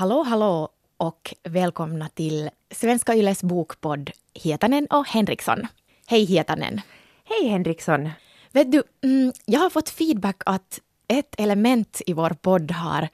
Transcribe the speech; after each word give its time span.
Hallå, 0.00 0.22
hallå 0.22 0.68
och 0.96 1.34
välkomna 1.42 2.08
till 2.08 2.50
Svenska 2.70 3.14
Yles 3.14 3.42
bokpodd 3.42 4.10
Hietanen 4.34 4.86
och 4.86 5.06
Henriksson. 5.06 5.66
Hej 6.06 6.24
Hietanen! 6.24 6.80
Hej 7.24 7.48
Henriksson! 7.48 8.10
Vet 8.52 8.72
du, 8.72 8.82
mm, 9.04 9.32
jag 9.44 9.60
har 9.60 9.70
fått 9.70 9.88
feedback 9.88 10.42
att 10.46 10.80
ett 11.08 11.34
element 11.40 12.02
i 12.06 12.12
vår 12.12 12.30
podd 12.30 12.70
har 12.70 13.08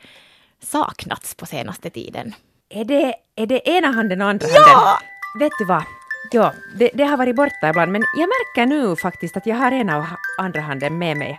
saknats 0.62 1.35
på 1.35 1.46
senaste 1.46 1.91
tiden. 1.91 2.35
Är 2.68 2.84
det, 2.84 3.14
är 3.37 3.46
det 3.46 3.68
ena 3.68 3.87
handen 3.93 4.23
och 4.23 4.29
andra 4.29 4.46
Ja! 4.55 4.62
handen? 4.62 5.09
Vet 5.41 5.53
du 5.59 5.64
vad? 5.64 5.82
Ja, 6.32 6.53
det, 6.79 6.91
det 6.95 7.05
har 7.05 7.16
varit 7.16 7.37
borta 7.37 7.68
ibland, 7.68 7.93
men 7.93 8.03
jag 8.16 8.29
märker 8.29 8.66
nu 8.66 8.96
faktiskt 8.96 9.37
att 9.37 9.46
jag 9.46 9.57
har 9.57 9.73
ena 9.73 9.98
och 9.98 10.07
andra 10.39 10.61
handen 10.61 10.98
med 10.98 11.16
mig. 11.16 11.39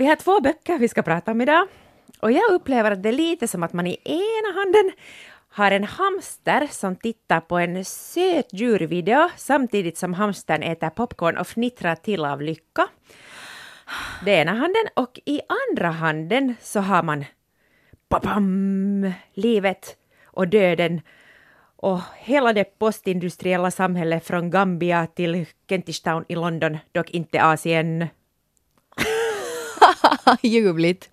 Vi 0.00 0.06
har 0.06 0.16
två 0.16 0.40
böcker 0.40 0.78
vi 0.78 0.88
ska 0.88 1.02
prata 1.02 1.30
om 1.30 1.40
idag. 1.40 1.68
Och 2.20 2.32
jag 2.32 2.52
upplever 2.52 2.90
att 2.90 3.02
det 3.02 3.08
är 3.08 3.12
lite 3.12 3.48
som 3.48 3.62
att 3.62 3.72
man 3.72 3.86
i 3.86 3.96
ena 4.04 4.58
handen 4.58 4.92
har 5.48 5.70
en 5.70 5.84
hamster 5.84 6.68
som 6.70 6.96
tittar 6.96 7.40
på 7.40 7.58
en 7.58 7.84
söt 7.84 8.52
djurvideo 8.52 9.28
samtidigt 9.36 9.98
som 9.98 10.14
hamstern 10.14 10.62
äter 10.62 10.90
popcorn 10.90 11.36
och 11.36 11.46
fnittrar 11.46 11.94
till 11.94 12.24
av 12.24 12.42
lycka. 12.42 12.88
Det 14.24 14.34
är 14.34 14.40
ena 14.40 14.50
handen 14.50 14.84
och 14.96 15.20
i 15.24 15.40
andra 15.70 15.90
handen 15.90 16.54
så 16.60 16.80
har 16.80 17.02
man 17.02 17.24
babam, 18.08 19.12
livet 19.34 19.96
och 20.24 20.48
döden 20.48 21.00
och 21.76 22.00
hela 22.16 22.52
det 22.52 22.78
postindustriella 22.78 23.70
samhället 23.70 24.26
från 24.26 24.50
Gambia 24.50 25.06
till 25.06 25.46
Kentish 25.68 26.02
Town 26.04 26.24
i 26.28 26.34
London, 26.34 26.78
dock 26.92 27.10
inte 27.10 27.42
Asien. 27.42 28.08
Ljuvligt! 30.42 31.10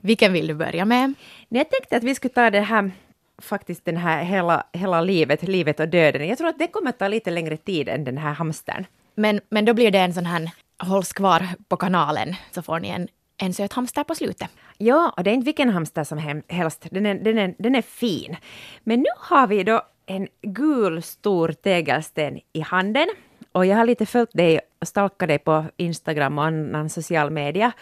Vilken 0.00 0.32
vill 0.32 0.46
du 0.46 0.54
börja 0.54 0.84
med? 0.84 1.14
Jag 1.48 1.70
tänkte 1.70 1.96
att 1.96 2.04
vi 2.04 2.14
skulle 2.14 2.34
ta 2.34 2.50
det 2.50 2.60
här, 2.60 2.90
faktiskt 3.38 3.84
den 3.84 3.96
här 3.96 4.24
hela, 4.24 4.66
hela 4.72 5.00
livet, 5.00 5.42
livet 5.42 5.80
och 5.80 5.88
döden. 5.88 6.28
Jag 6.28 6.38
tror 6.38 6.48
att 6.48 6.58
det 6.58 6.66
kommer 6.66 6.90
att 6.90 6.98
ta 6.98 7.08
lite 7.08 7.30
längre 7.30 7.56
tid 7.56 7.88
än 7.88 8.04
den 8.04 8.18
här 8.18 8.32
hamstern. 8.32 8.86
Men, 9.14 9.40
men 9.48 9.64
då 9.64 9.74
blir 9.74 9.90
det 9.90 9.98
en 9.98 10.14
sån 10.14 10.26
här 10.26 10.50
hålls 10.78 11.12
kvar 11.12 11.46
på 11.68 11.76
kanalen 11.76 12.34
så 12.50 12.62
får 12.62 12.80
ni 12.80 12.88
en, 12.88 13.08
en 13.36 13.54
söt 13.54 13.72
hamster 13.72 14.04
på 14.04 14.14
slutet. 14.14 14.48
Ja, 14.78 15.14
och 15.16 15.24
det 15.24 15.30
är 15.30 15.34
inte 15.34 15.44
vilken 15.44 15.68
hamster 15.68 16.04
som 16.04 16.42
helst, 16.48 16.86
den 16.90 17.06
är, 17.06 17.14
den, 17.14 17.38
är, 17.38 17.54
den 17.58 17.74
är 17.74 17.82
fin. 17.82 18.36
Men 18.84 18.98
nu 19.00 19.08
har 19.16 19.46
vi 19.46 19.64
då 19.64 19.82
en 20.06 20.28
gul 20.42 21.02
stor 21.02 21.52
tegelsten 21.52 22.40
i 22.52 22.60
handen. 22.60 23.06
Och 23.52 23.66
jag 23.66 23.76
har 23.76 23.86
lite 23.86 24.06
följt 24.06 24.32
dig 24.32 24.60
och 24.78 24.88
stalkat 24.88 25.28
dig 25.28 25.38
på 25.38 25.64
Instagram 25.76 26.38
och 26.38 26.44
annan 26.44 26.88
social 26.88 27.30
media. 27.30 27.72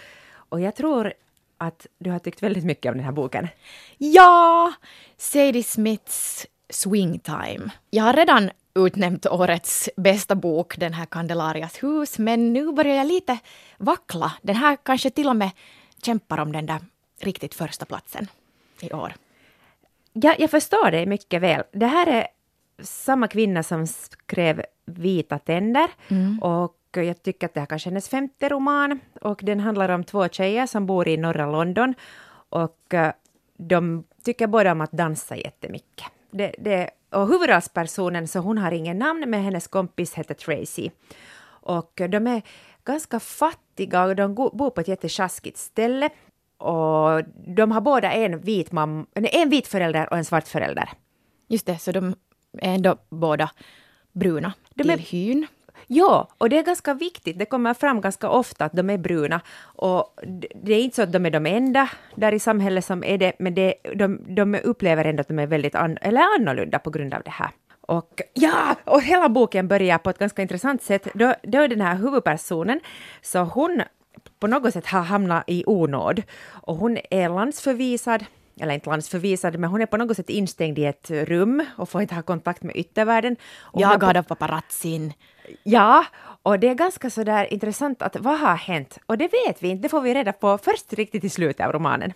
Och 0.49 0.61
jag 0.61 0.77
tror 0.77 1.13
att 1.59 1.87
du 1.99 2.11
har 2.11 2.19
tyckt 2.19 2.43
väldigt 2.43 2.65
mycket 2.65 2.91
om 2.91 2.97
den 2.97 3.05
här 3.05 3.13
boken. 3.13 3.49
Ja! 3.99 4.73
Sadie 5.17 5.63
Smiths 5.63 6.47
Swing 6.71 7.19
Time. 7.19 7.71
Jag 7.91 8.05
har 8.05 8.13
redan 8.13 8.51
utnämnt 8.75 9.27
årets 9.27 9.89
bästa 9.97 10.35
bok, 10.35 10.77
den 10.77 10.93
här 10.93 11.07
Candelarias 11.07 11.83
hus, 11.83 12.19
men 12.19 12.53
nu 12.53 12.73
börjar 12.73 12.97
jag 12.97 13.07
lite 13.07 13.39
vackla. 13.79 14.33
Den 14.43 14.57
här 14.57 14.77
kanske 14.83 15.11
till 15.11 15.29
och 15.29 15.37
med 15.37 15.51
kämpar 16.03 16.39
om 16.39 16.53
den 16.53 16.67
där 16.67 16.81
riktigt 17.21 17.55
första 17.55 17.85
platsen 17.85 18.27
i 18.81 18.93
år. 18.93 19.15
Ja, 20.13 20.35
jag 20.39 20.51
förstår 20.51 20.91
det 20.91 21.07
mycket 21.07 21.43
väl. 21.43 21.63
Det 21.73 21.87
här 21.87 22.07
är 22.07 22.29
samma 22.83 23.29
kvinna 23.29 23.63
som 23.63 23.87
skrev 23.87 24.65
Vita 24.85 25.39
tänder 25.39 25.91
och 26.41 26.77
jag 27.03 27.23
tycker 27.23 27.47
att 27.47 27.55
det 27.55 27.61
här 27.61 27.67
kanske 27.67 27.89
är 27.89 27.91
hennes 27.91 28.09
femte 28.09 28.49
roman 28.49 29.01
och 29.21 29.41
den 29.43 29.61
handlar 29.61 29.89
om 29.89 30.05
två 30.05 30.29
tjejer 30.29 30.67
som 30.67 30.87
bor 30.87 31.09
i 31.09 31.17
norra 31.17 31.47
London 31.51 31.95
och 32.49 32.95
eh, 32.95 33.13
de 33.59 34.05
tycker 34.25 34.47
båda 34.47 34.73
om 34.73 34.81
att 34.81 34.93
dansa 34.93 35.37
jättemycket. 35.37 36.07
Det, 36.31 36.55
det, 36.59 36.91
och 37.11 37.29
huvudrollspersonen, 37.29 38.29
så 38.29 38.39
hon 38.39 38.59
har 38.59 38.73
ingen 38.73 38.99
namn, 38.99 39.25
men 39.31 39.43
hennes 39.43 39.67
kompis 39.69 40.15
heter 40.15 40.35
Tracy. 40.35 40.91
Och 41.49 41.93
de 42.11 42.27
är 42.27 42.43
ganska 42.85 43.21
fattiga 43.21 44.05
och 44.05 44.17
de 44.17 44.35
bor 44.35 44.71
på 44.71 44.81
ett 44.81 44.89
jättesjaskigt 44.89 45.57
ställe. 45.59 46.11
Och 46.59 47.23
de 47.57 47.73
har 47.73 47.81
båda 47.81 48.13
en 48.13 48.39
vit, 48.41 48.71
mam- 48.71 49.07
nej, 49.15 49.31
en 49.35 49.49
vit 49.51 49.67
förälder 49.67 50.11
och 50.11 50.17
en 50.17 50.25
svart 50.25 50.49
förälder. 50.49 50.89
Just 51.49 51.67
det, 51.67 51.79
så 51.79 51.93
de 51.93 52.15
är 52.59 52.75
ändå 52.75 52.97
båda 53.09 53.51
bruna 54.13 54.53
De 54.75 54.83
till 54.83 54.91
är- 54.93 54.99
hyn. 54.99 55.47
Ja, 55.87 56.29
och 56.39 56.49
det 56.49 56.59
är 56.59 56.63
ganska 56.63 56.95
viktigt. 56.95 57.39
Det 57.39 57.45
kommer 57.45 57.75
fram 57.75 58.01
ganska 58.01 58.29
ofta 58.29 58.65
att 58.65 58.73
de 58.73 58.91
är 58.91 58.99
bruna. 58.99 59.41
Och 59.63 60.21
det 60.55 60.75
är 60.75 60.81
inte 60.81 60.97
så 60.97 61.03
att 61.03 61.13
de 61.13 61.27
är 61.27 61.31
de 61.31 61.47
enda 61.47 61.89
där 62.15 62.35
i 62.35 62.39
samhället 62.39 62.85
som 62.85 63.05
är 63.05 63.19
det, 63.19 63.33
men 63.39 63.55
det, 63.55 63.75
de, 63.95 64.21
de 64.35 64.55
upplever 64.55 65.05
ändå 65.05 65.21
att 65.21 65.29
de 65.29 65.39
är 65.39 65.47
väldigt 65.47 65.75
an, 65.75 65.99
eller 66.01 66.23
annorlunda 66.39 66.79
på 66.79 66.91
grund 66.91 67.15
av 67.15 67.23
det 67.25 67.31
här. 67.31 67.51
Och 67.81 68.23
ja, 68.35 68.77
och 68.85 69.03
hela 69.03 69.29
boken 69.29 69.69
börjar 69.69 69.99
på 69.99 70.11
ett 70.11 70.19
ganska 70.19 70.43
intressant 70.43 70.83
sätt. 70.83 71.09
Då, 71.15 71.35
då 71.43 71.59
är 71.59 71.69
den 71.69 71.81
här 71.81 71.95
huvudpersonen, 71.95 72.81
så 73.23 73.39
hon 73.39 73.83
på 74.39 74.47
något 74.47 74.73
sätt 74.73 74.87
har 74.87 75.01
hamnat 75.01 75.45
i 75.47 75.65
onåd. 75.67 76.23
Och 76.49 76.77
hon 76.77 76.99
är 77.11 77.29
landsförvisad, 77.29 78.25
eller 78.61 78.75
inte 78.75 78.91
landsförvisad, 78.91 79.59
men 79.59 79.71
hon 79.71 79.83
är 79.83 79.87
på 79.87 79.97
något 79.97 80.17
sätt 80.17 80.31
instängd 80.31 80.79
i 80.79 80.85
ett 80.85 81.11
rum 81.11 81.65
och 81.77 81.89
får 81.89 82.03
inte 82.03 82.15
ha 82.15 82.23
kontakt 82.23 82.63
med 82.63 82.77
yttervärlden. 82.77 83.37
Och 83.59 83.81
Jagad 83.81 84.17
av 84.17 84.23
paparazzin. 84.23 85.13
Ja, 85.63 86.05
och 86.43 86.59
det 86.59 86.69
är 86.69 86.75
ganska 86.75 87.11
sådär 87.11 87.53
intressant 87.53 88.03
att 88.03 88.17
vad 88.17 88.39
har 88.39 88.57
hänt? 88.57 88.99
Och 89.07 89.19
det 89.19 89.29
vet 89.47 89.63
vi 89.63 89.69
inte, 89.69 89.83
det 89.83 89.89
får 89.89 90.01
vi 90.01 90.15
reda 90.15 90.33
på 90.33 90.59
först 90.59 90.93
riktigt 90.93 91.25
i 91.25 91.29
slutet 91.29 91.67
av 91.67 91.73
romanen. 91.73 92.13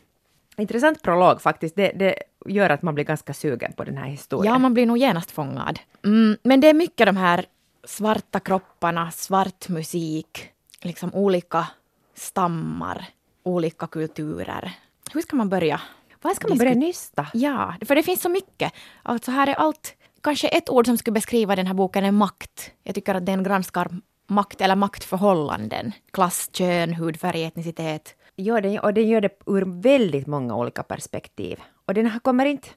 Intressant 0.56 1.02
prolog 1.02 1.42
faktiskt, 1.42 1.76
det, 1.76 1.92
det 1.94 2.14
gör 2.46 2.70
att 2.70 2.82
man 2.82 2.94
blir 2.94 3.04
ganska 3.04 3.34
sugen 3.34 3.72
på 3.72 3.84
den 3.84 3.96
här 3.96 4.06
historien. 4.06 4.52
Ja, 4.52 4.58
man 4.58 4.74
blir 4.74 4.86
nog 4.86 4.98
genast 4.98 5.30
fångad. 5.30 5.78
Mm, 6.04 6.36
men 6.42 6.60
det 6.60 6.68
är 6.68 6.74
mycket 6.74 7.06
de 7.06 7.16
här 7.16 7.44
svarta 7.84 8.40
kropparna, 8.40 9.10
svart 9.10 9.68
musik, 9.68 10.50
liksom 10.82 11.14
olika 11.14 11.66
stammar, 12.14 13.04
olika 13.42 13.86
kulturer. 13.86 14.72
Hur 15.12 15.20
ska 15.20 15.36
man 15.36 15.48
börja? 15.48 15.80
Vad 16.22 16.36
ska 16.36 16.48
man 16.48 16.58
börja 16.58 16.74
nysta? 16.74 17.26
Ja, 17.32 17.74
för 17.84 17.94
det 17.94 18.02
finns 18.02 18.22
så 18.22 18.28
mycket. 18.28 18.72
Alltså 19.02 19.30
här 19.30 19.46
är 19.46 19.54
allt, 19.54 19.96
kanske 20.22 20.48
ett 20.48 20.70
ord 20.70 20.86
som 20.86 20.96
skulle 20.98 21.14
beskriva 21.14 21.56
den 21.56 21.66
här 21.66 21.74
boken 21.74 22.04
är 22.04 22.10
makt. 22.10 22.70
Jag 22.82 22.94
tycker 22.94 23.14
att 23.14 23.26
den 23.26 23.42
granskar 23.42 23.88
makt 24.26 24.60
eller 24.60 24.76
maktförhållanden. 24.76 25.92
Klass, 26.12 26.50
kön, 26.52 26.94
hudfärg, 26.94 27.44
etnicitet. 27.44 28.14
Ja, 28.36 28.60
den, 28.60 28.78
och 28.78 28.94
den 28.94 29.08
gör 29.08 29.20
det 29.20 29.38
ur 29.46 29.82
väldigt 29.82 30.26
många 30.26 30.56
olika 30.56 30.82
perspektiv. 30.82 31.60
Och 31.86 31.94
den 31.94 32.06
har, 32.06 32.20
kommer 32.20 32.46
inte... 32.46 32.68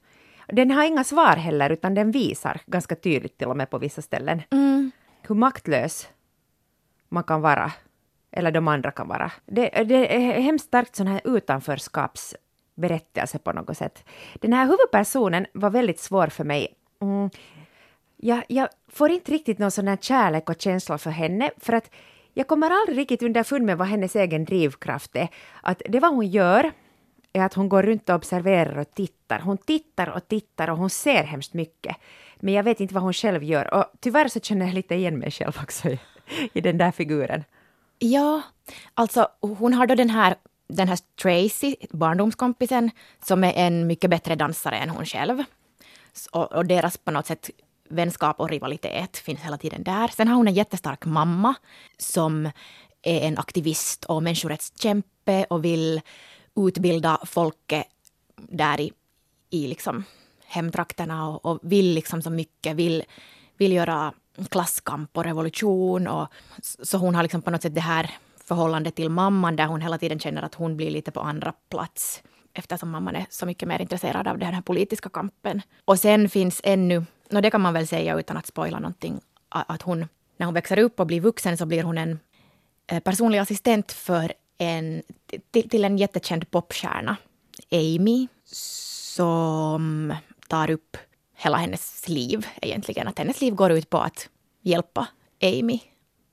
Den 0.47 0.71
har 0.71 0.83
inga 0.83 1.03
svar 1.03 1.35
heller, 1.35 1.69
utan 1.69 1.93
den 1.93 2.11
visar 2.11 2.61
ganska 2.65 2.95
tydligt 2.95 3.37
till 3.37 3.47
och 3.47 3.57
med 3.57 3.69
på 3.69 3.77
vissa 3.77 4.01
ställen 4.01 4.41
hur 5.27 5.35
maktlös 5.35 6.07
man 7.09 7.23
kan 7.23 7.41
vara, 7.41 7.71
eller 8.31 8.51
de 8.51 8.67
andra 8.67 8.91
kan 8.91 9.07
vara. 9.07 9.31
Det, 9.45 9.69
det 9.69 10.15
är 10.15 10.41
hemskt 10.41 10.65
starkt 10.65 10.95
sån 10.95 11.07
här 11.07 11.21
berättelse 12.75 13.39
på 13.39 13.51
något 13.51 13.77
sätt. 13.77 14.05
Den 14.33 14.53
här 14.53 14.65
huvudpersonen 14.65 15.45
var 15.53 15.69
väldigt 15.69 15.99
svår 15.99 16.27
för 16.27 16.43
mig. 16.43 16.75
Mm. 17.01 17.29
Jag, 18.17 18.43
jag 18.47 18.69
får 18.87 19.11
inte 19.11 19.31
riktigt 19.31 19.59
någon 19.59 19.71
sån 19.71 19.87
här 19.87 19.97
kärlek 19.97 20.49
och 20.49 20.61
känsla 20.61 20.97
för 20.97 21.11
henne, 21.11 21.51
för 21.57 21.73
att 21.73 21.89
jag 22.33 22.47
kommer 22.47 22.69
aldrig 22.69 22.97
riktigt 22.97 23.23
underfund 23.23 23.65
med 23.65 23.77
vad 23.77 23.87
hennes 23.87 24.15
egen 24.15 24.45
drivkraft 24.45 25.15
är. 25.15 25.27
Att 25.61 25.81
det 25.89 25.99
vad 25.99 26.15
hon 26.15 26.27
gör 26.27 26.71
är 27.33 27.41
att 27.41 27.53
hon 27.53 27.69
går 27.69 27.83
runt 27.83 28.09
och 28.09 28.15
observerar 28.15 28.77
och 28.77 28.93
tittar. 28.93 29.39
Hon 29.39 29.57
tittar 29.57 30.09
och 30.09 30.27
tittar 30.27 30.69
och 30.69 30.77
hon 30.77 30.89
ser 30.89 31.23
hemskt 31.23 31.53
mycket. 31.53 31.95
Men 32.39 32.53
jag 32.53 32.63
vet 32.63 32.79
inte 32.79 32.93
vad 32.93 33.03
hon 33.03 33.13
själv 33.13 33.43
gör. 33.43 33.73
Och 33.73 33.85
tyvärr 33.99 34.27
så 34.27 34.39
känner 34.39 34.65
jag 34.65 34.75
lite 34.75 34.95
igen 34.95 35.19
mig 35.19 35.31
själv 35.31 35.57
också 35.63 35.89
i, 35.89 35.99
i 36.53 36.61
den 36.61 36.77
där 36.77 36.91
figuren. 36.91 37.43
Ja, 37.99 38.41
alltså 38.93 39.27
hon 39.39 39.73
har 39.73 39.87
då 39.87 39.95
den 39.95 40.09
här, 40.09 40.35
den 40.67 40.87
här 40.87 40.99
Tracy, 41.21 41.75
barndomskompisen, 41.91 42.91
som 43.23 43.43
är 43.43 43.53
en 43.53 43.87
mycket 43.87 44.09
bättre 44.09 44.35
dansare 44.35 44.77
än 44.77 44.89
hon 44.89 45.05
själv. 45.05 45.43
Och, 46.31 46.51
och 46.51 46.65
deras 46.65 46.97
på 46.97 47.11
något 47.11 47.25
sätt 47.25 47.49
vänskap 47.89 48.39
och 48.39 48.49
rivalitet 48.49 49.17
finns 49.17 49.39
hela 49.39 49.57
tiden 49.57 49.83
där. 49.83 50.07
Sen 50.07 50.27
har 50.27 50.35
hon 50.35 50.47
en 50.47 50.53
jättestark 50.53 51.05
mamma 51.05 51.55
som 51.97 52.45
är 53.01 53.21
en 53.21 53.37
aktivist 53.37 54.05
och 54.05 54.23
människorättskämpe 54.23 55.45
och 55.49 55.65
vill 55.65 56.01
utbilda 56.55 57.19
folket 57.25 57.87
där 58.35 58.81
i, 58.81 58.91
i 59.49 59.67
liksom 59.67 60.03
hemtrakterna 60.45 61.29
och, 61.29 61.45
och 61.45 61.59
vill 61.61 61.93
liksom 61.93 62.21
så 62.21 62.29
mycket, 62.29 62.75
vill, 62.75 63.03
vill 63.57 63.73
göra 63.73 64.13
klasskamp 64.49 65.17
och 65.17 65.23
revolution. 65.23 66.07
Och, 66.07 66.27
så 66.61 66.97
hon 66.97 67.15
har 67.15 67.23
liksom 67.23 67.41
på 67.41 67.51
något 67.51 67.61
sätt 67.61 67.75
det 67.75 67.81
här 67.81 68.11
förhållande 68.55 68.91
till 68.91 69.09
mamman 69.09 69.55
där 69.55 69.67
hon 69.67 69.81
hela 69.81 69.97
tiden 69.97 70.19
känner 70.19 70.41
att 70.41 70.55
hon 70.55 70.77
blir 70.77 70.91
lite 70.91 71.11
på 71.11 71.21
andra 71.21 71.53
plats 71.69 72.23
eftersom 72.53 72.89
mamman 72.89 73.15
är 73.15 73.25
så 73.29 73.45
mycket 73.45 73.67
mer 73.67 73.81
intresserad 73.81 74.27
av 74.27 74.37
den 74.37 74.53
här 74.53 74.61
politiska 74.61 75.09
kampen. 75.09 75.61
Och 75.85 75.99
sen 75.99 76.29
finns 76.29 76.61
ännu, 76.63 77.05
och 77.31 77.41
det 77.41 77.51
kan 77.51 77.61
man 77.61 77.73
väl 77.73 77.87
säga 77.87 78.19
utan 78.19 78.37
att 78.37 78.47
spoila 78.47 78.79
någonting, 78.79 79.21
att 79.49 79.81
hon, 79.81 80.07
när 80.37 80.45
hon 80.45 80.53
växer 80.53 80.79
upp 80.79 80.99
och 80.99 81.07
blir 81.07 81.21
vuxen 81.21 81.57
så 81.57 81.65
blir 81.65 81.83
hon 81.83 81.97
en 81.97 82.19
eh, 82.87 82.99
personlig 82.99 83.39
assistent 83.39 83.91
för 83.91 84.33
en, 84.57 85.03
till, 85.51 85.69
till 85.69 85.85
en 85.85 85.97
jättekänd 85.97 86.51
popstjärna, 86.51 87.15
Amy, 87.71 88.27
som 89.15 90.13
tar 90.47 90.71
upp 90.71 90.97
hela 91.35 91.57
hennes 91.57 92.09
liv 92.09 92.47
egentligen. 92.61 93.07
Att 93.07 93.19
hennes 93.19 93.41
liv 93.41 93.55
går 93.55 93.71
ut 93.71 93.89
på 93.89 93.97
att 93.97 94.29
hjälpa 94.61 95.07
Amy 95.41 95.79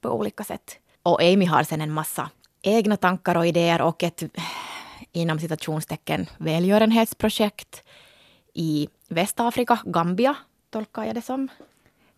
på 0.00 0.10
olika 0.10 0.44
sätt. 0.44 0.78
Och 1.02 1.22
Amy 1.22 1.46
har 1.46 1.62
sen 1.62 1.80
en 1.80 1.92
massa 1.92 2.30
egna 2.62 2.96
tankar 2.96 3.36
och 3.36 3.46
idéer 3.46 3.80
och 3.82 4.02
ett 4.02 4.22
inom 5.12 5.38
citationstecken 5.38 6.26
välgörenhetsprojekt 6.38 7.82
i 8.54 8.88
Västafrika, 9.08 9.78
Gambia, 9.84 10.34
tolkar 10.70 11.04
jag 11.04 11.14
det 11.14 11.22
som. 11.22 11.48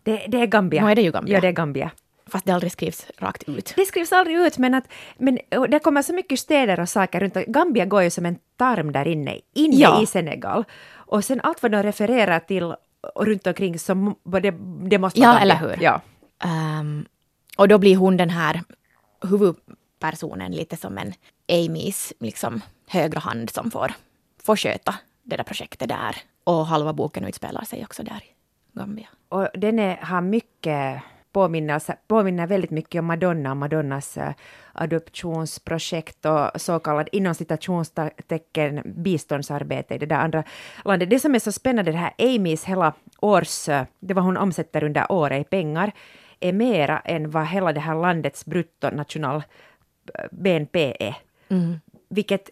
Det, 0.03 0.27
det 0.29 0.39
är 0.39 0.47
Gambia. 0.47 0.85
Nu 0.85 0.91
är 0.91 0.95
det 0.95 1.03
ju 1.03 1.13
Gambia. 1.13 1.35
Ja, 1.35 1.41
det 1.41 1.49
är 1.49 1.53
Gambia. 1.53 1.91
Fast 2.27 2.45
det 2.47 2.53
aldrig 2.53 2.73
skrivs 2.73 3.07
rakt 3.19 3.49
ut. 3.49 3.73
Det 3.77 3.85
skrivs 3.85 4.13
aldrig 4.13 4.37
ut, 4.37 4.59
men, 4.59 4.75
att, 4.75 4.85
men 5.17 5.39
det 5.69 5.79
kommer 5.79 6.03
så 6.03 6.15
mycket 6.15 6.39
städer 6.39 6.81
och 6.81 6.89
saker 6.89 7.21
runt. 7.21 7.35
Gambia 7.35 7.85
går 7.85 8.03
ju 8.03 8.11
som 8.11 8.27
en 8.27 8.39
tarm 8.57 8.93
där 8.93 9.09
inne, 9.09 9.41
inne 9.55 9.77
ja. 9.77 10.03
i 10.03 10.07
Senegal. 10.07 10.65
Och 10.95 11.25
sen 11.25 11.41
allt 11.41 11.63
vad 11.63 11.73
de 11.73 11.83
refererar 11.83 12.41
till 12.41 12.75
runt 13.15 13.47
omkring 13.47 13.79
så 13.79 14.15
det, 14.43 14.55
det 14.91 14.99
måste 14.99 15.21
vara 15.21 15.33
Ja, 15.33 15.39
eller 15.41 15.57
hur. 15.57 15.83
Ja. 15.83 16.01
Um, 16.81 17.07
och 17.57 17.69
då 17.69 17.79
blir 17.79 17.97
hon 17.97 18.17
den 18.17 18.31
här 18.31 18.63
huvudpersonen 19.23 20.53
lite 20.53 20.77
som 20.77 20.99
en 20.99 21.13
Amys 21.49 22.13
liksom, 22.21 22.61
högra 22.89 23.21
hand 23.21 23.51
som 23.51 23.71
får, 23.71 23.93
får 24.43 24.57
sköta 24.57 24.95
det 25.23 25.37
där 25.37 25.45
projektet 25.45 25.89
där. 25.89 26.17
Och 26.45 26.67
halva 26.67 26.93
boken 26.93 27.25
utspelar 27.25 27.65
sig 27.65 27.85
också 27.85 28.03
där 28.03 28.23
i 28.25 28.35
Gambia. 28.79 29.09
Och 29.29 29.49
den 29.55 29.79
är, 29.79 29.97
har 29.97 30.21
mycket 30.21 31.03
påminner, 31.33 31.83
påminner 32.09 32.47
väldigt 32.47 32.71
mycket 32.71 32.99
om 32.99 33.07
Madonna 33.07 33.51
och 33.51 33.57
Madonnas 33.57 34.17
eh, 34.17 34.33
adoptionsprojekt 34.73 36.27
och 36.27 36.61
så 36.61 36.79
kallad 36.79 37.09
inom 37.13 37.35
citationstecken 37.35 38.83
biståndsarbete 38.85 39.95
i 39.95 39.99
det 39.99 40.07
där 40.07 40.17
andra 40.17 40.45
landet. 40.85 41.11
Det 41.11 41.21
som 41.21 41.35
är 41.35 41.39
så 41.39 41.53
spännande, 41.53 41.93
det 41.93 41.99
här 41.99 42.15
Amys 42.19 42.65
hela 42.65 42.93
års, 43.21 43.69
eh, 43.69 43.85
det 44.01 44.15
var 44.15 44.23
hon 44.23 44.37
omsätter 44.37 44.85
under 44.85 45.13
året 45.13 45.41
i 45.41 45.45
pengar, 45.45 45.93
är 46.49 46.53
mera 46.53 46.99
än 46.99 47.31
vad 47.31 47.47
hela 47.47 47.73
det 47.73 47.81
här 47.81 47.95
landets 47.95 48.47
bruttonational 48.47 49.43
eh, 50.15 50.25
BNP 50.31 50.97
är. 51.01 51.17
Mm. 51.49 51.81
Vilket 52.09 52.51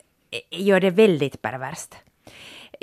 gör 0.51 0.81
det 0.81 0.91
väldigt 0.91 1.43
perverst. 1.43 1.95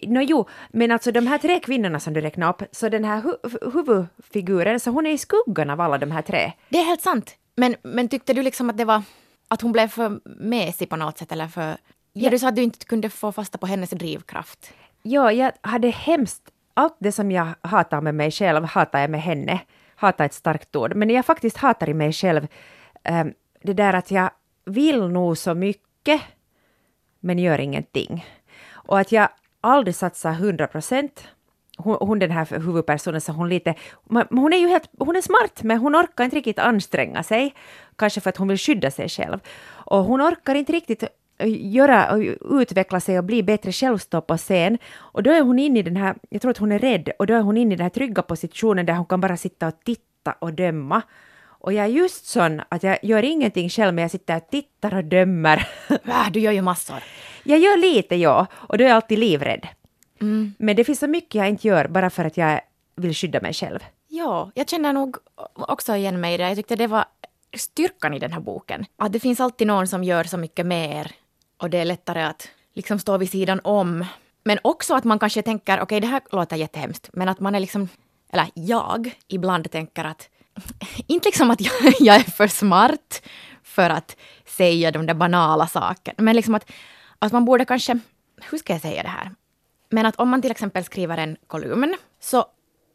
Nå 0.03 0.21
jo, 0.21 0.47
men 0.69 0.91
alltså 0.91 1.11
de 1.11 1.27
här 1.27 1.37
tre 1.37 1.59
kvinnorna 1.59 1.99
som 1.99 2.13
du 2.13 2.21
räknade 2.21 2.49
upp, 2.49 2.63
så 2.71 2.89
den 2.89 3.05
här 3.05 3.21
hu 3.21 3.31
huvudfiguren, 3.73 4.79
så 4.79 4.91
hon 4.91 5.05
är 5.05 5.11
i 5.11 5.17
skuggan 5.17 5.69
av 5.69 5.81
alla 5.81 5.97
de 5.97 6.11
här 6.11 6.21
tre. 6.21 6.51
Det 6.69 6.77
är 6.77 6.85
helt 6.85 7.01
sant. 7.01 7.35
Men, 7.55 7.75
men 7.83 8.07
tyckte 8.07 8.33
du 8.33 8.41
liksom 8.41 8.69
att 8.69 8.77
det 8.77 8.85
var, 8.85 9.03
att 9.47 9.61
hon 9.61 9.71
blev 9.71 9.87
för 9.87 10.19
mesig 10.25 10.89
på 10.89 10.95
något 10.95 11.17
sätt 11.17 11.31
eller 11.31 11.47
för... 11.47 11.77
Ja, 12.13 12.29
du 12.29 12.39
sa 12.39 12.47
att 12.47 12.55
du 12.55 12.63
inte 12.63 12.85
kunde 12.85 13.09
få 13.09 13.31
fasta 13.31 13.57
på 13.57 13.65
hennes 13.67 13.89
drivkraft. 13.89 14.73
Ja, 15.01 15.31
jag 15.31 15.51
hade 15.61 15.89
hemskt, 15.89 16.43
allt 16.73 16.95
det 16.99 17.11
som 17.11 17.31
jag 17.31 17.47
hatar 17.61 18.01
med 18.01 18.15
mig 18.15 18.31
själv 18.31 18.65
hatar 18.65 18.99
jag 18.99 19.09
med 19.09 19.21
henne 19.21 19.59
hata 19.97 20.25
ett 20.25 20.33
starkt 20.33 20.75
ord, 20.75 20.95
men 20.95 21.09
jag 21.09 21.25
faktiskt 21.25 21.57
hatar 21.57 21.89
i 21.89 21.93
mig 21.93 22.13
själv 22.13 22.47
ehm, 23.03 23.33
det 23.61 23.73
där 23.73 23.93
att 23.93 24.11
jag 24.11 24.29
vill 24.65 25.07
nog 25.07 25.37
så 25.37 25.53
mycket 25.53 26.21
men 27.19 27.39
gör 27.39 27.59
ingenting. 27.59 28.25
Och 28.71 28.99
att 28.99 29.11
jag 29.11 29.29
aldrig 29.61 29.95
satsar 29.95 30.31
100 30.31 30.67
procent. 30.67 31.27
Hon, 31.77 31.97
hon, 31.99 32.19
den 32.19 32.31
här 32.31 32.59
huvudpersonen, 32.59 33.21
så 33.21 33.31
hon 33.31 33.49
lite... 33.49 33.75
Hon 34.29 34.53
är 34.53 34.57
ju 34.57 34.67
helt... 34.67 34.89
Hon 34.99 35.15
är 35.15 35.21
smart, 35.21 35.63
men 35.63 35.77
hon 35.77 35.95
orkar 35.95 36.23
inte 36.23 36.35
riktigt 36.35 36.59
anstränga 36.59 37.23
sig. 37.23 37.53
Kanske 37.95 38.21
för 38.21 38.29
att 38.29 38.37
hon 38.37 38.47
vill 38.47 38.57
skydda 38.57 38.91
sig 38.91 39.09
själv. 39.09 39.39
Och 39.67 40.03
hon 40.03 40.21
orkar 40.21 40.55
inte 40.55 40.73
riktigt 40.73 41.03
göra 41.45 42.11
och 42.11 42.21
utveckla 42.61 42.99
sig 42.99 43.17
och 43.17 43.23
bli 43.23 43.43
bättre 43.43 43.71
självstå 43.71 44.21
på 44.21 44.37
scen. 44.37 44.77
Och 44.95 45.23
då 45.23 45.31
är 45.31 45.41
hon 45.41 45.59
inne 45.59 45.79
i 45.79 45.83
den 45.83 45.95
här, 45.95 46.15
jag 46.29 46.41
tror 46.41 46.51
att 46.51 46.57
hon 46.57 46.71
är 46.71 46.79
rädd, 46.79 47.09
och 47.19 47.27
då 47.27 47.33
är 47.33 47.41
hon 47.41 47.57
inne 47.57 47.73
i 47.73 47.77
den 47.77 47.83
här 47.83 47.89
trygga 47.89 48.21
positionen 48.21 48.85
där 48.85 48.93
hon 48.93 49.05
kan 49.05 49.21
bara 49.21 49.37
sitta 49.37 49.67
och 49.67 49.79
titta 49.83 50.31
och 50.39 50.53
döma. 50.53 51.01
Och 51.59 51.73
jag 51.73 51.85
är 51.85 51.89
just 51.89 52.25
sån 52.25 52.61
att 52.69 52.83
jag 52.83 52.97
gör 53.01 53.23
ingenting 53.23 53.69
själv, 53.69 53.93
men 53.93 54.01
jag 54.01 54.11
sitter 54.11 54.37
och 54.37 54.49
tittar 54.49 54.93
och 54.93 55.03
dömer. 55.03 55.67
Du 56.31 56.39
gör 56.39 56.51
ju 56.51 56.61
massor. 56.61 57.03
Jag 57.43 57.59
gör 57.59 57.77
lite, 57.77 58.15
ja, 58.15 58.47
och 58.53 58.77
då 58.77 58.83
är 58.83 58.87
jag 58.87 58.95
alltid 58.95 59.19
livrädd. 59.19 59.67
Mm. 60.21 60.53
Men 60.59 60.75
det 60.75 60.83
finns 60.83 60.99
så 60.99 61.07
mycket 61.07 61.35
jag 61.35 61.49
inte 61.49 61.67
gör 61.67 61.87
bara 61.87 62.09
för 62.09 62.25
att 62.25 62.37
jag 62.37 62.61
vill 62.95 63.13
skydda 63.13 63.41
mig 63.41 63.53
själv. 63.53 63.79
Ja, 64.07 64.51
jag 64.53 64.69
känner 64.69 64.93
nog 64.93 65.17
också 65.53 65.95
igen 65.95 66.21
mig 66.21 66.33
i 66.33 66.37
det. 66.37 66.47
Jag 66.47 66.55
tyckte 66.55 66.75
det 66.75 66.87
var 66.87 67.05
styrkan 67.57 68.13
i 68.13 68.19
den 68.19 68.33
här 68.33 68.39
boken. 68.39 68.85
Att 68.97 69.13
det 69.13 69.19
finns 69.19 69.39
alltid 69.39 69.67
någon 69.67 69.87
som 69.87 70.03
gör 70.03 70.23
så 70.23 70.37
mycket 70.37 70.65
mer 70.65 71.11
och 71.57 71.69
det 71.69 71.77
är 71.77 71.85
lättare 71.85 72.23
att 72.23 72.49
liksom 72.73 72.99
stå 72.99 73.17
vid 73.17 73.31
sidan 73.31 73.59
om. 73.63 74.05
Men 74.43 74.59
också 74.61 74.95
att 74.95 75.03
man 75.03 75.19
kanske 75.19 75.41
tänker, 75.41 75.73
okej 75.73 75.83
okay, 75.83 75.99
det 75.99 76.07
här 76.07 76.21
låter 76.31 76.55
jättehemskt, 76.55 77.09
men 77.13 77.29
att 77.29 77.39
man 77.39 77.55
är 77.55 77.59
liksom, 77.59 77.89
eller 78.29 78.47
jag 78.53 79.15
ibland 79.27 79.71
tänker 79.71 80.03
att 80.05 80.29
inte 81.07 81.27
liksom 81.27 81.51
att 81.51 81.61
jag, 81.61 81.73
jag, 81.99 82.15
är 82.15 82.23
för 82.23 82.47
smart 82.47 83.21
för 83.63 83.89
att 83.89 84.15
säga 84.45 84.91
de 84.91 85.05
där 85.05 85.13
banala 85.13 85.67
sakerna, 85.67 86.15
men 86.17 86.35
liksom 86.35 86.55
att, 86.55 86.71
att 87.19 87.31
man 87.31 87.45
borde 87.45 87.65
kanske, 87.65 87.99
hur 88.49 88.57
ska 88.57 88.73
jag 88.73 88.81
säga 88.81 89.03
det 89.03 89.09
här? 89.09 89.31
Men 89.89 90.05
att 90.05 90.15
om 90.15 90.29
man 90.29 90.41
till 90.41 90.51
exempel 90.51 90.83
skriver 90.83 91.17
en 91.17 91.37
kolumn, 91.47 91.95
så 92.19 92.45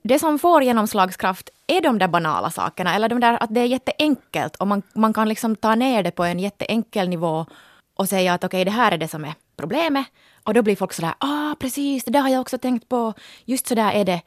det 0.03 0.19
som 0.19 0.38
får 0.38 0.62
genomslagskraft 0.62 1.50
är 1.67 1.81
de 1.81 1.99
där 1.99 2.09
banala 2.09 2.50
sakerna, 2.50 2.94
eller 2.94 3.09
de 3.09 3.20
där 3.20 3.43
att 3.43 3.55
det 3.55 3.61
är 3.61 3.67
jätteenkelt 3.67 4.56
och 4.56 4.67
man, 4.67 4.82
man 4.94 5.12
kan 5.12 5.29
liksom 5.29 5.56
ta 5.56 5.75
ner 5.75 6.03
det 6.03 6.11
på 6.11 6.25
en 6.25 6.38
jätteenkel 6.38 7.09
nivå 7.09 7.47
och 7.94 8.09
säga 8.09 8.35
att 8.35 8.44
okej, 8.44 8.59
okay, 8.59 8.65
det 8.65 8.71
här 8.71 8.93
är 8.93 8.99
det 8.99 9.09
som 9.09 9.25
är 9.25 9.35
problemet. 9.56 10.06
Och 10.44 10.55
då 10.55 10.62
blir 10.62 10.77
folk 10.77 10.93
sådär, 10.93 11.15
ah 11.19 11.55
precis, 11.59 12.05
det 12.05 12.11
där 12.11 12.21
har 12.21 12.29
jag 12.29 12.41
också 12.41 12.59
tänkt 12.59 12.89
på, 12.89 13.15
just 13.44 13.67
så 13.67 13.75
där 13.75 13.93
är 13.93 14.05
det. 14.05 14.23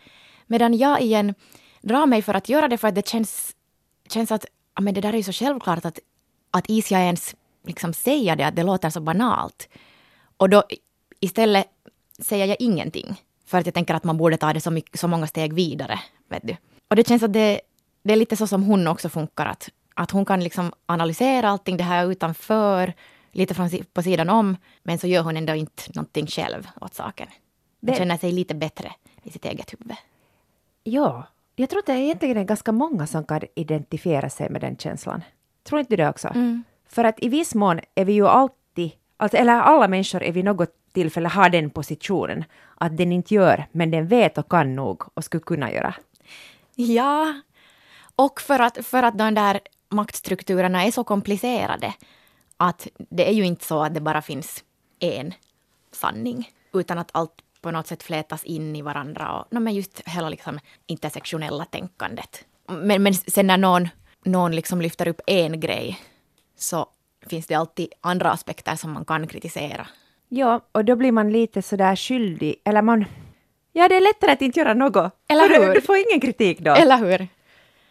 Medan 0.47 0.77
jag 0.77 1.01
igen 1.01 1.33
drar 1.81 2.05
mig 2.05 2.21
för 2.21 2.33
att 2.33 2.49
göra 2.49 2.67
det 2.67 2.77
för 2.77 2.87
att 2.87 2.95
det 2.95 3.07
känns, 3.07 3.55
känns 4.09 4.31
att 4.31 4.45
ja, 4.75 4.81
men 4.81 4.93
det 4.93 5.01
där 5.01 5.13
är 5.13 5.17
ju 5.17 5.23
så 5.23 5.31
självklart 5.31 5.85
att, 5.85 5.99
att 6.51 6.69
is 6.69 6.91
jag 6.91 7.01
ens 7.01 7.35
liksom 7.67 7.93
säga 7.93 8.35
det, 8.35 8.43
att 8.43 8.55
det 8.55 8.63
låter 8.63 8.89
så 8.89 9.01
banalt. 9.01 9.69
Och 10.37 10.49
då 10.49 10.63
istället 11.19 11.67
säger 12.19 12.45
jag 12.45 12.57
ingenting. 12.59 13.21
För 13.45 13.57
att 13.57 13.65
jag 13.65 13.73
tänker 13.73 13.93
att 13.93 14.03
man 14.03 14.17
borde 14.17 14.37
ta 14.37 14.53
det 14.53 14.61
så, 14.61 14.71
mycket, 14.71 14.99
så 14.99 15.07
många 15.07 15.27
steg 15.27 15.53
vidare. 15.53 15.99
Vet 16.29 16.47
du. 16.47 16.57
Och 16.87 16.95
det 16.95 17.07
känns 17.07 17.23
att 17.23 17.33
det, 17.33 17.61
det 18.03 18.13
är 18.13 18.17
lite 18.17 18.35
så 18.35 18.47
som 18.47 18.63
hon 18.63 18.87
också 18.87 19.09
funkar. 19.09 19.45
Att, 19.45 19.69
att 19.93 20.11
hon 20.11 20.25
kan 20.25 20.43
liksom 20.43 20.73
analysera 20.85 21.49
allting 21.49 21.77
det 21.77 21.83
här 21.83 22.11
utanför, 22.11 22.93
lite 23.35 23.53
från, 23.53 23.69
på 23.93 24.01
sidan 24.01 24.29
om. 24.29 24.57
Men 24.83 24.99
så 24.99 25.07
gör 25.07 25.23
hon 25.23 25.37
ändå 25.37 25.53
inte 25.55 25.83
någonting 25.95 26.27
själv 26.27 26.67
åt 26.81 26.93
saken. 26.93 27.27
Hon 27.27 27.91
det... 27.91 27.97
känner 27.97 28.17
sig 28.17 28.31
lite 28.31 28.55
bättre 28.55 28.91
i 29.23 29.31
sitt 29.31 29.45
eget 29.45 29.73
huvud. 29.73 29.95
Ja, 30.83 31.27
jag 31.55 31.69
tror 31.69 31.79
att 31.79 31.85
det 31.85 31.93
är 31.93 31.97
egentligen 31.97 32.45
ganska 32.45 32.71
många 32.71 33.07
som 33.07 33.25
kan 33.25 33.41
identifiera 33.55 34.29
sig 34.29 34.49
med 34.49 34.61
den 34.61 34.77
känslan. 34.77 35.23
Tror 35.63 35.79
inte 35.79 35.95
du 35.95 36.03
det 36.03 36.09
också? 36.09 36.27
Mm. 36.27 36.63
För 36.89 37.03
att 37.03 37.23
i 37.23 37.29
viss 37.29 37.55
mån 37.55 37.79
är 37.95 38.05
vi 38.05 38.13
ju 38.13 38.27
alltid, 38.27 38.91
alltså, 39.17 39.37
eller 39.37 39.53
alla 39.53 39.87
människor 39.87 40.23
är 40.23 40.31
vid 40.31 40.45
något 40.45 40.69
tillfälle 40.93 41.29
har 41.29 41.49
den 41.49 41.69
positionen 41.69 42.43
att 42.75 42.97
den 42.97 43.11
inte 43.11 43.33
gör, 43.33 43.65
men 43.71 43.91
den 43.91 44.07
vet 44.07 44.37
och 44.37 44.49
kan 44.49 44.75
nog 44.75 45.03
och 45.13 45.23
skulle 45.23 45.43
kunna 45.43 45.71
göra. 45.71 45.95
Ja, 46.75 47.33
och 48.15 48.41
för 48.41 48.59
att, 48.59 48.85
för 48.85 49.03
att 49.03 49.17
de 49.17 49.33
där 49.33 49.59
maktstrukturerna 49.89 50.83
är 50.83 50.91
så 50.91 51.03
komplicerade 51.03 51.93
att 52.57 52.87
det 52.97 53.29
är 53.29 53.33
ju 53.33 53.45
inte 53.45 53.65
så 53.65 53.83
att 53.83 53.93
det 53.93 54.01
bara 54.01 54.21
finns 54.21 54.63
en 54.99 55.33
sanning, 55.91 56.51
utan 56.73 56.97
att 56.97 57.09
allt 57.11 57.31
på 57.61 57.71
något 57.71 57.87
sätt 57.87 58.03
flätas 58.03 58.43
in 58.43 58.75
i 58.75 58.81
varandra. 58.81 59.31
Och, 59.31 59.53
no, 59.53 59.59
men 59.59 59.73
just 59.73 60.01
hela 60.05 60.29
liksom 60.29 60.59
intersektionella 60.87 61.65
tänkandet. 61.65 62.45
Men, 62.67 63.03
men 63.03 63.13
sen 63.13 63.47
när 63.47 63.57
någon, 63.57 63.89
någon 64.23 64.55
liksom 64.55 64.81
lyfter 64.81 65.07
upp 65.07 65.21
en 65.27 65.59
grej 65.59 65.99
så 66.57 66.87
finns 67.27 67.47
det 67.47 67.55
alltid 67.55 67.87
andra 68.01 68.31
aspekter 68.31 68.75
som 68.75 68.91
man 68.91 69.05
kan 69.05 69.27
kritisera. 69.27 69.87
Ja, 70.29 70.61
och 70.71 70.85
då 70.85 70.95
blir 70.95 71.11
man 71.11 71.31
lite 71.31 71.61
sådär 71.61 71.95
skyldig, 71.95 72.55
eller 72.63 72.81
man... 72.81 73.05
Ja, 73.73 73.87
det 73.87 73.95
är 73.95 74.01
lättare 74.01 74.31
att 74.31 74.41
inte 74.41 74.59
göra 74.59 74.73
något. 74.73 75.13
Eller 75.27 75.49
hur? 75.59 75.73
Du, 75.73 75.81
får 75.81 75.97
ingen 75.97 76.19
kritik 76.21 76.59
då. 76.59 76.71
Eller 76.71 76.97
hur? 76.97 77.27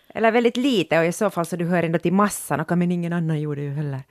Eller 0.09 0.31
väldigt 0.31 0.57
lite, 0.57 0.99
och 0.99 1.05
i 1.05 1.13
så 1.13 1.31
fall 1.31 1.47
så 1.47 1.57
du 1.57 1.65
hör 1.65 1.83
ändå 1.83 1.99
till 1.99 2.13
massan, 2.13 2.61
och 2.61 2.79
men 2.79 2.93
ingen 2.93 3.13
annan 3.13 3.41
gjorde 3.41 3.61
ju 3.61 3.71
heller. 3.71 4.03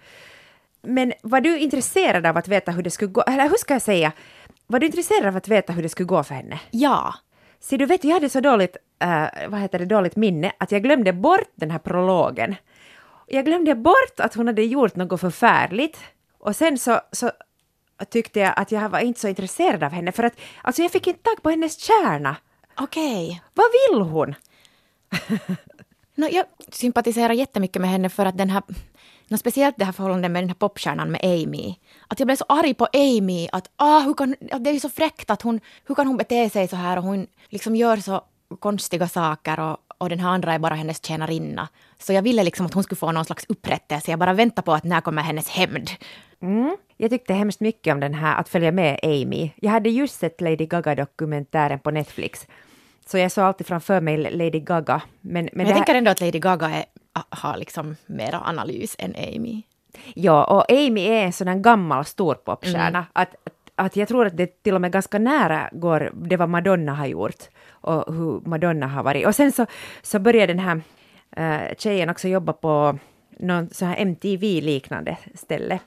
Men 0.83 1.13
var 1.21 1.41
du 1.41 1.59
intresserad 1.59 2.25
av 2.25 2.37
att 2.37 2.47
veta 2.47 2.71
hur 2.71 2.83
det 2.83 2.91
skulle 2.91 3.11
gå, 3.11 3.21
eller 3.21 3.49
hur 3.49 3.57
ska 3.57 3.73
jag 3.73 3.81
säga, 3.81 4.11
var 4.67 4.79
du 4.79 4.85
intresserad 4.85 5.25
av 5.25 5.37
att 5.37 5.47
veta 5.47 5.73
hur 5.73 5.83
det 5.83 5.89
skulle 5.89 6.07
gå 6.07 6.23
för 6.23 6.35
henne? 6.35 6.59
Ja. 6.71 7.13
Se, 7.59 7.77
du 7.77 7.85
vet, 7.85 8.03
jag 8.03 8.13
hade 8.13 8.29
så 8.29 8.39
dåligt 8.39 8.77
uh, 9.03 9.49
vad 9.49 9.59
heter 9.59 9.79
det, 9.79 9.85
dåligt 9.85 10.15
minne 10.15 10.51
att 10.57 10.71
jag 10.71 10.83
glömde 10.83 11.13
bort 11.13 11.51
den 11.55 11.71
här 11.71 11.79
prologen. 11.79 12.55
Jag 13.27 13.45
glömde 13.45 13.75
bort 13.75 14.19
att 14.19 14.33
hon 14.33 14.47
hade 14.47 14.63
gjort 14.63 14.95
något 14.95 15.21
förfärligt. 15.21 15.99
Och 16.37 16.55
sen 16.55 16.77
så, 16.77 17.01
så 17.11 17.31
tyckte 18.09 18.39
jag 18.39 18.53
att 18.55 18.71
jag 18.71 18.89
var 18.89 18.99
inte 18.99 19.19
så 19.19 19.27
intresserad 19.27 19.83
av 19.83 19.91
henne 19.91 20.11
för 20.11 20.23
att 20.23 20.33
alltså 20.61 20.81
jag 20.81 20.91
fick 20.91 21.07
inte 21.07 21.23
tag 21.23 21.41
på 21.41 21.49
hennes 21.49 21.79
kärna. 21.79 22.35
Okej. 22.77 23.25
Okay. 23.25 23.39
Vad 23.53 23.65
vill 23.71 24.01
hon? 24.01 24.35
no, 26.15 26.27
jag 26.31 26.45
sympatiserar 26.69 27.33
jättemycket 27.33 27.81
med 27.81 27.89
henne 27.89 28.09
för 28.09 28.25
att 28.25 28.37
den 28.37 28.49
här 28.49 28.63
No, 29.27 29.37
speciellt 29.37 29.77
det 29.77 29.85
här 29.85 29.91
förhållandet 29.91 30.31
med 30.31 30.43
den 30.43 30.49
här 30.49 30.55
popstjärnan 30.55 31.11
med 31.11 31.21
Amy. 31.23 31.75
Att 32.07 32.19
jag 32.19 32.27
blev 32.27 32.35
så 32.35 32.45
arg 32.49 32.73
på 32.73 32.87
Amy 32.93 33.47
att 33.51 33.69
ah, 33.75 33.99
hur 33.99 34.13
kan, 34.13 34.35
det 34.59 34.69
är 34.69 34.79
så 34.79 34.89
fräckt 34.89 35.29
att 35.29 35.41
hon, 35.41 35.59
hur 35.85 35.95
kan 35.95 36.07
hon 36.07 36.17
bete 36.17 36.49
sig 36.49 36.67
så 36.67 36.75
här 36.75 36.97
och 36.97 37.03
hon 37.03 37.27
liksom 37.49 37.75
gör 37.75 37.97
så 37.97 38.21
konstiga 38.59 39.07
saker 39.07 39.59
och, 39.59 39.77
och 39.97 40.09
den 40.09 40.19
här 40.19 40.29
andra 40.29 40.53
är 40.53 40.59
bara 40.59 40.75
hennes 40.75 41.05
tjänarinna. 41.05 41.67
Så 41.99 42.13
jag 42.13 42.21
ville 42.21 42.43
liksom 42.43 42.65
att 42.65 42.73
hon 42.73 42.83
skulle 42.83 42.99
få 42.99 43.11
någon 43.11 43.25
slags 43.25 43.45
upprättelse. 43.49 44.11
Jag 44.11 44.19
bara 44.19 44.33
väntar 44.33 44.61
på 44.61 44.73
att 44.73 44.83
när 44.83 45.01
kommer 45.01 45.21
hennes 45.21 45.49
hämnd. 45.49 45.89
Mm. 46.41 46.77
Jag 46.97 47.11
tyckte 47.11 47.33
hemskt 47.33 47.59
mycket 47.59 47.93
om 47.93 47.99
den 47.99 48.13
här 48.13 48.35
Att 48.35 48.49
följa 48.49 48.71
med 48.71 48.99
Amy. 49.03 49.51
Jag 49.55 49.71
hade 49.71 49.89
just 49.89 50.19
sett 50.19 50.41
Lady 50.41 50.65
Gaga-dokumentären 50.65 51.79
på 51.79 51.91
Netflix. 51.91 52.47
Så 53.05 53.17
jag 53.17 53.31
såg 53.31 53.43
alltid 53.43 53.67
framför 53.67 54.01
mig 54.01 54.17
Lady 54.17 54.59
Gaga. 54.59 55.01
Men, 55.21 55.33
men, 55.33 55.49
men 55.53 55.65
jag 55.65 55.73
här... 55.73 55.79
tänker 55.79 55.95
ändå 55.95 56.11
att 56.11 56.21
Lady 56.21 56.39
Gaga 56.39 56.69
är, 56.69 56.85
har 57.29 57.57
liksom 57.57 57.95
mera 58.05 58.39
analys 58.39 58.95
än 58.99 59.15
Amy. 59.15 59.63
Ja, 60.15 60.43
och 60.43 60.71
Amy 60.71 61.01
är 61.01 61.25
en 61.25 61.33
sån 61.33 61.47
här 61.47 61.55
gammal 61.55 62.05
storpopstjärna. 62.05 62.87
Mm. 62.87 63.05
Att, 63.13 63.35
att, 63.43 63.71
att 63.75 63.95
jag 63.95 64.07
tror 64.07 64.25
att 64.25 64.37
det 64.37 64.63
till 64.63 64.75
och 64.75 64.81
med 64.81 64.91
ganska 64.91 65.19
nära 65.19 65.69
går 65.71 66.11
det 66.13 66.37
vad 66.37 66.49
Madonna 66.49 66.93
har 66.93 67.05
gjort 67.05 67.49
och 67.69 68.13
hur 68.13 68.41
Madonna 68.49 68.87
har 68.87 69.03
varit. 69.03 69.27
Och 69.27 69.35
sen 69.35 69.51
så, 69.51 69.65
så 70.01 70.19
började 70.19 70.53
den 70.53 70.59
här 70.59 70.81
uh, 71.39 71.75
tjejen 71.77 72.09
också 72.09 72.27
jobba 72.27 72.53
på 72.53 72.97
någon 73.37 73.69
sån 73.69 73.87
här 73.87 73.97
MTV-liknande 73.97 75.17
ställe. 75.35 75.79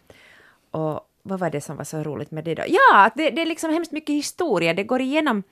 Och 0.71 1.01
vad 1.23 1.39
var 1.39 1.51
det 1.51 1.61
som 1.61 1.77
var 1.77 1.85
så 1.85 2.03
roligt 2.03 2.31
med 2.31 2.45
det 2.45 2.55
då? 2.55 2.63
Ja, 2.69 3.11
det, 3.15 3.31
det 3.31 3.43
är 3.43 3.47
liksom 3.47 3.73
hemskt 3.73 3.93
mycket 3.93 4.15
historia. 4.15 4.75
Det 4.75 4.85
går 4.85 5.01
igenom 5.01 5.43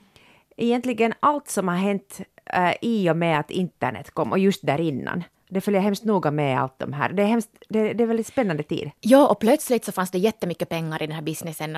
egentligen 0.56 1.14
allt 1.20 1.48
som 1.48 1.68
har 1.68 1.76
hänt 1.76 2.20
uh, 2.56 2.72
i 2.80 3.10
och 3.10 3.16
med 3.16 3.40
att 3.40 3.50
internet 3.50 4.10
kom 4.10 4.32
och 4.32 4.38
just 4.38 4.66
där 4.66 4.80
innan. 4.80 5.24
Det 5.48 5.60
följer 5.60 5.80
hemskt 5.80 6.04
noga 6.04 6.30
med 6.30 6.60
allt 6.60 6.78
de 6.78 6.92
här. 6.92 7.12
Det 7.12 7.22
är, 7.22 7.26
hemskt, 7.26 7.50
det, 7.68 7.92
det 7.92 8.02
är 8.02 8.06
väldigt 8.06 8.26
spännande 8.26 8.62
tid. 8.62 8.90
Ja, 9.00 9.28
och 9.28 9.38
plötsligt 9.38 9.84
så 9.84 9.92
fanns 9.92 10.10
det 10.10 10.18
jättemycket 10.18 10.68
pengar 10.68 11.02
i 11.02 11.06
den 11.06 11.14
här 11.14 11.22
businessen 11.22 11.76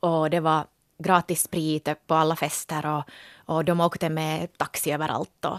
och, 0.00 0.20
och 0.20 0.30
det 0.30 0.40
var 0.40 0.64
gratis 0.98 1.42
sprit 1.42 1.88
på 2.06 2.14
alla 2.14 2.36
fester 2.36 2.86
och, 2.86 3.04
och 3.54 3.64
de 3.64 3.80
åkte 3.80 4.08
med 4.08 4.58
taxi 4.58 4.92
överallt 4.92 5.44
och, 5.44 5.58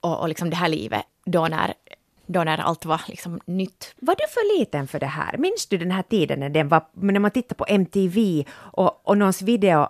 och, 0.00 0.20
och 0.20 0.28
liksom 0.28 0.50
det 0.50 0.56
här 0.56 0.68
livet 0.68 1.02
då 1.24 1.48
när, 1.48 1.74
då 2.26 2.44
när 2.44 2.58
allt 2.58 2.84
var 2.84 3.00
liksom 3.06 3.40
nytt. 3.46 3.94
Var 3.98 4.14
du 4.14 4.24
för 4.28 4.58
liten 4.58 4.88
för 4.88 5.00
det 5.00 5.06
här? 5.06 5.36
Minns 5.38 5.66
du 5.66 5.78
den 5.78 5.90
här 5.90 6.02
tiden 6.02 6.40
när, 6.40 6.48
den 6.48 6.68
var, 6.68 6.84
när 6.92 7.20
man 7.20 7.30
tittade 7.30 7.54
på 7.54 7.66
MTV 7.68 8.44
och, 8.52 9.08
och 9.08 9.18
någons 9.18 9.42
video 9.42 9.88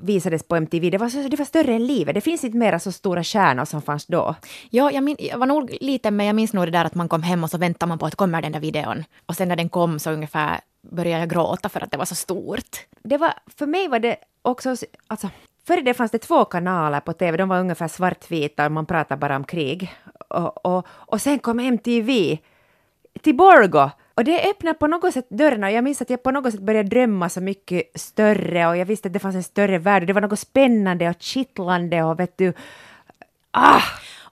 visades 0.00 0.42
på 0.42 0.56
MTV, 0.56 0.90
det 0.90 0.98
var, 0.98 1.08
så, 1.08 1.28
det 1.28 1.36
var 1.36 1.44
större 1.44 1.74
än 1.74 1.86
livet. 1.86 2.14
Det 2.14 2.20
finns 2.20 2.44
inte 2.44 2.58
mera 2.58 2.78
så 2.78 2.92
stora 2.92 3.24
stjärnor 3.24 3.64
som 3.64 3.82
fanns 3.82 4.06
då. 4.06 4.34
Ja, 4.70 4.90
jag, 4.90 5.04
min, 5.04 5.16
jag 5.18 5.38
var 5.38 5.46
nog 5.46 5.76
liten, 5.80 6.16
men 6.16 6.26
jag 6.26 6.36
minns 6.36 6.52
nog 6.52 6.66
det 6.66 6.70
där 6.70 6.84
att 6.84 6.94
man 6.94 7.08
kom 7.08 7.22
hem 7.22 7.44
och 7.44 7.50
så 7.50 7.58
väntade 7.58 7.88
man 7.88 7.98
på 7.98 8.06
att 8.06 8.14
kommer 8.14 8.42
den 8.42 8.52
där 8.52 8.60
videon. 8.60 9.04
Och 9.26 9.36
sen 9.36 9.48
när 9.48 9.56
den 9.56 9.68
kom 9.68 9.98
så 9.98 10.10
ungefär 10.10 10.60
började 10.90 11.20
jag 11.20 11.30
gråta 11.30 11.68
för 11.68 11.80
att 11.84 11.90
det 11.90 11.96
var 11.96 12.04
så 12.04 12.14
stort. 12.14 12.86
Det 13.02 13.16
var, 13.16 13.34
för 13.56 13.66
mig 13.66 13.88
var 13.88 13.98
det 13.98 14.16
också, 14.42 14.76
alltså, 15.06 15.28
Före 15.68 15.80
det 15.80 15.94
fanns 15.94 16.10
det 16.10 16.18
två 16.18 16.44
kanaler 16.44 17.00
på 17.00 17.12
TV, 17.12 17.36
de 17.36 17.48
var 17.48 17.60
ungefär 17.60 17.88
svartvita 17.88 18.66
och 18.66 18.72
man 18.72 18.86
pratade 18.86 19.18
bara 19.18 19.36
om 19.36 19.44
krig. 19.44 19.94
Och, 20.28 20.66
och, 20.66 20.86
och 20.88 21.20
sen 21.20 21.38
kom 21.38 21.60
MTV 21.60 22.38
till 23.22 23.36
Borgo 23.36 23.90
och 24.18 24.24
det 24.24 24.50
öppnade 24.50 24.78
på 24.78 24.86
något 24.86 25.14
sätt 25.14 25.26
dörrarna. 25.30 25.70
Jag 25.70 25.84
minns 25.84 26.02
att 26.02 26.10
jag 26.10 26.22
på 26.22 26.30
något 26.30 26.52
sätt 26.52 26.60
började 26.60 26.88
drömma 26.88 27.28
så 27.28 27.40
mycket 27.40 27.82
större 27.94 28.66
och 28.68 28.76
jag 28.76 28.86
visste 28.86 29.08
att 29.08 29.12
det 29.12 29.18
fanns 29.18 29.36
en 29.36 29.42
större 29.42 29.78
värld. 29.78 30.06
Det 30.06 30.12
var 30.12 30.20
något 30.20 30.38
spännande 30.38 31.08
och 31.08 31.16
kittlande 31.18 32.02
och 32.02 32.20
vet 32.20 32.38
du... 32.38 32.52
Ah! 33.50 33.82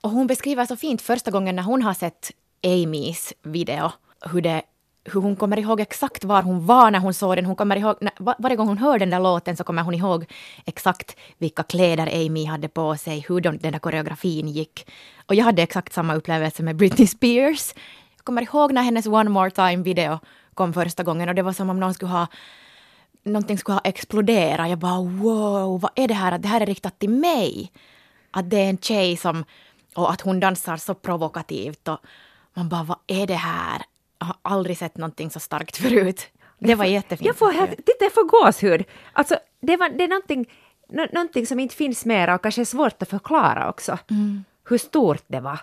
Och 0.01 0.11
hon 0.11 0.27
beskriver 0.27 0.67
så 0.67 0.77
fint 0.77 1.03
första 1.03 1.31
gången 1.31 1.57
när 1.57 1.63
hon 1.63 1.83
har 1.83 1.95
sett 1.95 2.33
Amys 2.65 3.33
video, 3.43 3.93
hur 4.33 4.41
det 4.41 4.63
hur 5.05 5.21
hon 5.21 5.37
kommer 5.37 5.59
ihåg 5.59 5.81
exakt 5.81 6.25
var 6.25 6.43
hon 6.43 6.67
var 6.67 6.91
när 6.91 6.99
hon 6.99 7.15
såg 7.15 7.37
den. 7.37 7.47
Hon 7.47 7.57
kommer 7.57 7.77
ihåg, 7.77 7.97
när, 8.01 8.13
varje 8.39 8.57
gång 8.57 8.69
hon 8.69 8.79
hör 8.79 8.99
den 8.99 9.11
där 9.11 9.21
låten 9.21 9.57
så 9.57 9.65
kommer 9.65 9.83
hon 9.83 9.95
ihåg 9.95 10.25
exakt 10.65 11.17
vilka 11.39 11.63
kläder 11.63 12.27
Amy 12.27 12.45
hade 12.45 12.69
på 12.69 12.97
sig, 12.97 13.25
hur 13.29 13.41
de, 13.41 13.59
den 13.59 13.73
där 13.73 13.79
koreografin 13.79 14.49
gick. 14.49 14.91
Och 15.27 15.35
jag 15.35 15.45
hade 15.45 15.63
exakt 15.63 15.93
samma 15.93 16.15
upplevelse 16.15 16.63
med 16.63 16.77
Britney 16.77 17.07
Spears 17.07 17.75
kommer 18.27 18.43
ihåg 18.43 18.73
när 18.73 18.83
hennes 18.83 19.07
One 19.07 19.31
More 19.31 19.51
Time-video 19.51 20.19
kom 20.55 20.73
första 20.73 21.03
gången 21.03 21.29
och 21.29 21.35
det 21.35 21.43
var 21.43 21.53
som 21.53 21.71
om 21.71 21.81
någon 21.81 21.95
skulle 21.95 22.13
ha 22.13 22.27
någonting 23.27 23.59
skulle 23.59 23.75
ha 23.75 23.83
exploderat. 23.85 24.69
Jag 24.69 24.79
bara 24.79 25.01
wow, 25.01 25.81
vad 25.81 25.91
är 25.95 26.09
det 26.09 26.15
här? 26.15 26.33
Att 26.33 26.43
det 26.43 26.49
här 26.49 26.61
är 26.61 26.67
riktat 26.67 26.99
till 26.99 27.11
mig. 27.11 27.73
Att 28.31 28.51
det 28.51 28.57
är 28.57 28.71
en 28.71 28.79
tjej 28.79 29.17
som... 29.17 29.45
Och 29.95 30.13
att 30.13 30.21
hon 30.21 30.41
dansar 30.41 30.77
så 30.77 30.95
provokativt. 30.95 31.89
Och 31.89 31.99
man 32.55 32.69
bara, 32.69 32.83
vad 32.83 32.99
är 33.07 33.27
det 33.27 33.35
här? 33.35 33.83
Jag 34.19 34.27
har 34.27 34.37
aldrig 34.43 34.79
sett 34.79 34.97
någonting 34.97 35.31
så 35.31 35.41
starkt 35.41 35.77
förut. 35.83 36.27
Det 36.59 36.75
var 36.75 36.85
jättefint. 36.85 37.27
Jag 37.27 37.37
får, 37.37 37.53
här, 37.53 37.67
titta, 37.67 38.05
jag 38.05 38.15
får 38.15 38.25
gåshud. 38.25 38.85
Alltså, 39.13 39.39
det, 39.61 39.77
var, 39.77 39.89
det 39.89 40.05
är 40.05 40.09
någonting, 40.09 40.47
någonting 41.13 41.47
som 41.47 41.61
inte 41.61 41.75
finns 41.75 42.05
mera 42.05 42.35
och 42.35 42.43
kanske 42.43 42.61
är 42.61 42.65
svårt 42.65 43.03
att 43.03 43.09
förklara 43.09 43.71
också. 43.71 43.99
Mm. 44.11 44.45
Hur 44.69 44.79
stort 44.79 45.25
det 45.27 45.41
var. 45.41 45.61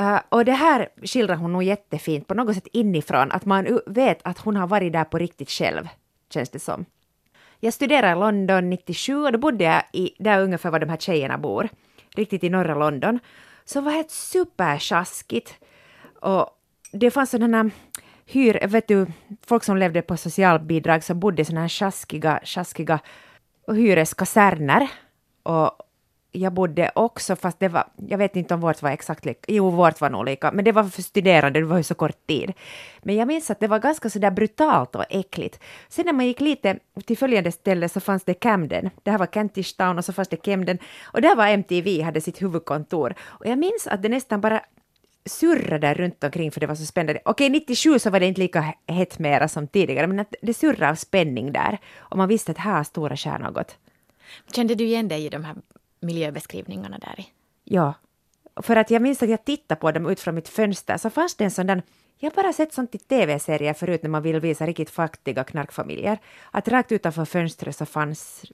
Uh, 0.00 0.20
och 0.28 0.44
det 0.44 0.52
här 0.52 0.88
skildrar 1.02 1.36
hon 1.36 1.52
nog 1.52 1.62
jättefint, 1.62 2.28
på 2.28 2.34
något 2.34 2.54
sätt 2.54 2.66
inifrån, 2.72 3.32
att 3.32 3.44
man 3.44 3.80
vet 3.86 4.18
att 4.22 4.38
hon 4.38 4.56
har 4.56 4.66
varit 4.66 4.92
där 4.92 5.04
på 5.04 5.18
riktigt 5.18 5.50
själv, 5.50 5.88
känns 6.30 6.50
det 6.50 6.58
som. 6.58 6.84
Jag 7.60 7.74
studerade 7.74 8.12
i 8.12 8.20
London 8.20 8.70
97 8.70 9.24
och 9.24 9.32
då 9.32 9.38
bodde 9.38 9.64
jag 9.64 9.82
i, 9.92 10.10
där 10.18 10.40
ungefär 10.40 10.70
var 10.70 10.78
de 10.78 10.88
här 10.88 10.96
tjejerna 10.96 11.38
bor, 11.38 11.68
riktigt 12.16 12.44
i 12.44 12.50
norra 12.50 12.74
London. 12.74 13.18
Så 13.64 13.78
det 13.78 13.84
var 13.84 13.92
helt 13.92 14.10
supersjaskigt. 14.10 15.54
Och 16.20 16.48
det 16.92 17.10
fanns 17.10 17.30
sådana 17.30 17.70
hyr, 18.26 18.66
vet 18.66 18.88
du, 18.88 19.06
folk 19.46 19.64
som 19.64 19.76
levde 19.76 20.02
på 20.02 20.16
socialbidrag 20.16 21.04
som 21.04 21.20
bodde 21.20 21.42
i 21.42 21.44
sådana 21.44 21.60
här 21.60 21.68
sjaskiga, 21.68 22.40
sjaskiga 22.44 22.98
hyreskaserner. 23.66 24.88
Och, 25.42 25.70
jag 26.34 26.52
bodde 26.52 26.90
också, 26.94 27.36
fast 27.36 27.60
det 27.60 27.68
var, 27.68 27.84
jag 28.08 28.18
vet 28.18 28.36
inte 28.36 28.54
om 28.54 28.60
vårt 28.60 28.82
var 28.82 28.90
exakt 28.90 29.24
lika, 29.24 29.40
jo 29.48 29.70
vårt 29.70 30.00
var 30.00 30.10
nog 30.10 30.24
lika, 30.24 30.52
men 30.52 30.64
det 30.64 30.72
var 30.72 30.84
för 30.84 31.02
studerande, 31.02 31.60
det 31.60 31.66
var 31.66 31.76
ju 31.76 31.82
så 31.82 31.94
kort 31.94 32.26
tid. 32.26 32.52
Men 33.02 33.16
jag 33.16 33.28
minns 33.28 33.50
att 33.50 33.60
det 33.60 33.66
var 33.66 33.78
ganska 33.78 34.10
så 34.10 34.18
där 34.18 34.30
brutalt 34.30 34.94
och 34.94 35.04
äckligt. 35.10 35.60
Sen 35.88 36.06
när 36.06 36.12
man 36.12 36.26
gick 36.26 36.40
lite 36.40 36.78
till 37.06 37.18
följande 37.18 37.52
ställe 37.52 37.88
så 37.88 38.00
fanns 38.00 38.24
det 38.24 38.34
Camden, 38.34 38.90
det 39.02 39.10
här 39.10 39.18
var 39.18 39.26
Kentish 39.26 39.76
Town 39.76 39.98
och 39.98 40.04
så 40.04 40.12
fanns 40.12 40.28
det 40.28 40.36
Camden 40.36 40.78
och 41.02 41.22
där 41.22 41.36
var 41.36 41.46
MTV, 41.46 42.02
hade 42.02 42.20
sitt 42.20 42.42
huvudkontor. 42.42 43.14
Och 43.22 43.46
jag 43.46 43.58
minns 43.58 43.86
att 43.86 44.02
det 44.02 44.08
nästan 44.08 44.40
bara 44.40 44.60
surrade 45.26 45.94
runt 45.94 46.24
omkring 46.24 46.50
för 46.50 46.60
det 46.60 46.66
var 46.66 46.74
så 46.74 46.86
spännande. 46.86 47.20
Okej, 47.24 47.50
97 47.50 47.98
så 47.98 48.10
var 48.10 48.20
det 48.20 48.26
inte 48.26 48.40
lika 48.40 48.74
hett 48.86 49.18
mera 49.18 49.48
som 49.48 49.68
tidigare, 49.68 50.06
men 50.06 50.20
att 50.20 50.34
det 50.42 50.54
surrade 50.54 50.90
av 50.90 50.94
spänning 50.94 51.52
där. 51.52 51.78
Och 51.96 52.16
man 52.16 52.28
visste 52.28 52.52
att 52.52 52.58
här 52.58 52.76
har 52.76 52.84
stora 52.84 53.16
stjärnor 53.16 53.50
gått. 53.50 53.76
Kände 54.54 54.74
du 54.74 54.84
igen 54.84 55.08
dig 55.08 55.26
i 55.26 55.28
de 55.28 55.44
här 55.44 55.56
miljöbeskrivningarna 56.04 56.98
där 56.98 57.20
i. 57.20 57.26
Ja, 57.64 57.94
för 58.56 58.76
att 58.76 58.90
jag 58.90 59.02
minns 59.02 59.22
att 59.22 59.30
jag 59.30 59.44
tittade 59.44 59.80
på 59.80 59.92
dem 59.92 60.06
ut 60.06 60.20
från 60.20 60.34
mitt 60.34 60.48
fönster 60.48 60.96
så 60.96 61.10
fanns 61.10 61.34
det 61.34 61.44
en 61.44 61.50
sån 61.50 61.66
där 61.66 61.82
jag 62.18 62.30
har 62.30 62.42
bara 62.42 62.52
sett 62.52 62.72
sånt 62.72 62.94
i 62.94 62.98
tv-serier 62.98 63.74
förut 63.74 64.02
när 64.02 64.10
man 64.10 64.22
vill 64.22 64.40
visa 64.40 64.66
riktigt 64.66 64.90
fattiga 64.90 65.44
knarkfamiljer. 65.44 66.18
Att 66.50 66.68
rakt 66.68 66.92
utanför 66.92 67.24
fönstret 67.24 67.76
så 67.76 67.86
fanns 67.86 68.44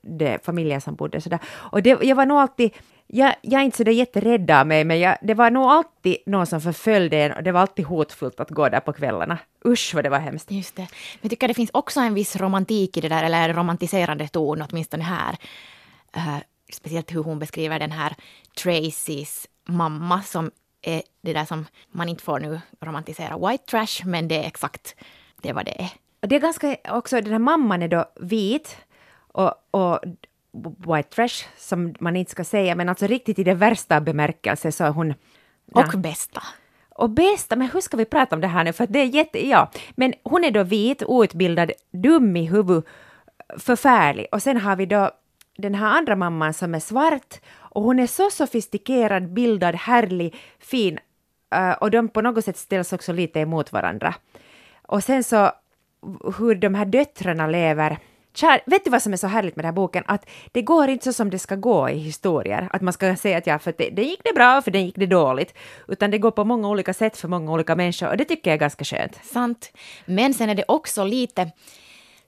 det 0.00 0.44
familjer 0.44 0.80
som 0.80 0.94
bodde 0.94 1.20
sådär. 1.20 1.38
Och 1.46 1.82
det, 1.82 1.98
jag 2.02 2.16
var 2.16 2.26
nog 2.26 2.38
alltid, 2.38 2.70
jag, 3.06 3.34
jag 3.42 3.60
är 3.60 3.64
inte 3.64 3.76
sådär 3.76 3.92
jätterädd 3.92 4.50
av 4.50 4.66
mig, 4.66 4.84
men 4.84 5.00
jag, 5.00 5.16
det 5.22 5.34
var 5.34 5.50
nog 5.50 5.64
alltid 5.64 6.16
någon 6.26 6.46
som 6.46 6.60
förföljde 6.60 7.16
en 7.16 7.32
och 7.32 7.42
det 7.42 7.52
var 7.52 7.60
alltid 7.60 7.84
hotfullt 7.84 8.40
att 8.40 8.50
gå 8.50 8.68
där 8.68 8.80
på 8.80 8.92
kvällarna. 8.92 9.38
Usch 9.64 9.94
vad 9.94 10.04
det 10.04 10.10
var 10.10 10.18
hemskt. 10.18 10.50
Just 10.50 10.76
det. 10.76 10.82
Men 10.82 11.18
jag 11.20 11.30
tycker 11.30 11.48
det 11.48 11.54
finns 11.54 11.70
också 11.72 12.00
en 12.00 12.14
viss 12.14 12.36
romantik 12.36 12.96
i 12.96 13.00
det 13.00 13.08
där, 13.08 13.22
eller 13.22 13.54
romantiserande 13.54 14.28
ton 14.28 14.62
åtminstone 14.70 15.04
här. 15.04 15.36
Uh, 16.16 16.38
speciellt 16.74 17.14
hur 17.14 17.22
hon 17.22 17.38
beskriver 17.38 17.78
den 17.78 17.92
här 17.92 18.14
Tracys 18.62 19.46
mamma 19.64 20.22
som 20.22 20.50
är 20.82 21.02
det 21.22 21.32
där 21.32 21.44
som 21.44 21.66
man 21.90 22.08
inte 22.08 22.22
får 22.22 22.40
nu 22.40 22.60
romantisera 22.80 23.48
white 23.48 23.64
trash, 23.64 24.06
men 24.06 24.28
det 24.28 24.44
är 24.44 24.46
exakt 24.46 24.96
det 25.42 25.52
vad 25.52 25.64
det 25.64 25.80
är. 25.82 25.90
Det 26.20 26.36
är 26.36 26.40
ganska 26.40 26.76
också, 26.88 27.20
den 27.20 27.32
här 27.32 27.38
mamman 27.38 27.82
är 27.82 27.88
då 27.88 28.04
vit 28.20 28.76
och, 29.32 29.52
och 29.70 30.00
white 30.92 31.14
trash 31.14 31.46
som 31.56 31.94
man 32.00 32.16
inte 32.16 32.30
ska 32.30 32.44
säga, 32.44 32.74
men 32.74 32.88
alltså 32.88 33.06
riktigt 33.06 33.38
i 33.38 33.44
det 33.44 33.54
värsta 33.54 34.00
bemärkelse 34.00 34.72
så 34.72 34.84
är 34.84 34.90
hon... 34.90 35.14
Och 35.72 35.84
ja. 35.92 35.98
bästa. 35.98 36.42
Och 36.88 37.10
bästa, 37.10 37.56
men 37.56 37.70
hur 37.70 37.80
ska 37.80 37.96
vi 37.96 38.04
prata 38.04 38.34
om 38.34 38.40
det 38.40 38.46
här 38.46 38.64
nu? 38.64 38.72
För 38.72 38.86
det 38.86 38.98
är 38.98 39.04
jätte, 39.04 39.48
ja. 39.48 39.70
Men 39.94 40.14
hon 40.22 40.44
är 40.44 40.50
då 40.50 40.62
vit, 40.62 41.02
outbildad, 41.02 41.72
dum 41.92 42.36
i 42.36 42.44
huvudet, 42.44 42.84
förfärlig. 43.58 44.26
Och 44.32 44.42
sen 44.42 44.56
har 44.56 44.76
vi 44.76 44.86
då 44.86 45.10
den 45.56 45.74
här 45.74 45.98
andra 45.98 46.16
mamman 46.16 46.54
som 46.54 46.74
är 46.74 46.80
svart 46.80 47.40
Och 47.58 47.82
hon 47.82 47.98
är 47.98 48.06
så 48.06 48.30
sofistikerad, 48.30 49.32
bildad, 49.32 49.74
härlig, 49.74 50.34
fin. 50.58 50.98
Eh, 51.54 51.72
och 51.72 51.90
de 51.90 52.08
på 52.08 52.20
något 52.20 52.44
sätt 52.44 52.56
ställs 52.56 52.92
också 52.92 53.12
lite 53.12 53.40
emot 53.40 53.72
varandra. 53.72 54.14
Och 54.82 55.04
sen 55.04 55.24
så 55.24 55.52
hur 56.38 56.54
de 56.54 56.74
här 56.74 56.84
döttrarna 56.84 57.46
lever. 57.46 57.98
Kär, 58.34 58.60
vet 58.66 58.84
du 58.84 58.90
vad 58.90 59.02
som 59.02 59.12
är 59.12 59.16
så 59.16 59.26
härligt 59.26 59.56
med 59.56 59.64
den 59.64 59.68
här 59.68 59.74
boken? 59.74 60.04
Att 60.06 60.30
det 60.52 60.62
går 60.62 60.88
inte 60.88 61.04
så 61.04 61.12
som 61.12 61.30
det 61.30 61.38
ska 61.38 61.56
gå 61.56 61.88
i 61.88 61.98
historier. 61.98 62.68
Att 62.72 62.82
man 62.82 62.92
ska 62.92 63.16
säga 63.16 63.38
att 63.38 63.46
ja, 63.46 63.58
för 63.58 63.74
det, 63.78 63.90
det 63.90 64.02
gick 64.02 64.20
det 64.24 64.32
bra, 64.34 64.62
för 64.62 64.70
det 64.70 64.78
gick 64.80 64.96
det 64.96 65.06
dåligt. 65.06 65.54
Utan 65.88 66.10
det 66.10 66.18
går 66.18 66.30
på 66.30 66.44
många 66.44 66.68
olika 66.68 66.94
sätt 66.94 67.16
för 67.16 67.28
många 67.28 67.52
olika 67.52 67.76
människor 67.76 68.08
och 68.08 68.16
det 68.16 68.24
tycker 68.24 68.50
jag 68.50 68.54
är 68.54 68.60
ganska 68.60 68.84
skönt. 68.84 69.20
Sant. 69.24 69.72
Men 70.06 70.34
sen 70.34 70.50
är 70.50 70.54
det 70.54 70.64
också 70.68 71.04
lite 71.04 71.50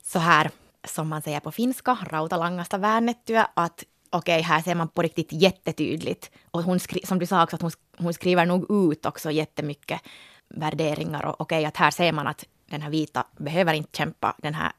så 0.03 0.19
här, 0.19 0.51
som 0.87 1.09
man 1.09 1.23
säger 1.23 1.41
på 1.41 1.53
finska, 1.53 1.99
rautalangasta 2.11 2.79
väännettyä, 2.79 3.47
att 3.55 3.85
okej, 4.11 4.41
okay, 4.41 4.43
här 4.43 4.63
ser 4.63 4.75
man 4.75 4.89
på 4.89 5.03
riktigt 5.03 5.33
jättetydligt. 5.33 6.31
Och 6.51 6.63
hon 6.63 6.79
skri- 6.79 7.07
som 7.07 7.19
du 7.19 7.27
sa 7.27 7.43
också, 7.43 7.57
att 7.57 7.63
hon, 7.63 7.71
hon 7.99 8.15
skriver 8.15 8.47
nog 8.47 8.93
ut 8.93 9.07
också 9.07 9.31
jättemycket 9.31 10.01
värderingar. 10.49 11.25
Och 11.27 11.41
okej, 11.41 11.59
okay, 11.59 11.65
att 11.65 11.77
här 11.77 11.91
ser 11.91 12.13
man 12.13 12.27
att 12.27 12.45
den 12.71 12.83
här 12.83 12.91
vita 12.91 13.25
behöver 13.37 13.75
inte 13.75 13.97
kämpa, 13.97 14.35
den 14.39 14.55
här 14.55 14.73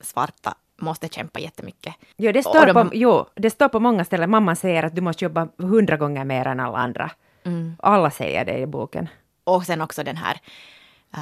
svarta 0.00 0.54
måste 0.76 1.08
kämpa 1.08 1.40
jättemycket. 1.40 1.94
Jo, 2.16 2.32
det 2.32 2.42
står, 2.42 2.66
de... 2.66 2.72
på, 2.72 2.90
jo, 2.94 3.26
det 3.34 3.50
står 3.50 3.68
på 3.68 3.80
många 3.80 4.04
ställen. 4.04 4.30
Mamma 4.30 4.56
säger 4.56 4.82
att 4.82 4.94
du 4.94 5.00
måste 5.00 5.24
jobba 5.24 5.48
hundra 5.58 5.96
gånger 5.96 6.24
mer 6.24 6.46
än 6.46 6.60
alla 6.60 6.78
andra. 6.78 7.10
Mm. 7.44 7.76
Alla 7.78 8.10
säger 8.10 8.44
det 8.44 8.58
i 8.58 8.66
boken. 8.66 9.08
Och 9.44 9.64
sen 9.64 9.80
också 9.80 10.02
den 10.02 10.16
här 10.16 10.40
äh, 11.14 11.20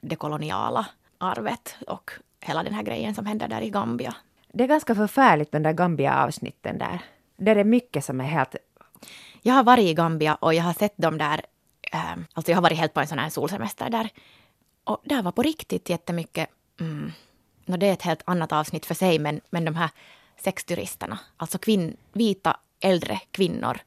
det 0.00 0.16
koloniala 0.16 0.86
arvet 1.18 1.76
och 1.86 2.10
hela 2.40 2.62
den 2.62 2.74
här 2.74 2.82
grejen 2.82 3.14
som 3.14 3.26
händer 3.26 3.48
där 3.48 3.60
i 3.60 3.70
Gambia. 3.70 4.14
Det 4.52 4.64
är 4.64 4.68
ganska 4.68 4.94
förfärligt 4.94 5.52
den 5.52 5.62
där 5.62 5.72
Gambia-avsnitten 5.72 6.78
där. 6.78 6.98
Där 7.36 7.56
är 7.56 7.64
mycket 7.64 8.04
som 8.04 8.20
är 8.20 8.24
helt... 8.24 8.56
Jag 9.42 9.54
har 9.54 9.64
varit 9.64 9.84
i 9.84 9.94
Gambia 9.94 10.34
och 10.34 10.54
jag 10.54 10.64
har 10.64 10.72
sett 10.72 10.96
dem 10.96 11.18
där, 11.18 11.42
äh, 11.92 12.16
alltså 12.32 12.50
jag 12.50 12.56
har 12.56 12.62
varit 12.62 12.78
helt 12.78 12.94
på 12.94 13.00
en 13.00 13.06
sån 13.06 13.18
här 13.18 13.30
solsemester 13.30 13.90
där. 13.90 14.10
Och 14.84 15.02
där 15.04 15.22
var 15.22 15.32
på 15.32 15.42
riktigt 15.42 15.90
jättemycket, 15.90 16.50
mm, 16.80 17.12
no 17.64 17.76
det 17.76 17.86
är 17.86 17.92
ett 17.92 18.02
helt 18.02 18.22
annat 18.24 18.52
avsnitt 18.52 18.86
för 18.86 18.94
sig, 18.94 19.18
men, 19.18 19.40
men 19.50 19.64
de 19.64 19.74
här 19.74 19.90
sexturisterna, 20.40 21.18
alltså 21.36 21.58
kvinn, 21.58 21.96
vita 22.12 22.56
äldre 22.80 23.20
kvinnor 23.30 23.78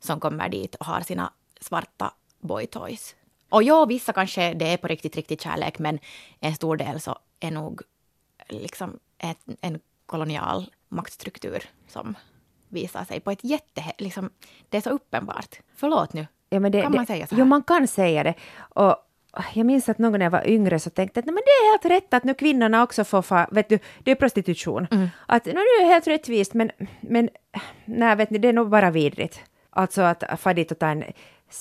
som 0.00 0.20
kommer 0.20 0.48
dit 0.48 0.74
och 0.74 0.86
har 0.86 1.00
sina 1.00 1.32
svarta 1.60 2.12
boytoys. 2.40 3.14
Och 3.48 3.62
ja, 3.62 3.84
vissa 3.84 4.12
kanske 4.12 4.54
det 4.54 4.72
är 4.72 4.76
på 4.76 4.86
riktigt, 4.86 5.16
riktigt 5.16 5.42
kärlek, 5.42 5.78
men 5.78 5.98
en 6.40 6.54
stor 6.54 6.76
del 6.76 7.00
så 7.00 7.18
är 7.40 7.50
nog 7.50 7.82
liksom 8.48 8.98
ett, 9.18 9.38
en 9.60 9.80
kolonial 10.06 10.70
maktstruktur 10.88 11.62
som 11.88 12.14
visar 12.68 13.04
sig 13.04 13.20
på 13.20 13.30
ett 13.30 13.44
jätte... 13.44 13.84
Liksom, 13.98 14.30
det 14.68 14.76
är 14.76 14.80
så 14.80 14.90
uppenbart. 14.90 15.56
Förlåt 15.76 16.12
nu. 16.12 16.26
Ja, 16.48 16.60
men 16.60 16.72
det, 16.72 16.82
kan 16.82 16.92
det, 16.92 16.98
man 16.98 17.06
säga 17.06 17.26
så 17.26 17.34
här? 17.34 17.40
Jo, 17.40 17.46
man 17.46 17.62
kan 17.62 17.88
säga 17.88 18.22
det. 18.22 18.34
Och 18.58 18.96
jag 19.54 19.66
minns 19.66 19.88
att 19.88 19.98
någon 19.98 20.12
när 20.12 20.26
jag 20.26 20.30
var 20.30 20.46
yngre 20.46 20.78
så 20.78 20.90
tänkte 20.90 21.20
att 21.20 21.26
men 21.26 21.34
det 21.34 21.40
är 21.40 21.72
helt 21.72 21.84
rätt 21.84 22.14
att 22.14 22.24
nu 22.24 22.34
kvinnorna 22.34 22.82
också 22.82 23.04
får 23.04 23.22
fa, 23.22 23.48
vet 23.50 23.68
du, 23.68 23.78
det 24.04 24.10
är 24.10 24.14
prostitution. 24.14 24.86
Mm. 24.90 25.08
Att 25.26 25.44
nu 25.44 25.52
är 25.52 25.80
det 25.80 25.86
helt 25.86 26.06
rättvist 26.06 26.54
men, 26.54 26.70
men 27.00 27.28
nej, 27.84 28.16
vet 28.16 28.30
ni, 28.30 28.38
det 28.38 28.48
är 28.48 28.52
nog 28.52 28.68
bara 28.68 28.90
vidrigt. 28.90 29.40
Alltså 29.70 30.02
att 30.02 30.40
få 30.40 30.52
dit 30.52 30.70
och 30.70 30.78
ta 30.78 30.86
en 30.86 31.04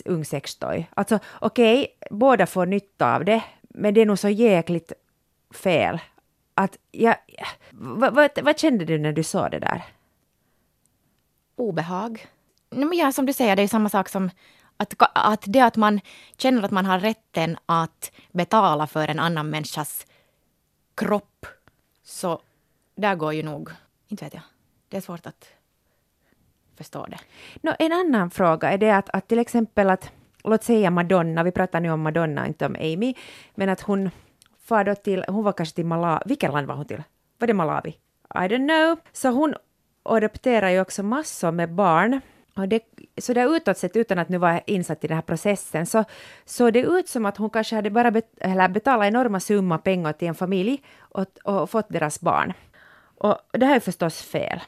ung 0.06 0.26
sextoy. 0.26 0.88
Alltså 0.94 1.20
okej, 1.40 1.82
okay, 1.82 2.18
båda 2.18 2.46
får 2.46 2.66
nytta 2.66 3.16
av 3.16 3.26
det, 3.26 3.44
men 3.62 3.94
det 3.94 4.02
är 4.02 4.06
nog 4.06 4.20
så 4.20 4.30
jäkligt 4.30 4.92
fel. 5.52 6.00
Att 6.54 6.78
jag, 6.92 7.16
vad, 7.72 8.16
vad, 8.16 8.30
vad 8.44 8.60
kände 8.60 8.86
du 8.86 8.98
när 8.98 9.14
du 9.14 9.24
såg 9.24 9.52
det 9.52 9.60
där? 9.60 9.84
Obehag. 11.56 12.28
Nej, 12.70 12.86
men 12.86 12.98
ja, 12.98 13.12
som 13.12 13.26
du 13.26 13.34
säger, 13.34 13.56
det 13.56 13.62
är 13.62 13.68
samma 13.68 13.90
sak 13.90 14.10
som 14.10 14.30
att, 14.78 14.94
att 15.14 15.44
det 15.48 15.62
att 15.62 15.76
man 15.76 16.02
känner 16.38 16.64
att 16.64 16.72
man 16.72 16.86
har 16.86 17.00
rätten 17.00 17.58
att 17.66 18.12
betala 18.32 18.88
för 18.88 19.08
en 19.08 19.20
annan 19.20 19.50
människas 19.50 20.08
kropp, 20.96 21.46
så 22.04 22.42
där 22.96 23.16
går 23.16 23.34
ju 23.34 23.44
nog, 23.44 23.70
inte 24.08 24.26
vet 24.26 24.34
jag, 24.34 24.44
det 24.90 24.98
är 24.98 25.02
svårt 25.02 25.26
att 25.26 25.48
förstå 26.78 27.06
det. 27.06 27.18
No, 27.62 27.74
en 27.80 27.92
annan 27.92 28.30
fråga 28.30 28.72
är 28.72 28.78
det 28.78 28.92
att, 28.92 29.10
att 29.10 29.28
till 29.28 29.40
exempel 29.40 29.90
att, 29.90 30.12
låt 30.44 30.64
säga 30.64 30.92
Madonna, 30.92 31.44
vi 31.44 31.52
pratar 31.52 31.80
nu 31.80 31.92
om 31.92 32.02
Madonna, 32.02 32.48
inte 32.48 32.66
om 32.66 32.76
Amy, 32.76 33.14
men 33.56 33.70
att 33.70 33.82
hon 33.82 34.10
far 34.66 34.84
då 34.84 34.96
till, 34.96 35.26
hon 35.28 35.44
var 35.44 35.54
kanske 35.54 35.76
till 35.76 35.86
Malawi, 35.86 36.24
vilket 36.26 36.54
land 36.54 36.68
var 36.68 36.76
hon 36.76 36.86
till? 36.86 37.04
Var 37.38 37.48
det 37.48 37.54
Malawi? 37.54 37.90
I 38.36 38.48
don't 38.48 38.68
know. 38.68 38.98
Så 39.14 39.30
hon 39.30 39.56
adopterar 40.04 40.70
ju 40.70 40.82
också 40.82 41.04
massor 41.04 41.52
med 41.52 41.74
barn 41.74 42.22
och 42.56 42.68
det, 42.68 42.82
så 43.18 43.34
det 43.34 43.44
utåt 43.44 43.78
sett, 43.78 43.96
utan 43.96 44.20
att 44.20 44.30
nu 44.30 44.38
vara 44.38 44.60
insatt 44.60 45.04
i 45.04 45.08
den 45.08 45.16
här 45.16 45.22
processen, 45.22 45.86
så 45.86 46.04
såg 46.46 46.74
det 46.74 46.80
ut 46.82 47.10
som 47.10 47.26
att 47.26 47.38
hon 47.38 47.50
kanske 47.50 47.76
hade 47.76 47.90
bara 47.90 48.12
bet, 48.12 48.32
eller 48.40 48.68
betalat 48.68 49.08
enorma 49.08 49.40
summa 49.40 49.78
pengar 49.78 50.14
till 50.14 50.28
en 50.28 50.36
familj 50.36 50.84
och, 51.00 51.26
och 51.44 51.70
fått 51.70 51.90
deras 51.90 52.22
barn. 52.22 52.54
Och 53.18 53.38
det 53.52 53.66
här 53.66 53.76
är 53.76 53.80
förstås 53.80 54.22
fel. 54.22 54.62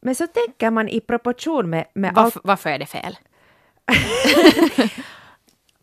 Men 0.00 0.14
så 0.14 0.26
tänker 0.26 0.70
man 0.70 0.88
i 0.88 1.00
proportion 1.00 1.70
med... 1.70 1.84
med 1.94 2.14
varför, 2.14 2.38
allt... 2.38 2.46
varför 2.46 2.70
är 2.70 2.78
det 2.78 2.86
fel? 2.86 3.18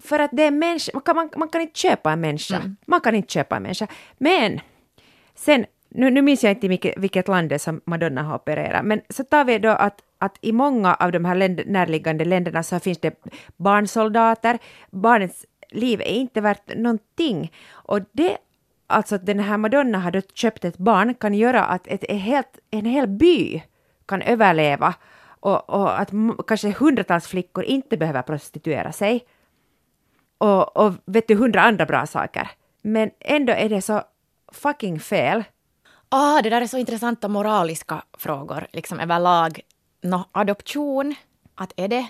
För 0.04 0.20
att 0.20 0.32
det 0.34 0.44
är 0.44 0.52
människa, 0.52 0.92
man 0.94 1.02
kan, 1.02 1.16
man, 1.16 1.30
man 1.38 1.50
kan 1.50 1.62
inte 1.62 1.80
köpa 1.80 2.12
en 2.12 2.22
människa. 2.22 2.56
Mm. 2.56 2.76
Man 2.86 3.02
kan 3.02 3.16
inte 3.16 3.34
köpa 3.34 3.56
en 3.56 3.64
människa. 3.64 3.88
Men 4.18 4.60
sen, 5.36 5.66
nu, 5.90 6.10
nu 6.12 6.22
minns 6.22 6.44
jag 6.44 6.52
inte 6.52 6.68
vilket, 6.68 6.98
vilket 6.98 7.28
land 7.28 7.50
det 7.50 7.56
är 7.56 7.60
som 7.60 7.82
Madonna 7.86 8.24
har 8.24 8.36
opererat, 8.36 8.86
men 8.86 9.02
så 9.10 9.24
tar 9.24 9.46
vi 9.46 9.60
då 9.60 9.70
att 9.70 10.02
att 10.24 10.38
i 10.42 10.52
många 10.52 10.94
av 10.94 11.12
de 11.12 11.26
här 11.26 11.36
länd 11.36 11.62
närliggande 11.66 12.26
länderna 12.26 12.64
så 12.64 12.80
finns 12.80 12.98
det 12.98 13.24
barnsoldater. 13.58 14.60
Barnets 14.92 15.46
liv 15.70 16.02
är 16.02 16.06
inte 16.06 16.42
värt 16.42 16.76
någonting. 16.76 17.52
Och 17.72 18.00
det, 18.12 18.38
alltså 18.88 19.16
att 19.16 19.26
den 19.26 19.40
här 19.40 19.58
Madonna 19.58 19.98
hade 19.98 20.22
köpt 20.34 20.66
ett 20.66 20.78
barn 20.78 21.14
kan 21.14 21.34
göra 21.34 21.64
att 21.64 21.88
ett, 21.88 22.04
ett 22.04 22.22
helt, 22.22 22.60
en 22.72 22.86
hel 22.86 23.08
by 23.08 23.62
kan 24.06 24.22
överleva 24.22 24.94
och, 25.40 25.70
och 25.70 26.00
att 26.00 26.12
kanske 26.48 26.72
hundratals 26.72 27.28
flickor 27.28 27.64
inte 27.64 27.98
behöver 27.98 28.22
prostituera 28.22 28.92
sig. 28.92 29.26
Och, 30.38 30.78
och 30.78 30.94
vet 31.06 31.28
du, 31.28 31.36
hundra 31.36 31.62
andra 31.62 31.86
bra 31.86 32.06
saker. 32.06 32.52
Men 32.82 33.12
ändå 33.20 33.54
är 33.54 33.70
det 33.70 33.82
så 33.82 34.02
fucking 34.52 35.00
fel. 35.00 35.44
Ah, 36.10 36.42
det 36.42 36.50
där 36.50 36.62
är 36.62 36.68
så 36.68 36.78
intressanta 36.78 37.28
moraliska 37.28 38.04
frågor, 38.18 38.68
liksom 38.72 39.00
överlag 39.00 39.60
no, 40.02 40.24
adoption, 40.32 41.16
att 41.56 41.74
är 41.76 41.88
det 41.88 42.08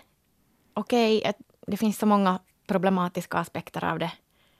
okej, 0.73 1.17
okay, 1.17 1.34
det 1.67 1.77
finns 1.77 1.97
så 1.97 2.06
många 2.06 2.39
problematiska 2.67 3.38
aspekter 3.38 3.84
av 3.84 3.99
det, 3.99 4.12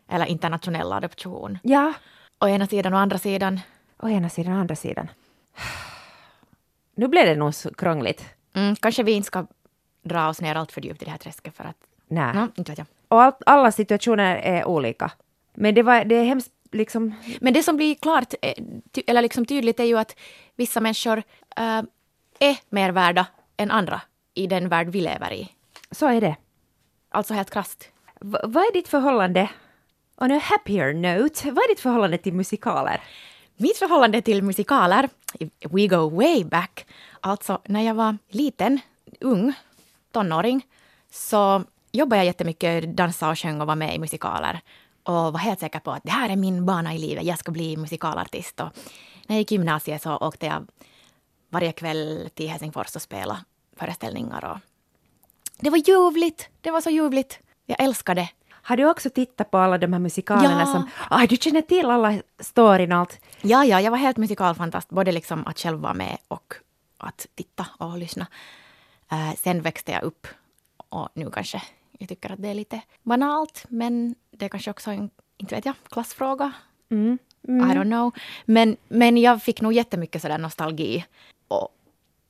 eller 0.10 0.26
internationell 0.26 0.94
adoption. 0.94 1.58
Ja. 1.64 1.94
Å 2.40 2.48
ena 2.48 2.68
sidan 2.68 2.94
och 2.94 3.00
andra 3.00 3.18
sidan. 3.18 3.60
Å 4.00 4.10
ena 4.10 4.30
sidan 4.30 4.54
och 4.54 4.60
andra 4.60 4.76
sidan. 4.76 5.08
Nu 6.96 7.08
blev 7.08 7.26
det 7.26 7.36
nog 7.36 7.54
så 7.54 7.74
krångligt. 7.74 8.26
Mm, 8.54 8.76
kanske 8.76 9.04
vi 9.04 9.12
inte 9.12 9.28
ska 9.28 9.46
dra 10.04 10.30
oss 10.30 10.42
ner 10.42 10.56
allt 10.56 10.72
för 10.72 10.82
djupt 10.82 11.02
i 11.02 11.06
det 11.06 11.12
här 11.12 11.18
träsket 11.18 11.58
för 11.58 11.64
att... 11.64 11.78
Nej. 12.08 12.34
No, 12.34 12.48
inte 12.56 12.72
vet 12.72 12.78
jag. 12.78 12.88
Och 13.08 13.24
all, 13.24 13.34
alla 13.46 13.72
situationer 13.72 14.36
är 14.36 14.66
olika. 14.66 15.12
Men 15.54 15.76
det, 15.76 15.84
var, 15.84 16.06
det 16.06 16.16
är 16.16 16.24
hemskt 16.24 16.52
liksom... 16.72 17.16
Men 17.42 17.54
det 17.54 17.64
som 17.64 17.78
blir 17.78 17.96
klart, 17.96 18.34
eh, 18.42 18.54
eller 19.08 19.22
liksom 19.22 19.46
tydligt, 19.46 19.80
är 19.80 19.84
ju 19.84 19.98
att 19.98 20.16
vissa 20.56 20.80
människor 20.80 21.18
äh, 21.58 21.82
är 22.40 22.58
mer 22.70 22.92
värda 22.92 23.28
än 23.58 23.72
andra 23.72 24.02
i 24.34 24.48
den 24.48 24.70
värld 24.70 24.90
vi 24.90 25.02
lever 25.02 25.34
i. 25.34 25.50
Så 25.92 26.08
är 26.08 26.22
det. 26.22 26.36
Alltså 27.10 27.34
helt 27.34 27.50
krasst. 27.50 27.90
V 28.22 28.38
vad 28.44 28.64
är 28.64 28.74
ditt 28.74 28.88
förhållande, 28.88 29.50
on 30.18 30.32
a 30.32 30.40
happier 30.44 30.94
note, 30.94 31.52
vad 31.52 31.64
är 31.64 31.68
ditt 31.68 31.80
förhållande 31.80 32.18
till 32.18 32.34
musikaler? 32.34 33.02
Mitt 33.58 33.78
förhållande 33.78 34.22
till 34.22 34.44
musikaler, 34.44 35.10
we 35.70 35.88
go 35.88 36.10
way 36.10 36.44
back, 36.44 36.86
alltså 37.22 37.62
när 37.66 37.82
jag 37.82 37.94
var 37.94 38.18
liten, 38.30 38.80
ung, 39.20 39.54
tonåring, 40.12 40.66
så 41.12 41.64
jobbade 41.92 42.20
jag 42.20 42.26
jättemycket, 42.26 42.98
dansade 42.98 43.32
och 43.32 43.40
sjöng 43.40 43.62
och 43.62 43.68
var 43.68 43.76
med 43.76 43.96
i 43.96 44.00
musikaler. 44.00 44.62
Och 45.04 45.14
var 45.34 45.38
helt 45.38 45.60
säker 45.60 45.80
på 45.80 45.92
att 45.92 46.04
det 46.04 46.12
här 46.12 46.30
är 46.30 46.36
min 46.36 46.66
bana 46.66 46.94
i 46.94 46.98
livet, 46.98 47.24
jag 47.24 47.40
ska 47.40 47.52
bli 47.52 47.78
musikalartist. 47.78 48.60
Och 48.60 48.70
när 49.28 49.36
jag 49.36 49.38
gick 49.38 49.52
i 49.52 49.56
gymnasiet 49.56 50.02
så 50.02 50.18
åkte 50.18 50.46
jag 50.46 50.68
varje 51.50 51.72
kväll 51.72 52.30
till 52.34 52.50
Helsingfors 52.50 52.96
och 52.96 53.02
spelade 53.02 53.40
föreställningar. 53.78 54.46
Och 54.46 54.58
det 55.60 55.70
var 55.70 55.78
ljuvligt. 55.78 56.50
Det 56.62 56.72
var 56.72 56.82
så 56.82 56.90
ljuvligt. 56.90 57.40
Jag 57.66 57.82
älskade 57.82 58.22
det. 58.22 58.30
Har 58.66 58.78
du 58.78 58.86
också 58.86 59.10
tittat 59.10 59.52
på 59.52 59.58
alla 59.58 59.78
de 59.78 59.94
här 59.94 60.00
musikalerna 60.00 60.60
ja. 60.60 60.66
som... 60.66 60.90
Ah, 61.10 61.26
du 61.28 61.38
känner 61.38 61.62
till 61.62 61.86
alla 61.86 62.22
storyn 62.40 62.92
och 62.92 62.98
allt? 62.98 63.20
Ja, 63.42 63.66
ja, 63.66 63.82
jag 63.82 63.92
var 63.92 63.98
helt 63.98 64.18
musikalfantast. 64.18 64.90
Både 64.90 65.12
liksom 65.12 65.48
att 65.48 65.60
själv 65.60 65.80
vara 65.80 65.94
med 65.94 66.18
och 66.28 66.54
att 66.98 67.28
titta 67.36 67.66
och 67.78 67.98
lyssna. 67.98 68.28
Uh, 69.12 69.34
sen 69.36 69.62
växte 69.62 69.92
jag 69.92 70.04
upp 70.04 70.28
och 70.90 71.10
nu 71.14 71.30
kanske 71.32 71.62
jag 72.00 72.10
tycker 72.10 72.32
att 72.32 72.42
det 72.42 72.48
är 72.48 72.54
lite 72.54 72.82
banalt, 73.04 73.66
men 73.70 74.16
det 74.32 74.46
är 74.46 74.50
kanske 74.50 74.72
också 74.72 74.92
en, 74.92 75.10
inte 75.38 75.56
vet 75.56 75.66
jag, 75.66 75.76
klassfråga. 75.90 76.52
Mm. 76.92 77.18
Mm. 77.48 77.72
I 77.72 77.74
don't 77.74 77.92
know. 77.92 78.12
Men, 78.46 78.78
men 78.88 79.18
jag 79.18 79.44
fick 79.44 79.62
nog 79.62 79.74
jättemycket 79.74 80.22
sådär 80.22 80.38
nostalgi 80.38 81.06
och 81.48 81.70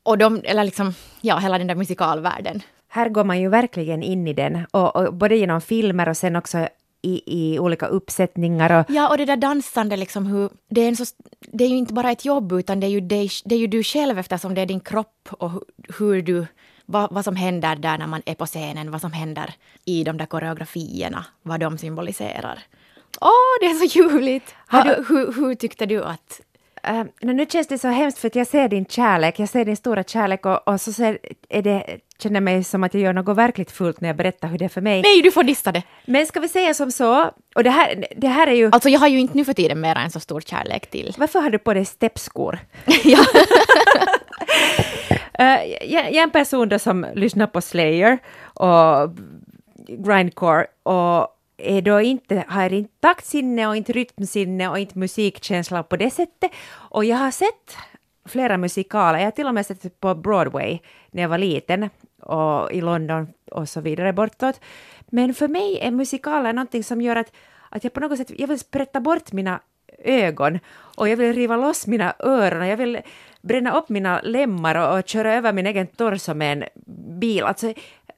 och 0.03 0.17
de, 0.17 0.41
eller 0.43 0.63
liksom, 0.63 0.93
ja, 1.21 1.37
hela 1.37 1.57
den 1.57 1.67
där 1.67 1.75
musikalvärlden. 1.75 2.61
Här 2.93 3.09
går 3.09 3.23
man 3.23 3.41
ju 3.41 3.49
verkligen 3.49 4.03
in 4.03 4.27
i 4.27 4.33
den, 4.33 4.65
och, 4.71 4.95
och 4.95 5.13
både 5.13 5.35
genom 5.35 5.61
filmer 5.61 6.09
och 6.09 6.17
sen 6.17 6.35
också 6.35 6.67
i, 7.01 7.21
i 7.25 7.59
olika 7.59 7.85
uppsättningar. 7.85 8.79
Och... 8.79 8.85
Ja, 8.89 9.09
och 9.09 9.17
det 9.17 9.25
där 9.25 9.37
dansande, 9.37 9.97
liksom, 9.97 10.25
hur, 10.25 10.49
det, 10.69 10.81
är 10.81 10.87
en 10.87 10.95
så, 10.95 11.05
det 11.39 11.63
är 11.63 11.67
ju 11.67 11.77
inte 11.77 11.93
bara 11.93 12.11
ett 12.11 12.25
jobb, 12.25 12.51
utan 12.51 12.79
det 12.79 12.87
är 12.87 12.89
ju, 12.89 13.01
det, 13.01 13.29
det 13.45 13.55
är 13.55 13.59
ju 13.59 13.67
du 13.67 13.83
själv 13.83 14.19
eftersom 14.19 14.53
det 14.53 14.61
är 14.61 14.65
din 14.65 14.79
kropp 14.79 15.29
och 15.31 15.51
hur, 15.51 15.61
hur 15.99 16.21
du 16.21 16.45
vad, 16.85 17.11
vad 17.11 17.23
som 17.23 17.35
händer 17.35 17.75
där 17.75 17.97
när 17.97 18.07
man 18.07 18.21
är 18.25 18.35
på 18.35 18.45
scenen, 18.45 18.91
vad 18.91 19.01
som 19.01 19.11
händer 19.11 19.53
i 19.85 20.03
de 20.03 20.17
där 20.17 20.25
koreografierna, 20.25 21.25
vad 21.41 21.59
de 21.59 21.77
symboliserar. 21.77 22.59
Åh, 23.21 23.29
oh, 23.29 23.59
det 23.59 23.65
är 23.65 23.87
så 23.87 23.99
ljuvligt! 23.99 24.55
Ha, 24.71 24.83
du, 24.83 25.05
hur, 25.09 25.33
hur 25.33 25.55
tyckte 25.55 25.85
du 25.85 26.03
att 26.03 26.41
Uh, 26.89 27.03
nu 27.21 27.45
känns 27.49 27.67
det 27.67 27.77
så 27.77 27.87
hemskt 27.87 28.17
för 28.17 28.27
att 28.27 28.35
jag 28.35 28.47
ser 28.47 28.69
din 28.69 28.85
kärlek, 28.85 29.39
jag 29.39 29.49
ser 29.49 29.65
din 29.65 29.77
stora 29.77 30.03
kärlek 30.03 30.45
och, 30.45 30.67
och 30.67 30.81
så 30.81 30.93
ser, 30.93 31.19
är 31.49 31.61
det, 31.61 31.99
känner 32.19 32.41
mig 32.41 32.63
som 32.63 32.83
att 32.83 32.93
jag 32.93 33.03
gör 33.03 33.13
något 33.13 33.37
verkligt 33.37 33.71
fullt 33.71 34.01
när 34.01 34.09
jag 34.09 34.15
berättar 34.15 34.47
hur 34.47 34.57
det 34.57 34.65
är 34.65 34.69
för 34.69 34.81
mig. 34.81 35.01
Nej, 35.01 35.21
du 35.21 35.31
får 35.31 35.43
dissa 35.43 35.71
det! 35.71 35.83
Men 36.05 36.25
ska 36.25 36.39
vi 36.39 36.47
säga 36.47 36.73
som 36.73 36.91
så, 36.91 37.31
och 37.55 37.63
det 37.63 37.69
här, 37.69 38.05
det 38.17 38.27
här 38.27 38.47
är 38.47 38.53
ju... 38.53 38.69
Alltså 38.71 38.89
jag 38.89 38.99
har 38.99 39.07
ju 39.07 39.19
inte 39.19 39.37
nu 39.37 39.45
för 39.45 39.53
tiden 39.53 39.81
mera 39.81 40.01
en 40.01 40.11
så 40.11 40.19
stor 40.19 40.41
kärlek 40.41 40.89
till... 40.89 41.15
Varför 41.17 41.39
har 41.39 41.49
du 41.49 41.59
på 41.59 41.73
dig 41.73 41.85
steppskor? 41.85 42.59
ja. 43.03 43.19
uh, 45.39 45.65
jag, 45.91 46.05
jag 46.05 46.15
är 46.15 46.23
en 46.23 46.31
person 46.31 46.69
då 46.69 46.79
som 46.79 47.05
lyssnar 47.15 47.47
på 47.47 47.61
Slayer 47.61 48.17
och 48.43 49.09
grindcore 49.87 50.65
och 50.83 51.32
är 51.57 51.81
då 51.81 52.01
inte, 52.01 52.45
har 52.47 52.73
inte 52.73 52.93
taktsinne 52.99 53.67
och 53.67 53.75
inte 53.75 53.93
rytmsinne 53.93 54.69
och 54.69 54.79
inte 54.79 54.99
musikkänsla 54.99 55.83
på 55.83 55.97
det 55.97 56.09
sättet. 56.09 56.51
Och 56.73 57.05
jag 57.05 57.17
har 57.17 57.31
sett 57.31 57.77
flera 58.25 58.57
musikaler, 58.57 59.19
jag 59.19 59.25
har 59.25 59.31
till 59.31 59.47
och 59.47 59.53
med 59.53 59.65
sett 59.65 59.99
på 59.99 60.15
Broadway 60.15 60.79
när 61.11 61.21
jag 61.21 61.29
var 61.29 61.37
liten 61.37 61.89
och 62.21 62.71
i 62.71 62.81
London 62.81 63.27
och 63.51 63.69
så 63.69 63.81
vidare 63.81 64.13
bortåt. 64.13 64.59
Men 65.07 65.33
för 65.33 65.47
mig 65.47 65.79
är 65.81 65.91
musikaler 65.91 66.53
någonting 66.53 66.83
som 66.83 67.01
gör 67.01 67.15
att, 67.15 67.31
att 67.69 67.83
jag 67.83 67.93
på 67.93 67.99
något 67.99 68.17
sätt 68.17 68.31
jag 68.37 68.47
vill 68.47 68.59
sprätta 68.59 68.99
bort 68.99 69.31
mina 69.31 69.59
ögon 70.03 70.59
och 70.97 71.09
jag 71.09 71.17
vill 71.17 71.33
riva 71.33 71.57
loss 71.57 71.87
mina 71.87 72.13
öron 72.19 72.61
och 72.61 72.67
jag 72.67 72.77
vill 72.77 73.01
bränna 73.41 73.77
upp 73.77 73.89
mina 73.89 74.21
lemmar 74.21 74.75
och, 74.75 74.99
och 74.99 75.07
köra 75.07 75.33
över 75.33 75.53
min 75.53 75.67
egen 75.67 75.87
torso 75.87 76.33
med 76.33 76.57
en 76.57 76.63
bil. 77.19 77.43
Alltså, 77.43 77.73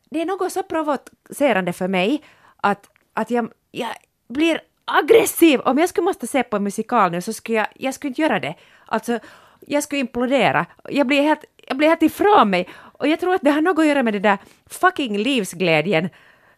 det 0.10 0.22
är 0.22 0.26
något 0.26 0.52
så 0.52 0.64
provocerande 0.64 1.74
för 1.74 1.88
mig 1.88 2.24
att 2.58 2.90
att 3.16 3.32
jag, 3.32 3.52
jag 3.72 3.90
blir 4.28 4.62
aggressiv. 4.86 5.60
Om 5.60 5.78
jag 5.78 5.90
skulle 5.90 6.06
måste 6.06 6.28
se 6.28 6.44
på 6.44 6.58
en 6.58 6.64
musikal 6.64 7.12
nu 7.12 7.22
så 7.22 7.34
skulle 7.34 7.58
jag, 7.58 7.68
jag 7.76 7.94
skulle 7.94 8.10
inte 8.10 8.22
göra 8.22 8.40
det. 8.40 8.56
Alltså, 8.86 9.20
jag 9.60 9.84
skulle 9.84 10.00
implodera. 10.00 10.66
Jag 10.90 11.08
blir 11.08 11.22
helt, 11.22 11.46
jag 11.68 11.78
blir 11.78 11.88
helt 11.88 12.04
ifrån 12.04 12.50
mig. 12.50 12.70
Och 12.78 13.08
jag 13.08 13.20
tror 13.20 13.34
att 13.34 13.42
det 13.42 13.52
har 13.52 13.62
något 13.62 13.80
att 13.80 13.86
göra 13.86 14.04
med 14.04 14.14
det 14.14 14.20
där 14.20 14.38
fucking 14.70 15.18
livsglädjen. 15.18 16.10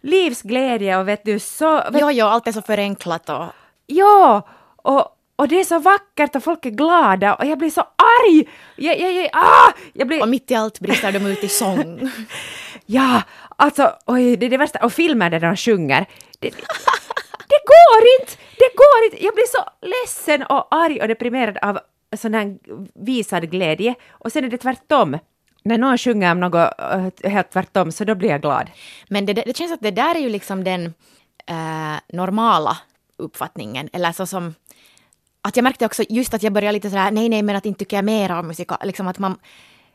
Livsglädje 0.01 0.97
och 0.97 1.07
vet 1.07 1.25
du 1.25 1.39
så... 1.39 1.75
Vet, 1.75 2.01
jo, 2.01 2.11
jo, 2.11 2.25
allt 2.25 2.47
är 2.47 2.51
så 2.51 2.61
förenklat 2.61 3.29
och... 3.29 3.45
Ja, 3.87 4.47
och, 4.75 5.07
och 5.35 5.47
det 5.47 5.59
är 5.59 5.63
så 5.63 5.79
vackert 5.79 6.35
och 6.35 6.43
folk 6.43 6.65
är 6.65 6.69
glada 6.69 7.35
och 7.35 7.45
jag 7.45 7.57
blir 7.57 7.69
så 7.69 7.81
arg! 7.81 8.49
Jag, 8.75 8.99
jag, 8.99 9.13
jag, 9.13 9.29
ah, 9.33 9.71
jag 9.93 10.07
blir... 10.07 10.21
Och 10.21 10.29
mitt 10.29 10.51
i 10.51 10.55
allt 10.55 10.79
brister 10.79 11.11
de 11.11 11.25
ut 11.25 11.43
i 11.43 11.47
sång. 11.47 12.11
ja, 12.85 13.21
alltså, 13.57 13.95
oj, 14.05 14.37
det 14.37 14.45
är 14.45 14.49
det 14.49 14.57
värsta. 14.57 14.79
Och 14.85 14.93
filmer 14.93 15.29
där 15.29 15.39
de 15.39 15.55
sjunger, 15.55 16.05
det, 16.39 16.49
det 17.49 17.61
går 17.71 18.01
inte! 18.19 18.33
Det 18.57 18.71
går 18.75 19.05
inte! 19.05 19.23
Jag 19.25 19.33
blir 19.33 19.47
så 19.47 19.63
ledsen 19.81 20.43
och 20.43 20.67
arg 20.75 21.01
och 21.01 21.07
deprimerad 21.07 21.57
av 21.57 21.79
sån 22.15 22.33
här 22.33 22.57
visad 22.93 23.51
glädje. 23.51 23.95
Och 24.09 24.31
sen 24.31 24.43
är 24.43 24.49
det 24.49 24.57
tvärtom. 24.57 25.17
När 25.63 25.77
någon 25.77 25.97
sjunger 25.97 26.31
om 26.31 26.39
något 26.39 26.73
eh, 27.23 27.31
helt 27.31 27.51
tvärtom 27.51 27.91
så 27.91 28.03
då 28.03 28.15
blir 28.15 28.29
jag 28.29 28.41
glad. 28.41 28.69
Men 29.09 29.25
det, 29.25 29.33
det 29.33 29.57
känns 29.57 29.71
att 29.71 29.81
det 29.81 29.91
där 29.91 30.15
är 30.15 30.19
ju 30.19 30.29
liksom 30.29 30.63
den 30.63 30.93
eh, 31.45 31.97
normala 32.13 32.77
uppfattningen. 33.17 33.89
Eller 33.93 34.11
så 34.11 34.25
som 34.25 34.55
att 35.41 35.55
jag 35.55 35.63
märkte 35.63 35.85
också 35.85 36.03
just 36.09 36.33
att 36.33 36.43
jag 36.43 36.53
började 36.53 36.71
lite 36.71 36.89
sådär, 36.89 37.11
nej, 37.11 37.29
nej, 37.29 37.41
men 37.41 37.55
att 37.55 37.65
inte 37.65 37.79
tycker 37.79 37.97
jag 37.97 38.05
mer 38.05 38.31
om 38.31 38.47
musikal. 38.47 38.77
Liksom 38.83 39.07
att 39.07 39.19
man, 39.19 39.39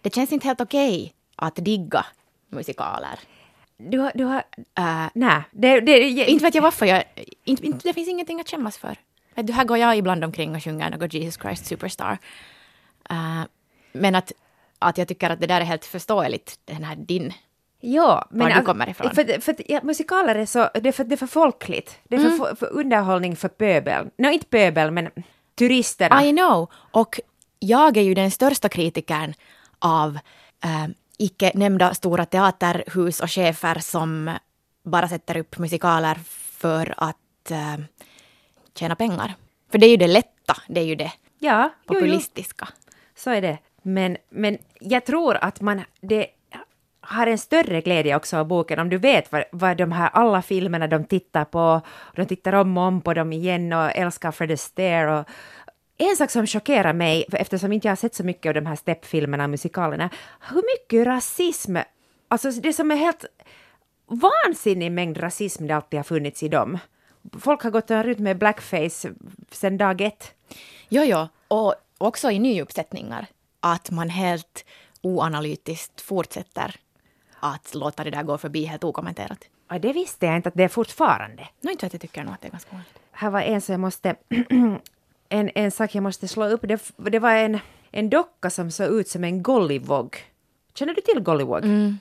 det 0.03 0.14
känns 0.14 0.33
inte 0.33 0.46
helt 0.46 0.61
okej 0.61 1.01
okay 1.01 1.12
att 1.37 1.57
digga 1.57 2.07
musikaler. 2.48 3.18
Du 3.90 3.99
har... 3.99 4.12
Du 4.14 4.25
har 4.25 4.45
uh, 4.79 5.09
nej, 5.14 5.42
det, 5.51 5.81
det, 5.81 6.31
inte 6.31 6.45
vet 6.45 6.55
jag 6.55 6.62
varför 6.62 6.87
jag... 6.87 7.05
Inte, 7.45 7.66
inte, 7.66 7.88
det 7.88 7.95
finns 7.95 8.09
ingenting 8.09 8.40
att 8.40 8.51
skämmas 8.51 8.79
för. 8.79 8.97
Du, 9.35 9.53
här 9.53 9.64
går 9.64 9.79
jag 9.79 9.97
ibland 9.97 10.25
omkring 10.25 10.55
och 10.55 10.64
sjunger 10.64 10.90
något 10.90 11.14
Jesus 11.14 11.42
Christ 11.42 11.66
Superstar. 11.66 12.18
Uh, 13.11 13.42
men 13.92 14.14
att, 14.14 14.33
att 14.79 14.99
jag 14.99 15.09
tycker 15.09 15.31
att 15.31 15.40
det 15.40 15.47
där 15.47 15.61
är 15.61 15.64
helt 15.64 15.85
förståeligt, 15.85 16.59
den 16.64 16.85
här 16.85 16.97
din 16.97 17.33
Ja, 17.85 18.27
men 18.31 18.49
var 18.49 18.55
du 18.55 18.62
kommer 18.64 18.88
ifrån. 18.88 19.14
För, 19.14 19.40
för, 19.40 19.55
ja, 19.68 19.81
musikaler 19.83 20.35
är 20.35 20.47
så, 20.47 20.68
det 20.75 20.88
är 20.88 20.92
för, 20.92 21.05
det 21.05 21.14
är 21.14 21.16
för 21.16 21.27
folkligt. 21.27 21.99
Det 22.05 22.16
är 22.16 22.21
för, 22.21 22.45
mm. 22.45 22.57
för 22.57 22.73
underhållning 22.73 23.37
för 23.37 23.49
pöbel. 23.49 24.11
Nej, 24.16 24.35
inte 24.35 24.47
pöbel, 24.47 24.90
men 24.90 25.11
turisterna. 25.55 26.25
I 26.25 26.33
know. 26.33 26.71
Och 26.75 27.21
jag 27.59 27.97
är 27.97 28.03
ju 28.03 28.14
den 28.14 28.31
största 28.31 28.68
kritikern 28.68 29.35
av 29.79 30.18
äh, 30.64 30.87
icke 31.18 31.53
nämnda 31.55 31.94
stora 31.94 32.25
teaterhus 32.25 33.20
och 33.20 33.31
chefer 33.31 33.79
som 33.79 34.31
bara 34.83 35.09
sätter 35.09 35.37
upp 35.37 35.59
musikaler 35.59 36.14
för 36.59 36.94
att 36.96 37.51
äh, 37.51 37.85
tjäna 38.75 38.96
pengar. 38.96 39.35
För 39.70 39.79
det 39.79 39.87
är 39.87 39.90
ju 39.90 39.96
det 39.96 40.07
lätta, 40.07 40.57
det 40.68 40.81
är 40.81 40.85
ju 40.85 40.94
det 40.94 41.12
ja, 41.38 41.70
populistiska. 41.87 42.68
Jo, 42.68 42.77
jo. 42.87 42.92
Så 43.14 43.31
är 43.31 43.42
det. 43.42 43.59
Men, 43.83 44.16
men 44.31 44.59
jag 44.81 45.05
tror 45.05 45.37
att 45.37 45.61
man, 45.61 45.85
det 46.01 46.27
har 47.01 47.27
en 47.27 47.38
större 47.38 47.81
glädje 47.81 48.16
också 48.16 48.37
av 48.37 48.46
boken 48.46 48.79
om 48.79 48.88
du 48.88 48.98
vet 48.98 49.33
vad, 49.33 49.44
vad 49.53 49.77
de 49.77 49.92
här 49.92 50.11
alla 50.12 50.42
filmerna 50.42 50.87
de 50.87 51.05
tittar 51.05 51.44
på, 51.44 51.81
de 52.16 52.25
tittar 52.27 52.53
om 52.53 52.79
och 52.79 52.85
om 52.85 53.01
på 53.01 53.14
dem 53.14 53.33
igen 53.33 53.72
och 53.72 53.96
älskar 53.96 54.33
Fred 54.33 54.51
Astaire 54.51 55.18
och 55.18 55.27
en 55.98 56.16
sak 56.16 56.31
som 56.31 56.46
chockerar 56.46 56.92
mig, 56.92 57.24
eftersom 57.33 57.72
inte 57.72 57.88
jag 57.88 57.90
har 57.90 57.96
sett 57.96 58.14
så 58.14 58.24
mycket 58.24 58.50
av 58.50 58.55
de 58.55 58.66
här 58.66 58.76
steppfilmerna 58.76 59.44
och 59.44 59.50
musikalerna, 59.50 60.11
hur 60.40 60.62
mycket 60.78 61.07
rasism, 61.07 61.76
alltså 62.28 62.50
det 62.50 62.72
som 62.72 62.90
är 62.90 62.96
helt 62.96 63.24
vansinnig 64.07 64.92
mängd 64.92 65.22
rasism 65.22 65.66
det 65.66 65.74
alltid 65.74 65.98
har 65.98 66.05
funnits 66.05 66.42
i 66.42 66.48
dem. 66.48 66.78
Folk 67.40 67.62
har 67.62 67.70
gått 67.70 67.90
runt 67.90 68.18
med 68.18 68.38
blackface 68.38 69.12
sedan 69.50 69.76
dag 69.76 70.00
ett. 70.00 70.35
Jo, 70.88 71.02
jo, 71.02 71.28
och 71.48 71.74
också 71.98 72.31
i 72.31 72.38
nyuppsättningar. 72.38 73.26
Att 73.61 73.90
man 73.90 74.09
helt 74.11 74.64
oanalytiskt 75.02 76.00
fortsätter 76.00 76.74
att 77.40 77.74
låta 77.74 78.05
det 78.05 78.11
där 78.11 78.22
gå 78.22 78.38
förbi 78.38 78.64
helt 78.64 78.85
okommenterat. 78.85 79.44
Ja, 79.68 79.78
det 79.78 79.92
visste 79.92 80.26
jag 80.26 80.37
inte 80.37 80.48
att 80.48 80.55
det 80.55 80.64
är 80.64 80.68
fortfarande. 80.68 81.48
No, 81.61 81.70
inte 81.70 81.87
att 81.87 81.92
jag 81.92 82.02
tycker 82.02 82.24
nog 82.24 82.35
att 82.35 82.40
det 82.40 82.48
är 82.48 82.50
ganska 82.50 82.70
vanligt. 82.70 82.98
Här 83.12 83.31
var 83.31 83.40
en 83.40 83.61
som 83.61 83.72
jag 83.72 83.81
måste... 83.81 84.16
en, 85.33 85.51
en 85.55 85.71
sak 85.71 85.95
jag 85.95 86.03
måste 86.03 86.29
slå 86.29 86.45
upp. 86.45 86.61
Det, 86.62 86.81
det 86.97 87.18
var 87.18 87.33
en, 87.33 87.59
en 87.90 88.11
docka 88.11 88.51
som 88.51 88.71
såg 88.71 88.87
ut 88.87 89.09
som 89.09 89.25
en 89.25 89.42
gollywog. 89.42 90.16
Känner 90.75 90.95
du 90.95 91.01
till 91.01 91.21
gollywog? 91.23 91.64
Mm. 91.64 91.99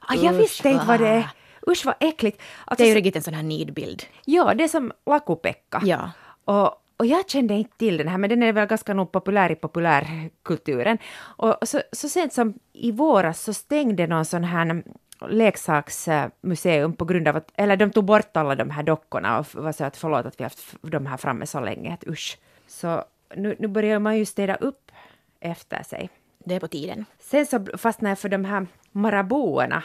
Ah, 0.00 0.14
jag 0.14 0.34
Usch, 0.34 0.40
visste 0.40 0.68
inte 0.68 0.86
vad 0.86 1.00
det 1.00 1.08
är. 1.08 1.28
Usch 1.68 1.86
vad 1.86 1.94
äckligt. 2.00 2.42
Alltså, 2.64 2.82
det 2.82 2.88
är 2.88 2.94
ju 2.94 2.94
riktigt 2.94 3.16
en 3.16 3.22
sån 3.22 3.34
här 3.34 3.42
nidbild. 3.42 4.02
Ja, 4.24 4.54
det 4.54 4.64
är 4.64 4.68
som 4.68 4.92
lakupekka. 5.06 5.82
Ja. 5.84 6.10
Och, 6.44 6.82
och 6.96 7.06
jag 7.06 7.30
kände 7.30 7.54
inte 7.54 7.76
till 7.76 7.96
den 7.96 8.08
här, 8.08 8.18
men 8.18 8.30
den 8.30 8.42
är 8.42 8.52
väl 8.52 8.66
ganska 8.66 8.94
nog 8.94 9.12
populär 9.12 9.52
i 9.52 9.54
populärkulturen. 9.54 10.98
Och 11.18 11.56
så, 11.62 11.82
så 11.92 12.08
sent 12.08 12.32
som 12.32 12.54
i 12.72 12.92
våras 12.92 13.42
så 13.42 13.52
stängde 13.52 14.06
någon 14.06 14.24
sån 14.24 14.44
här 14.44 14.82
leksaksmuseum 15.28 16.92
på 16.92 17.04
grund 17.04 17.28
av 17.28 17.36
att, 17.36 17.52
eller 17.56 17.76
de 17.76 17.90
tog 17.90 18.04
bort 18.04 18.36
alla 18.36 18.54
de 18.54 18.70
här 18.70 18.82
dockorna 18.82 19.38
och 19.38 19.46
var 19.54 19.72
så 19.72 19.84
att 19.84 19.96
förlåt 19.96 20.26
att 20.26 20.40
vi 20.40 20.44
haft 20.44 20.76
de 20.82 21.06
här 21.06 21.16
framme 21.16 21.46
så 21.46 21.60
länge, 21.60 21.94
att 21.94 22.06
usch. 22.08 22.38
Så 22.66 23.04
nu, 23.36 23.56
nu 23.58 23.68
börjar 23.68 23.98
man 23.98 24.18
ju 24.18 24.24
städa 24.24 24.54
upp 24.54 24.92
efter 25.40 25.82
sig. 25.82 26.10
Det 26.44 26.54
är 26.54 26.60
på 26.60 26.68
tiden. 26.68 27.04
Sen 27.18 27.46
så 27.46 27.66
fastnade 27.78 28.10
jag 28.10 28.18
för 28.18 28.28
de 28.28 28.44
här 28.44 28.66
maraboerna. 28.92 29.84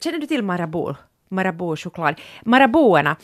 Känner 0.00 0.18
du 0.18 0.26
till 0.26 0.42
marabou? 0.42 0.94
Marabou-choklad. 1.28 2.20
Maraboerna 2.42 3.16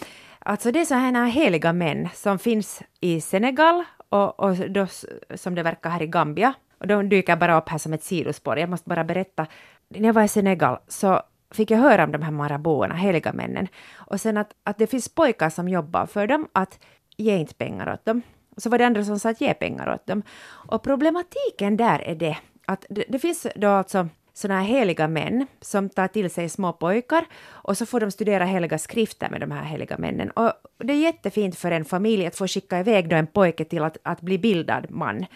Alltså 0.47 0.73
det 0.73 0.81
är 0.81 0.85
så 0.85 0.95
här 0.95 1.27
heliga 1.27 1.73
män 1.73 2.09
som 2.15 2.39
finns 2.39 2.83
i 3.01 3.21
Senegal 3.21 3.85
och, 4.09 4.41
och 4.41 4.71
då, 4.71 4.87
som 5.35 5.55
det 5.55 5.63
verkar 5.63 5.91
här 5.91 6.03
i 6.03 6.07
Gambia. 6.07 6.55
Och 6.79 6.87
de 6.87 7.09
dyker 7.09 7.37
bara 7.37 7.59
upp 7.59 7.69
här 7.69 7.79
som 7.79 7.93
ett 7.93 8.05
sidospår. 8.05 8.59
Jag 8.59 8.71
måste 8.71 8.89
bara 8.89 9.05
berätta. 9.05 9.47
När 9.89 10.09
jag 10.09 10.15
var 10.15 10.23
i 10.23 10.29
Senegal 10.29 10.79
så 10.89 11.23
fick 11.51 11.71
jag 11.71 11.79
höra 11.79 12.05
om 12.05 12.13
de 12.13 12.23
här 12.23 12.31
maraboerna, 12.31 12.95
heliga 12.95 13.33
männen. 13.33 13.69
Och 13.95 14.21
sen 14.21 14.37
att, 14.37 14.55
att 14.65 14.79
det 14.79 14.87
finns 14.87 15.09
pojkar 15.09 15.51
som 15.51 15.69
jobbar 15.69 16.07
för 16.07 16.27
dem, 16.27 16.49
att 16.53 16.79
ge 17.17 17.37
inte 17.37 17.55
pengar 17.55 17.93
åt 17.93 18.05
dem. 18.05 18.23
Och 18.57 18.63
så 18.63 18.71
var 18.71 18.79
det 18.79 18.87
andra 18.87 19.05
som 19.05 19.19
sa 19.19 19.31
att 19.31 19.41
ge 19.41 19.55
pengar 19.55 19.95
åt 19.95 20.07
dem. 20.07 20.23
Och 20.47 20.83
problematiken 20.83 21.77
där 21.77 21.99
är 21.99 22.15
det 22.15 22.37
att 22.67 22.87
det, 22.89 23.05
det 23.09 23.19
finns 23.19 23.47
då 23.57 23.69
alltså 23.69 24.09
sådana 24.35 24.61
här 24.61 24.69
heliga 24.69 25.09
män 25.09 25.47
som 25.61 25.89
tar 25.89 26.09
till 26.09 26.31
sig 26.31 26.49
små 26.49 26.73
pojkar 26.73 27.25
och 27.47 27.79
så 27.79 27.87
får 27.87 28.01
de 28.01 28.11
studera 28.11 28.45
heliga 28.45 28.79
skrifter 28.79 29.31
med 29.31 29.41
de 29.41 29.51
här 29.51 29.65
heliga 29.65 29.99
männen. 29.99 30.31
Och 30.31 30.53
det 30.79 30.93
är 30.93 31.01
jättefint 31.01 31.57
för 31.57 31.71
en 31.71 31.85
familj 31.85 32.27
att 32.27 32.37
få 32.37 32.49
skicka 32.49 32.81
iväg 32.81 33.09
då 33.09 33.17
en 33.17 33.27
pojke 33.27 33.65
till 33.65 33.83
att, 33.83 33.97
att 34.03 34.21
bli 34.21 34.39
bildad 34.39 34.91
man. 34.91 35.27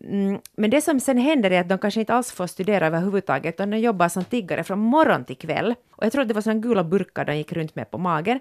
Mm, 0.00 0.40
men 0.56 0.70
det 0.70 0.80
som 0.80 1.00
sen 1.00 1.18
händer 1.18 1.50
är 1.50 1.60
att 1.60 1.68
de 1.68 1.78
kanske 1.78 2.00
inte 2.00 2.14
alls 2.14 2.32
får 2.32 2.46
studera 2.46 2.86
överhuvudtaget, 2.86 3.54
utan 3.54 3.70
de 3.70 3.78
jobbar 3.78 4.08
som 4.08 4.24
tiggare 4.24 4.64
från 4.64 4.78
morgon 4.78 5.24
till 5.24 5.36
kväll. 5.36 5.74
Och 5.90 6.04
jag 6.04 6.12
tror 6.12 6.22
att 6.22 6.28
det 6.28 6.34
var 6.34 6.42
sådana 6.42 6.60
gula 6.60 6.84
burkar 6.84 7.24
de 7.24 7.36
gick 7.36 7.52
runt 7.52 7.76
med 7.76 7.90
på 7.90 7.98
magen. 7.98 8.40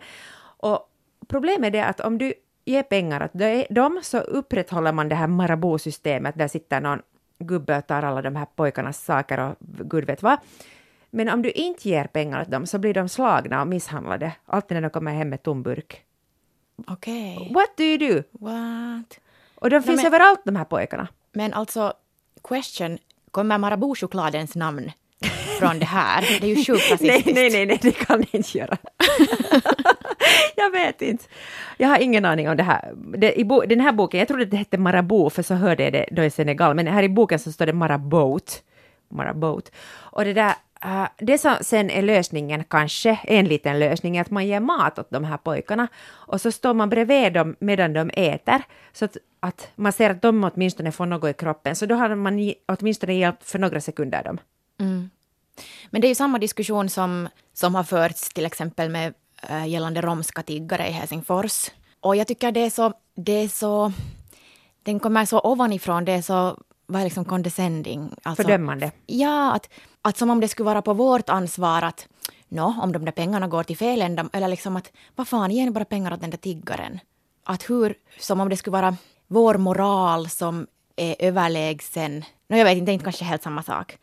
Och 0.58 0.90
problemet 1.28 1.76
är 1.76 1.84
att 1.84 2.00
om 2.00 2.18
du 2.18 2.34
ger 2.66 2.84
pengar 2.84 3.24
åt 3.24 3.70
dem 3.70 4.00
så 4.04 4.18
upprätthåller 4.18 4.92
man 4.92 5.10
det 5.10 5.16
här 5.16 5.28
Marabou-systemet, 5.28 6.38
där 6.38 6.48
sitter 6.48 6.82
någon 6.82 7.02
gubbe 7.40 7.78
och 7.78 7.88
tar 7.88 8.04
alla 8.04 8.22
de 8.22 8.36
här 8.36 8.48
pojkarnas 8.56 9.06
saker 9.06 9.40
och 9.40 9.56
gud 9.90 10.06
vet 10.06 10.24
vad. 10.24 10.38
Men 11.10 11.30
om 11.30 11.42
du 11.42 11.52
inte 11.52 11.90
ger 11.90 12.06
pengar 12.08 12.42
åt 12.42 12.52
dem 12.52 12.66
så 12.66 12.80
blir 12.80 12.94
de 12.94 13.10
slagna 13.10 13.62
och 13.62 13.68
misshandlade, 13.68 14.32
alltid 14.46 14.76
när 14.76 14.82
de 14.82 14.90
kommer 14.90 15.14
hem 15.14 15.30
med 15.30 15.44
tom 15.44 15.64
burk. 15.64 16.02
Okej. 16.88 17.38
Okay. 17.38 17.54
What 17.54 17.78
do 17.78 17.84
you 17.84 17.98
do? 17.98 18.24
What? 18.32 19.20
Och 19.56 19.70
de 19.70 19.82
finns 19.82 19.98
no, 19.98 20.04
men, 20.04 20.14
överallt 20.14 20.42
de 20.44 20.56
här 20.56 20.66
pojkarna. 20.66 21.08
Men 21.36 21.54
alltså, 21.54 21.94
question, 22.42 22.98
kommer 23.32 23.58
Marabou-chokladens 23.58 24.58
namn 24.58 24.92
från 25.60 25.80
det 25.80 25.86
här? 25.86 26.22
Det 26.42 26.52
är 26.52 26.56
ju 26.56 26.56
sjukt 26.56 26.70
rasistiskt. 26.92 27.26
nej, 27.26 27.34
nej, 27.36 27.50
nej, 27.50 27.66
nej, 27.66 27.80
det 27.82 27.92
kan 27.92 28.20
ni 28.20 28.28
inte 28.32 28.58
göra. 28.58 28.78
jag 30.56 30.72
vet 30.72 31.02
inte. 31.02 31.24
Jag 31.78 31.88
har 31.88 32.00
ingen 32.00 32.26
aning 32.26 32.50
om 32.50 32.58
det 32.58 32.64
här. 32.64 32.94
Det, 32.96 33.40
i 33.40 33.46
bo, 33.46 33.62
den 33.62 33.80
här 33.80 33.92
boken, 33.92 34.20
jag 34.20 34.28
trodde 34.28 34.46
det 34.46 34.58
hette 34.58 34.78
Marabou, 34.78 35.30
för 35.30 35.44
så 35.44 35.54
hörde 35.54 35.84
jag 35.84 35.94
det 35.94 36.06
då 36.12 36.24
i 36.24 36.30
Senegal, 36.30 36.76
men 36.76 36.88
här 36.88 37.04
i 37.04 37.10
boken 37.10 37.40
så 37.40 37.52
står 37.52 37.66
det 37.66 37.74
Marabout. 37.74 38.64
Marabout. 39.10 39.72
Och 39.88 40.26
det 40.26 40.34
där, 40.34 40.54
uh, 40.86 41.08
det 41.18 41.38
som 41.38 41.56
sen 41.62 41.90
är 41.90 42.02
lösningen, 42.02 42.64
kanske 42.64 43.20
en 43.24 43.46
liten 43.46 43.80
lösning, 43.80 44.18
är 44.18 44.22
att 44.22 44.32
man 44.32 44.48
ger 44.48 44.60
mat 44.60 45.00
åt 45.00 45.10
de 45.10 45.24
här 45.24 45.38
pojkarna 45.38 45.88
och 46.08 46.42
så 46.42 46.52
står 46.52 46.74
man 46.74 46.90
bredvid 46.90 47.34
dem 47.34 47.56
medan 47.60 47.94
de 47.94 48.10
äter, 48.14 48.64
så 48.94 49.06
att, 49.06 49.18
att 49.40 49.70
man 49.76 49.92
ser 49.92 50.10
att 50.10 50.22
de 50.22 50.44
åtminstone 50.44 50.92
får 50.92 51.06
något 51.06 51.30
i 51.30 51.34
kroppen, 51.34 51.76
så 51.76 51.86
då 51.86 51.96
har 51.96 52.16
man 52.16 52.54
åtminstone 52.66 53.14
hjälpt 53.14 53.50
för 53.50 53.60
några 53.60 53.82
sekunder 53.82 54.24
dem. 54.24 54.38
Mm. 54.80 55.10
Men 55.90 56.02
det 56.02 56.08
är 56.08 56.10
ju 56.10 56.16
samma 56.16 56.40
diskussion 56.40 56.90
som, 56.90 57.30
som 57.54 57.76
har 57.76 57.84
förts 57.84 58.30
till 58.30 58.46
exempel 58.46 58.90
med 58.90 59.14
äh, 59.50 59.68
gällande 59.68 60.02
romska 60.02 60.42
tiggare 60.42 60.88
i 60.88 60.92
Helsingfors. 60.92 61.72
Och 62.00 62.16
jag 62.16 62.28
tycker 62.28 62.52
det 62.52 62.60
är 62.60 62.70
så, 62.70 62.94
det 63.16 63.32
är 63.32 63.48
så, 63.48 63.92
den 64.84 65.00
kommer 65.00 65.26
så 65.26 65.40
ovanifrån, 65.40 66.06
det 66.06 66.12
är 66.12 66.22
så, 66.22 66.60
vad 66.86 67.02
är 67.02 67.06
liksom 67.06 67.26
condescending? 67.26 68.16
Alltså, 68.24 68.44
Fördömande? 68.44 68.92
Ja, 69.06 69.54
att, 69.54 69.70
att 70.08 70.18
som 70.18 70.30
om 70.30 70.40
det 70.40 70.48
skulle 70.48 70.66
vara 70.66 70.82
på 70.82 70.94
vårt 70.94 71.30
ansvar 71.30 71.82
att 71.82 72.08
nå, 72.48 72.76
om 72.82 72.92
de 72.92 73.06
där 73.06 73.12
pengarna 73.12 73.48
går 73.48 73.64
till 73.64 73.78
fel 73.78 74.02
ändamål, 74.02 74.30
eller 74.34 74.48
liksom 74.48 74.76
att 74.76 74.92
vad 75.16 75.28
fan, 75.28 75.52
ge 75.52 75.70
bara 75.70 75.86
pengar 75.86 76.14
åt 76.14 76.22
den 76.22 76.30
där 76.30 76.38
tiggaren. 76.38 77.00
Att 77.44 77.70
hur, 77.70 77.96
som 78.20 78.40
om 78.40 78.50
det 78.50 78.58
skulle 78.58 78.72
vara 78.72 78.98
vår 79.28 79.58
moral 79.58 80.30
som 80.30 80.68
är 80.96 81.16
överlägsen. 81.20 82.24
No, 82.48 82.58
jag 82.58 82.66
vet 82.66 82.78
inte, 82.78 82.86
det 82.86 82.92
är 82.92 82.94
inte 82.94 83.04
kanske 83.04 83.26
helt 83.26 83.44
samma 83.44 83.64
sak. 83.64 83.98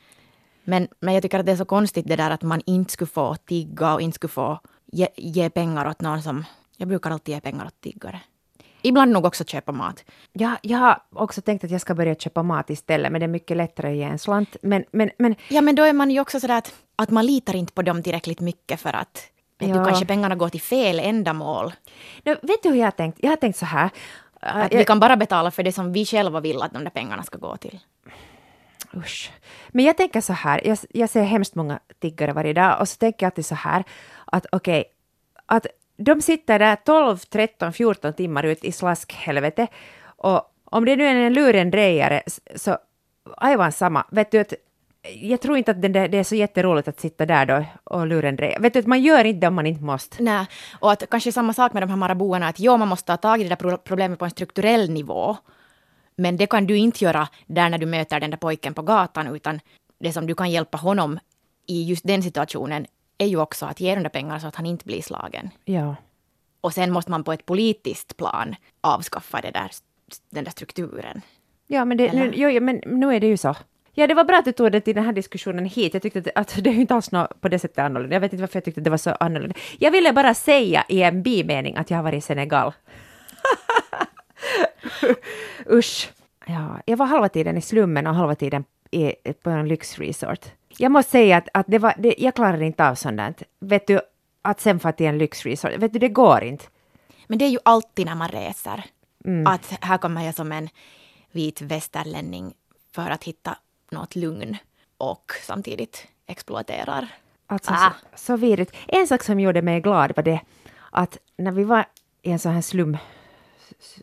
Men, 0.65 0.89
men 1.01 1.15
jag 1.15 1.23
tycker 1.23 1.39
att 1.39 1.47
det 1.47 1.53
är 1.53 1.57
så 1.57 1.65
konstigt 1.65 2.09
det 2.09 2.17
där 2.17 2.31
att 2.31 2.43
man 2.43 2.63
inte 2.67 2.93
skulle 2.93 3.09
få 3.09 3.35
tigga 3.35 3.95
och 3.95 4.01
inte 4.01 4.15
skulle 4.15 4.33
få 4.33 4.61
ge, 4.93 5.09
ge 5.17 5.51
pengar 5.51 5.89
åt 5.89 6.01
någon 6.01 6.23
som... 6.23 6.45
Jag 6.77 6.89
brukar 6.89 7.11
alltid 7.11 7.35
ge 7.35 7.41
pengar 7.41 7.67
åt 7.67 7.81
tiggare. 7.81 8.21
Ibland 8.83 9.13
nog 9.13 9.25
också 9.25 9.45
köpa 9.45 9.73
mat. 9.73 10.05
Ja, 10.33 10.57
jag 10.63 10.79
har 10.79 11.03
också 11.13 11.41
tänkt 11.41 11.65
att 11.65 11.71
jag 11.71 11.81
ska 11.81 11.95
börja 11.95 12.15
köpa 12.15 12.43
mat 12.43 12.71
istället, 12.71 13.13
men 13.13 13.21
det 13.21 13.25
är 13.25 13.29
mycket 13.29 13.57
lättare 13.57 13.91
att 13.91 13.97
ge 13.97 14.03
en 14.03 14.19
slant. 14.19 14.57
Men, 14.63 14.85
men, 14.91 15.11
men... 15.19 15.35
Ja, 15.49 15.61
men 15.61 15.75
då 15.75 15.83
är 15.83 15.93
man 15.93 16.11
ju 16.11 16.21
också 16.21 16.41
sådär 16.41 16.59
att, 16.59 16.75
att 16.97 17.11
man 17.11 17.27
litar 17.27 17.57
inte 17.57 17.73
på 17.73 17.83
dem 17.83 18.03
tillräckligt 18.03 18.41
mycket 18.41 18.81
för 18.81 18.93
att 18.93 19.27
ja. 19.59 19.67
du 19.67 19.85
kanske 19.85 20.07
pengarna 20.07 20.35
går 20.35 20.49
till 20.49 20.61
fel 20.61 21.01
ändamål. 21.01 21.73
No, 22.25 22.35
vet 22.43 22.63
du 22.63 22.69
hur 22.69 22.77
jag 22.77 22.87
har 22.87 22.91
tänkt? 22.91 23.19
Jag 23.23 23.31
har 23.31 23.37
tänkt 23.37 23.59
så 23.59 23.67
här. 23.67 23.91
Att 24.41 24.73
jag... 24.73 24.79
vi 24.79 24.85
kan 24.85 25.01
bara 25.01 25.17
betala 25.17 25.51
för 25.51 25.63
det 25.63 25.73
som 25.73 25.93
vi 25.93 26.05
själva 26.05 26.41
vill 26.41 26.63
att 26.63 26.73
de 26.73 26.85
där 26.85 26.91
pengarna 26.91 27.23
ska 27.23 27.39
gå 27.39 27.57
till. 27.57 27.79
Usch. 28.97 29.33
Men 29.69 29.85
jag 29.85 29.97
tänker 29.97 30.21
så 30.21 30.33
här, 30.33 30.67
jag, 30.67 30.79
jag 30.91 31.11
ser 31.11 31.23
hemskt 31.23 31.55
många 31.55 31.79
tiggare 31.99 32.33
varje 32.33 32.53
dag 32.53 32.81
och 32.81 32.89
så 32.89 32.97
tänker 32.97 33.27
jag 33.27 33.31
alltid 33.31 33.47
så 33.47 33.55
här 33.55 33.85
att 34.25 34.47
okej, 34.53 34.81
okay, 34.81 34.93
att 35.47 35.67
de 35.97 36.23
sitter 36.23 36.59
där 36.59 36.77
12, 36.77 37.19
13, 37.19 37.73
14 37.73 38.13
timmar 38.13 38.43
ut 38.43 38.65
i 38.65 38.73
slaskhelvete 38.73 39.67
och 40.05 40.43
om 40.65 40.85
det 40.85 40.97
nu 40.97 41.05
är 41.05 41.15
en 41.15 41.33
lurendrejare 41.33 42.23
så 42.57 42.79
aivan 43.37 43.73
samma, 43.73 44.07
vet 44.11 44.31
du 44.31 44.39
att 44.39 44.55
jag 45.15 45.41
tror 45.41 45.59
inte 45.59 45.71
att 45.71 45.83
det, 45.83 45.89
det 45.89 46.19
är 46.19 46.25
så 46.25 46.35
jätteroligt 46.35 46.89
att 46.89 47.01
sitta 47.01 47.27
där 47.27 47.47
då 47.47 47.65
och 47.85 48.07
lurendreja. 48.07 48.59
Vet 48.59 48.73
du 48.73 48.79
att 48.79 48.87
man 48.87 49.03
gör 49.03 49.25
inte 49.25 49.41
det 49.41 49.49
om 49.49 49.55
man 49.55 49.67
inte 49.67 49.85
måste. 49.85 50.23
Nej, 50.23 50.47
och 50.81 50.93
att 50.93 51.11
kanske 51.11 51.33
samma 51.33 51.53
sak 51.53 51.73
med 51.73 51.83
de 51.83 51.91
här 51.91 51.97
maraboerna, 51.97 52.49
att 52.49 52.61
jo, 52.61 52.77
man 52.77 52.89
måste 52.89 53.07
ta 53.07 53.17
tag 53.17 53.41
i 53.41 53.49
det 53.49 53.49
där 53.49 53.77
problemet 53.77 54.19
på 54.19 54.25
en 54.25 54.31
strukturell 54.31 54.91
nivå. 54.91 55.37
Men 56.17 56.37
det 56.37 56.47
kan 56.47 56.67
du 56.67 56.77
inte 56.77 57.05
göra 57.05 57.29
där 57.47 57.71
när 57.71 57.79
du 57.79 57.87
möter 57.87 58.21
den 58.21 58.31
där 58.31 58.39
pojken 58.39 58.75
på 58.75 58.83
gatan, 58.83 59.35
utan 59.35 59.61
det 60.01 60.13
som 60.13 60.27
du 60.27 60.35
kan 60.35 60.51
hjälpa 60.51 60.79
honom 60.79 61.19
i 61.67 61.83
just 61.83 62.07
den 62.07 62.23
situationen 62.23 62.87
är 63.19 63.27
ju 63.27 63.41
också 63.41 63.67
att 63.67 63.81
ge 63.81 63.95
de 63.95 64.03
där 64.03 64.11
pengarna 64.11 64.41
så 64.41 64.47
att 64.47 64.57
han 64.57 64.67
inte 64.67 64.85
blir 64.85 65.03
slagen. 65.03 65.51
Ja. 65.65 65.97
Och 66.61 66.73
sen 66.73 66.93
måste 66.93 67.11
man 67.11 67.25
på 67.25 67.33
ett 67.33 67.47
politiskt 67.47 68.17
plan 68.17 68.55
avskaffa 68.81 69.41
det 69.41 69.51
där, 69.51 69.71
den 70.31 70.45
där 70.45 70.51
strukturen. 70.51 71.21
Ja, 71.67 71.85
men, 71.85 71.97
det, 71.97 72.13
nu, 72.13 72.33
jo, 72.35 72.61
men 72.61 72.83
nu 72.87 73.15
är 73.15 73.21
det 73.21 73.27
ju 73.27 73.37
så. 73.37 73.55
Ja, 73.95 74.07
det 74.07 74.15
var 74.15 74.25
bra 74.25 74.39
att 74.39 74.45
du 74.45 74.53
tog 74.53 74.73
det 74.73 74.81
till 74.81 74.95
den 74.95 75.05
här 75.05 75.13
diskussionen 75.13 75.65
hit. 75.65 75.95
Jag 75.95 76.03
tyckte 76.03 76.19
att, 76.19 76.29
att 76.35 76.65
det 76.65 76.71
är 76.71 76.75
inte 76.75 76.95
alls 76.95 77.13
något 77.13 77.41
på 77.41 77.49
det 77.49 77.59
sättet 77.59 77.79
annorlunda. 77.79 78.17
Jag 78.17 78.21
vet 78.21 78.33
inte 78.33 78.43
varför 78.43 78.57
jag 78.57 78.65
tyckte 78.65 78.81
att 78.81 78.85
det 78.85 78.91
var 78.91 78.97
så 78.97 79.11
annorlunda. 79.11 79.55
Jag 79.79 79.91
ville 79.91 80.13
bara 80.13 80.35
säga 80.35 80.85
i 80.89 81.03
en 81.03 81.23
bimening 81.23 81.77
att 81.77 81.91
jag 81.91 81.99
har 81.99 82.03
varit 82.03 82.19
i 82.19 82.21
Senegal. 82.21 82.73
Usch. 85.71 86.11
Ja, 86.47 86.81
jag 86.87 86.97
var 86.97 87.07
halva 87.07 87.29
tiden 87.29 87.57
i 87.57 87.61
slummen 87.61 88.07
och 88.07 88.15
halva 88.15 88.35
tiden 88.35 88.65
i, 88.91 89.13
på 89.43 89.51
en 89.51 89.69
lyxresort. 89.69 90.47
Jag 90.77 90.93
måste 90.93 91.11
säga 91.11 91.37
att, 91.37 91.49
att 91.55 91.67
det 91.69 91.79
var, 91.79 91.95
det, 91.99 92.15
jag 92.19 92.35
klarade 92.35 92.67
inte 92.67 92.89
av 92.89 92.95
sånt 92.95 93.43
Vet 93.59 93.87
du, 93.87 94.01
att 94.43 94.61
sen 94.61 94.81
få 94.81 94.93
till 94.93 95.07
en 95.07 95.19
lyxresort, 95.19 95.73
vet 95.77 95.93
du, 95.93 95.99
det 95.99 96.09
går 96.09 96.45
inte. 96.45 96.65
Men 97.27 97.39
det 97.39 97.45
är 97.45 97.49
ju 97.49 97.59
alltid 97.65 98.07
när 98.07 98.15
man 98.15 98.29
reser. 98.29 98.85
Mm. 99.25 99.47
Att 99.47 99.79
här 99.81 99.99
kommer 99.99 100.25
jag 100.25 100.35
som 100.35 100.53
en 100.53 100.69
vit 101.33 101.61
västerlänning 101.61 102.55
för 102.93 103.11
att 103.11 103.25
hitta 103.25 103.57
något 103.91 104.17
lugn 104.17 104.57
och 104.97 105.33
samtidigt 105.43 106.07
exploaterar. 106.27 107.09
Alltså, 107.47 107.71
ah. 107.75 107.93
så, 108.15 108.25
så 108.25 108.37
vidrigt. 108.37 108.77
En 108.89 109.07
sak 109.07 109.23
som 109.23 109.41
gjorde 109.41 109.63
mig 109.63 109.81
glad 109.81 110.13
var 110.17 110.23
det 110.23 110.41
att 110.91 111.19
när 111.37 111.53
vi 111.53 111.65
var 111.65 111.85
i 112.23 112.31
en 112.31 112.39
sån 112.39 112.53
här 112.53 112.61
slum 112.61 112.97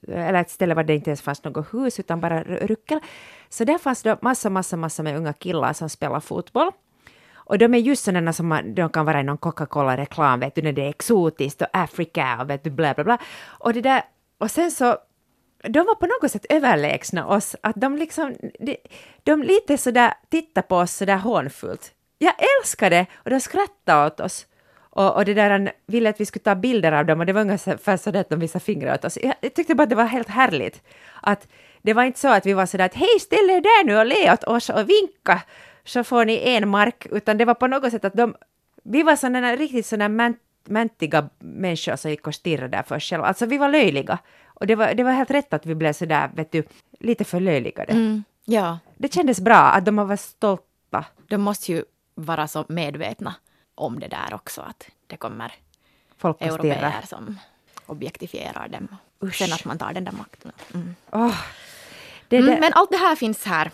eller 0.07 0.41
ett 0.41 0.49
ställe 0.49 0.73
där 0.73 0.83
det 0.83 0.95
inte 0.95 1.09
ens 1.09 1.21
fanns 1.21 1.43
något 1.43 1.73
hus 1.73 1.99
utan 1.99 2.19
bara 2.19 2.43
ruckel. 2.43 2.99
Så 3.49 3.63
där 3.63 3.77
fanns 3.77 4.03
det 4.03 4.17
massa, 4.21 4.49
massa, 4.49 4.77
massa 4.77 5.03
med 5.03 5.17
unga 5.17 5.33
killar 5.33 5.73
som 5.73 5.89
spelar 5.89 6.19
fotboll. 6.19 6.71
Och 7.49 7.57
de 7.57 7.73
är 7.73 7.77
just 7.77 8.03
sådana 8.03 8.33
som 8.33 8.47
man, 8.47 8.75
de 8.75 8.89
kan 8.89 9.05
vara 9.05 9.19
i 9.19 9.23
någon 9.23 9.37
Coca-Cola-reklam, 9.37 10.39
vet 10.39 10.55
du, 10.55 10.61
när 10.61 10.71
det 10.71 10.85
är 10.85 10.89
exotiskt 10.89 11.61
och 11.61 11.67
Afrika 11.73 12.37
och 12.41 12.49
vet 12.49 12.63
du, 12.63 12.69
bla 12.69 12.93
bla 12.93 13.03
bla. 13.03 13.17
Och 13.45 13.73
det 13.73 13.81
där, 13.81 14.03
och 14.37 14.51
sen 14.51 14.71
så, 14.71 14.97
de 15.63 15.79
var 15.79 15.95
på 15.95 16.05
något 16.05 16.31
sätt 16.31 16.45
överlägsna 16.49 17.27
oss, 17.27 17.55
att 17.63 17.75
de 17.75 17.97
liksom, 17.97 18.35
de, 18.59 18.77
de 19.23 19.43
lite 19.43 19.77
sådär 19.77 20.13
tittade 20.29 20.67
på 20.67 20.75
oss 20.75 20.93
sådär 20.93 21.17
hånfullt. 21.17 21.91
Jag 22.17 22.33
älskar 22.59 22.89
det! 22.89 23.05
Och 23.13 23.29
de 23.29 23.39
skrattade 23.39 24.07
åt 24.07 24.19
oss. 24.19 24.45
Och, 24.89 25.15
och 25.15 25.25
det 25.25 25.33
där 25.33 25.49
han 25.49 25.69
ville 25.85 26.09
att 26.09 26.19
vi 26.19 26.25
skulle 26.25 26.43
ta 26.43 26.55
bilder 26.55 26.91
av 26.91 27.05
dem 27.05 27.19
och 27.19 27.25
det 27.25 27.33
var 27.33 27.41
ungefär 27.41 27.97
så 27.97 28.17
att 28.17 28.29
de 28.29 28.39
visade 28.39 28.65
fingrar 28.65 28.93
åt 28.93 29.05
oss. 29.05 29.17
Jag 29.41 29.53
tyckte 29.53 29.75
bara 29.75 29.83
att 29.83 29.89
det 29.89 29.95
var 29.95 30.05
helt 30.05 30.29
härligt. 30.29 30.81
Att 31.21 31.47
det 31.81 31.93
var 31.93 32.03
inte 32.03 32.19
så 32.19 32.27
att 32.27 32.45
vi 32.45 32.53
var 32.53 32.65
sådär 32.65 32.85
att 32.85 32.95
hej 32.95 33.19
ställ 33.19 33.49
er 33.49 33.61
där 33.61 33.85
nu 33.85 33.97
och 33.97 34.05
le 34.05 34.33
åt 34.33 34.43
oss 34.43 34.69
och 34.69 34.89
vinka 34.89 35.41
så 35.83 36.03
får 36.03 36.25
ni 36.25 36.49
en 36.49 36.69
mark, 36.69 37.07
utan 37.11 37.37
det 37.37 37.45
var 37.45 37.53
på 37.53 37.67
något 37.67 37.91
sätt 37.91 38.05
att 38.05 38.13
de, 38.13 38.35
vi 38.83 39.03
var 39.03 39.15
sådana 39.15 39.55
riktigt 39.55 39.85
sådana 39.85 40.33
mäntiga 40.65 41.29
människor 41.39 41.95
som 41.95 42.11
gick 42.11 42.27
och 42.27 42.35
stirrade 42.35 42.77
där 42.77 42.83
för 42.83 42.95
oss 42.95 43.03
själva. 43.03 43.27
Alltså 43.27 43.45
vi 43.45 43.57
var 43.57 43.69
löjliga. 43.69 44.19
Och 44.45 44.67
det 44.67 44.75
var, 44.75 44.93
det 44.93 45.03
var 45.03 45.11
helt 45.11 45.31
rätt 45.31 45.53
att 45.53 45.65
vi 45.65 45.75
blev 45.75 45.93
sådär, 45.93 46.29
vet 46.35 46.51
du, 46.51 46.63
lite 46.99 47.23
förlöjligade. 47.23 47.93
Mm, 47.93 48.23
ja. 48.45 48.79
Det 48.97 49.13
kändes 49.13 49.41
bra 49.41 49.55
att 49.55 49.85
de 49.85 49.95
var 49.95 50.15
stolta. 50.15 51.05
De 51.27 51.37
måste 51.37 51.71
ju 51.71 51.83
vara 52.15 52.47
så 52.47 52.65
medvetna 52.69 53.35
om 53.79 53.99
det 53.99 54.07
där 54.07 54.33
också, 54.33 54.61
att 54.61 54.89
det 55.07 55.17
kommer 55.17 55.53
Folk 56.17 56.41
europeer 56.41 57.01
som 57.05 57.39
objektifierar 57.85 58.67
dem. 58.67 58.87
Usch. 59.23 59.35
Sen 59.35 59.53
att 59.53 59.65
man 59.65 59.77
tar 59.77 59.93
den 59.93 60.03
där 60.03 60.11
makten. 60.11 60.51
Mm. 60.73 60.95
Oh, 61.11 61.41
det, 62.27 62.37
det. 62.37 62.47
Mm, 62.47 62.59
men 62.59 62.71
allt 62.73 62.91
det 62.91 62.97
här 62.97 63.15
finns 63.15 63.45
här. 63.45 63.71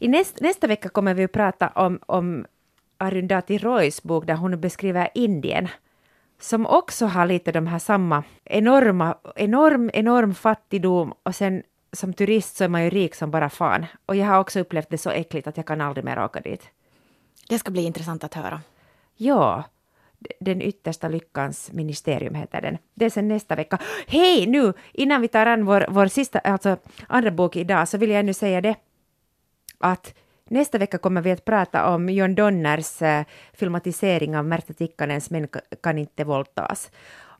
I 0.00 0.08
näst, 0.08 0.40
nästa 0.40 0.66
vecka 0.66 0.88
kommer 0.88 1.14
vi 1.14 1.24
att 1.24 1.32
prata 1.32 1.68
om, 1.68 1.98
om 2.06 2.46
Arundhati 2.98 3.58
Roys 3.58 4.02
bok 4.02 4.26
där 4.26 4.34
hon 4.34 4.60
beskriver 4.60 5.08
Indien 5.14 5.68
som 6.40 6.66
också 6.66 7.06
har 7.06 7.26
lite 7.26 7.52
de 7.52 7.66
här 7.66 7.78
samma 7.78 8.22
enorma, 8.44 9.16
enorm, 9.36 9.90
enorm 9.94 10.34
fattigdom 10.34 11.14
och 11.22 11.34
sen 11.34 11.62
som 11.92 12.12
turist 12.14 12.56
så 12.56 12.64
är 12.64 12.68
man 12.68 12.84
ju 12.84 12.90
rik 12.90 13.14
som 13.14 13.30
bara 13.30 13.50
fan. 13.50 13.86
Och 14.06 14.16
jag 14.16 14.26
har 14.26 14.38
också 14.38 14.60
upplevt 14.60 14.90
det 14.90 14.98
så 14.98 15.10
äckligt 15.10 15.46
att 15.46 15.56
jag 15.56 15.66
kan 15.66 15.80
aldrig 15.80 16.04
mer 16.04 16.24
åka 16.24 16.40
dit. 16.40 16.68
Det 17.48 17.58
ska 17.58 17.70
bli 17.70 17.82
intressant 17.82 18.24
att 18.24 18.34
höra. 18.34 18.60
Ja, 19.20 19.64
den 20.40 20.62
yttersta 20.62 21.08
lyckans 21.08 21.72
ministerium 21.72 22.34
heter 22.34 22.60
den. 22.60 22.78
Det 22.94 23.04
är 23.04 23.10
sen 23.10 23.28
nästa 23.28 23.54
vecka. 23.54 23.78
Hej 24.06 24.46
nu, 24.46 24.72
innan 24.92 25.20
vi 25.20 25.28
tar 25.28 25.46
an 25.46 25.64
vår, 25.64 25.86
vår 25.88 26.06
sista, 26.06 26.38
alltså 26.38 26.76
andra 27.06 27.30
bok 27.30 27.56
idag, 27.56 27.88
så 27.88 27.98
vill 27.98 28.10
jag 28.10 28.20
ännu 28.20 28.34
säga 28.34 28.60
det 28.60 28.76
att 29.78 30.14
nästa 30.48 30.78
vecka 30.78 30.98
kommer 30.98 31.22
vi 31.22 31.32
att 31.32 31.44
prata 31.44 31.94
om 31.94 32.08
John 32.08 32.34
Donners 32.34 33.02
eh, 33.02 33.24
filmatisering 33.52 34.36
av 34.36 34.44
Märta 34.44 34.72
Tikkanens 34.72 35.30
Män 35.30 35.48
kan 35.82 35.98
inte 35.98 36.24
våldtas. 36.24 36.90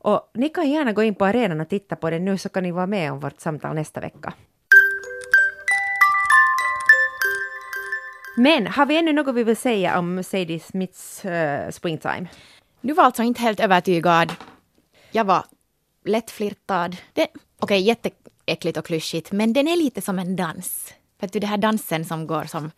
Och 0.01 0.31
ni 0.33 0.49
kan 0.49 0.69
gärna 0.69 0.91
gå 0.91 1.03
in 1.03 1.15
på 1.15 1.25
arenan 1.25 1.61
och 1.61 1.69
titta 1.69 1.95
på 1.95 2.09
den 2.09 2.25
nu 2.25 2.37
så 2.37 2.49
kan 2.49 2.63
ni 2.63 2.71
vara 2.71 2.87
med 2.87 3.11
om 3.11 3.19
vårt 3.19 3.39
samtal 3.39 3.75
nästa 3.75 3.99
vecka. 3.99 4.33
Men 8.39 8.67
har 8.67 8.85
vi 8.85 8.97
ännu 8.97 9.13
något 9.13 9.35
vi 9.35 9.43
vill 9.43 9.57
säga 9.57 9.99
om 9.99 10.23
Sadie 10.23 10.59
Smiths 10.59 11.25
uh, 11.25 11.69
Springtime? 11.71 12.27
Du 12.81 12.93
var 12.93 13.03
alltså 13.03 13.23
inte 13.23 13.41
helt 13.41 13.59
övertygad. 13.59 14.33
Jag 15.11 15.25
var 15.25 15.45
lättflirtad. 16.05 16.97
Okej, 17.11 17.27
okay, 17.59 17.79
jätteäckligt 17.79 18.77
och 18.77 18.85
klyschigt, 18.85 19.31
men 19.31 19.53
den 19.53 19.67
är 19.67 19.75
lite 19.75 20.01
som 20.01 20.19
en 20.19 20.35
dans. 20.35 20.93
För 21.19 21.25
att 21.25 21.33
du, 21.33 21.39
det 21.39 21.47
här 21.47 21.57
dansen 21.57 22.05
som 22.05 22.27
går 22.27 22.43
som, 22.43 22.71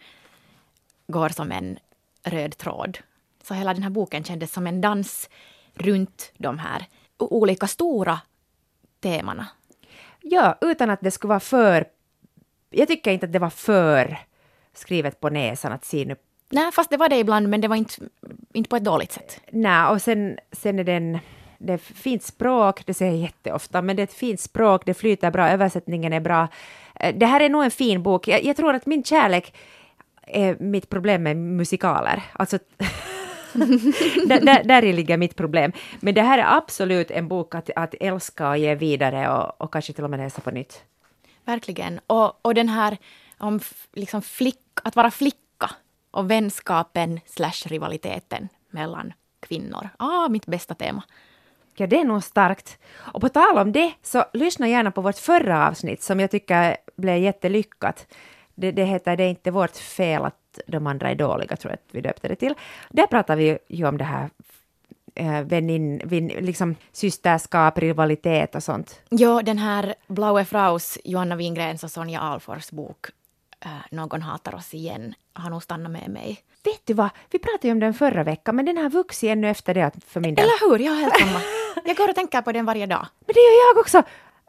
går 1.08 1.30
som 1.30 1.52
en 1.52 1.80
röd 2.24 2.58
tråd. 2.58 2.98
Så 3.44 3.54
hela 3.54 3.74
den 3.74 3.84
här 3.84 3.90
boken 3.90 4.24
kändes 4.24 4.54
som 4.54 4.68
en 4.68 4.82
dans 4.82 5.30
runt 5.74 6.32
de 6.38 6.60
här 6.60 6.86
olika 7.18 7.68
stora 7.68 8.20
temana. 9.00 9.48
Ja, 10.22 10.58
utan 10.62 10.90
att 10.90 11.02
det 11.02 11.12
skulle 11.12 11.30
vara 11.30 11.40
för... 11.40 11.86
Jag 12.70 12.88
tycker 12.88 13.12
inte 13.12 13.26
att 13.26 13.34
det 13.34 13.40
var 13.40 13.50
för 13.50 14.18
skrivet 14.74 15.20
på 15.20 15.30
näsan 15.30 15.72
att 15.72 15.86
se 15.86 16.06
nu. 16.06 16.16
Nej, 16.50 16.72
fast 16.72 16.90
det 16.90 16.98
var 16.98 17.10
det 17.10 17.18
ibland, 17.18 17.50
men 17.50 17.62
det 17.62 17.68
var 17.68 17.76
inte, 17.76 17.94
inte 18.54 18.70
på 18.70 18.76
ett 18.76 18.84
dåligt 18.84 19.12
sätt. 19.12 19.42
Nej, 19.52 19.88
och 19.88 20.02
sen, 20.02 20.38
sen 20.52 20.80
är 20.80 20.84
den... 20.84 21.20
Det 21.64 21.74
är 21.74 21.78
fint 21.78 22.24
språk, 22.24 22.86
det 22.86 22.94
säger 22.94 23.12
jag 23.12 23.22
jätteofta, 23.22 23.82
men 23.82 23.96
det 23.96 24.02
är 24.02 24.04
ett 24.04 24.14
fint 24.14 24.40
språk, 24.40 24.86
det 24.86 24.94
flyter 24.94 25.32
bra, 25.32 25.50
översättningen 25.50 26.14
är 26.14 26.20
bra. 26.20 26.48
Eh, 26.96 27.16
det 27.16 27.26
här 27.26 27.40
är 27.40 27.50
nog 27.50 27.64
en 27.64 27.72
fin 27.72 28.04
bok. 28.04 28.28
Jag, 28.28 28.44
jag 28.44 28.58
tror 28.58 28.74
att 28.74 28.86
min 28.86 29.04
kärlek 29.04 29.54
är 30.28 30.58
mitt 30.60 30.90
problem 30.90 31.24
med 31.24 31.38
musikaler. 31.38 32.24
Alltså 32.34 32.58
där, 34.26 34.46
där, 34.46 34.64
där 34.64 34.94
ligger 34.94 35.18
mitt 35.18 35.36
problem. 35.36 35.72
Men 36.00 36.14
det 36.14 36.22
här 36.22 36.38
är 36.38 36.58
absolut 36.58 37.12
en 37.12 37.28
bok 37.28 37.56
att, 37.56 37.70
att 37.76 37.96
älska 38.00 38.50
och 38.50 38.58
ge 38.58 38.76
vidare 38.76 39.30
och, 39.30 39.62
och 39.62 39.74
kanske 39.74 39.94
till 39.94 40.04
och 40.04 40.10
med 40.10 40.20
läsa 40.20 40.42
på 40.42 40.52
nytt. 40.52 40.84
Verkligen. 41.46 42.00
Och, 42.08 42.46
och 42.46 42.54
den 42.54 42.70
här 42.70 42.98
om 43.42 43.60
liksom 43.94 44.22
flick, 44.22 44.62
att 44.84 44.96
vara 44.96 45.12
flicka 45.12 45.70
och 46.12 46.32
vänskapen 46.32 47.20
slash 47.26 47.66
rivaliteten 47.66 48.50
mellan 48.70 49.14
kvinnor. 49.40 49.90
Ah, 49.98 50.30
mitt 50.30 50.46
bästa 50.46 50.76
tema. 50.76 51.04
Ja, 51.76 51.88
det 51.88 52.00
är 52.00 52.04
nog 52.04 52.24
starkt. 52.24 52.80
Och 52.94 53.22
på 53.22 53.30
tal 53.30 53.58
om 53.58 53.72
det, 53.72 53.94
så 54.02 54.26
lyssna 54.34 54.68
gärna 54.68 54.92
på 54.92 55.02
vårt 55.02 55.18
förra 55.18 55.68
avsnitt 55.68 56.04
som 56.04 56.20
jag 56.20 56.32
tycker 56.32 56.78
blev 56.96 57.18
jättelyckat. 57.18 58.08
Det, 58.56 58.72
det 58.72 58.84
heter 58.84 59.18
Det 59.18 59.24
är 59.24 59.30
inte 59.30 59.52
vårt 59.52 59.78
fel 59.78 60.26
att 60.26 60.60
de 60.68 60.88
andra 60.88 61.10
är 61.10 61.16
dåliga, 61.16 61.56
tror 61.56 61.72
jag 61.72 61.76
att 61.76 61.96
vi 61.96 62.02
döpte 62.02 62.28
det 62.28 62.36
till. 62.36 62.54
Där 62.90 63.08
pratar 63.08 63.36
vi 63.36 63.58
ju 63.68 63.88
om 63.88 63.98
det 63.98 64.04
här 64.04 64.30
vänin, 65.44 66.02
vin, 66.06 66.28
liksom 66.28 66.76
systerskap, 66.92 67.78
rivalitet 67.78 68.56
och 68.56 68.64
sånt. 68.64 69.02
Ja, 69.10 69.42
den 69.42 69.58
här 69.58 69.96
Blaue 70.08 70.46
Fraus, 70.46 70.98
Johanna 71.04 71.36
Wingrens 71.36 71.84
och 71.84 71.92
Sonja 71.92 72.20
Alfors 72.20 72.72
bok 72.72 73.06
äh, 73.06 73.12
Någon 73.92 74.22
hatar 74.22 74.56
oss 74.56 74.74
igen 74.74 75.14
har 75.34 75.50
nog 75.50 75.64
stannat 75.64 75.92
med 75.92 76.10
mig. 76.10 76.44
Vet 76.64 76.86
du 76.86 76.94
vad, 76.94 77.10
vi 77.30 77.40
pratade 77.40 77.68
ju 77.68 77.72
om 77.72 77.80
den 77.80 77.94
förra 77.94 78.24
veckan, 78.24 78.56
men 78.56 78.66
den 78.66 78.78
har 78.78 78.90
vuxit 78.90 79.30
ännu 79.30 79.50
efter 79.50 79.74
det 79.74 79.92
för 80.08 80.20
min 80.20 80.36
del. 80.36 80.46
Eller 80.46 80.70
hur, 80.70 80.86
jag 80.86 80.92
har 80.92 81.02
helt 81.02 81.18
samma. 81.20 81.42
Jag 81.86 81.98
går 81.98 82.10
och 82.10 82.16
tänker 82.16 82.42
på 82.42 82.52
den 82.52 82.66
varje 82.66 82.86
dag. 82.86 83.08
Men 83.26 83.34
det 83.34 83.40
gör 83.40 83.68
jag 83.70 83.78
också. 83.78 84.04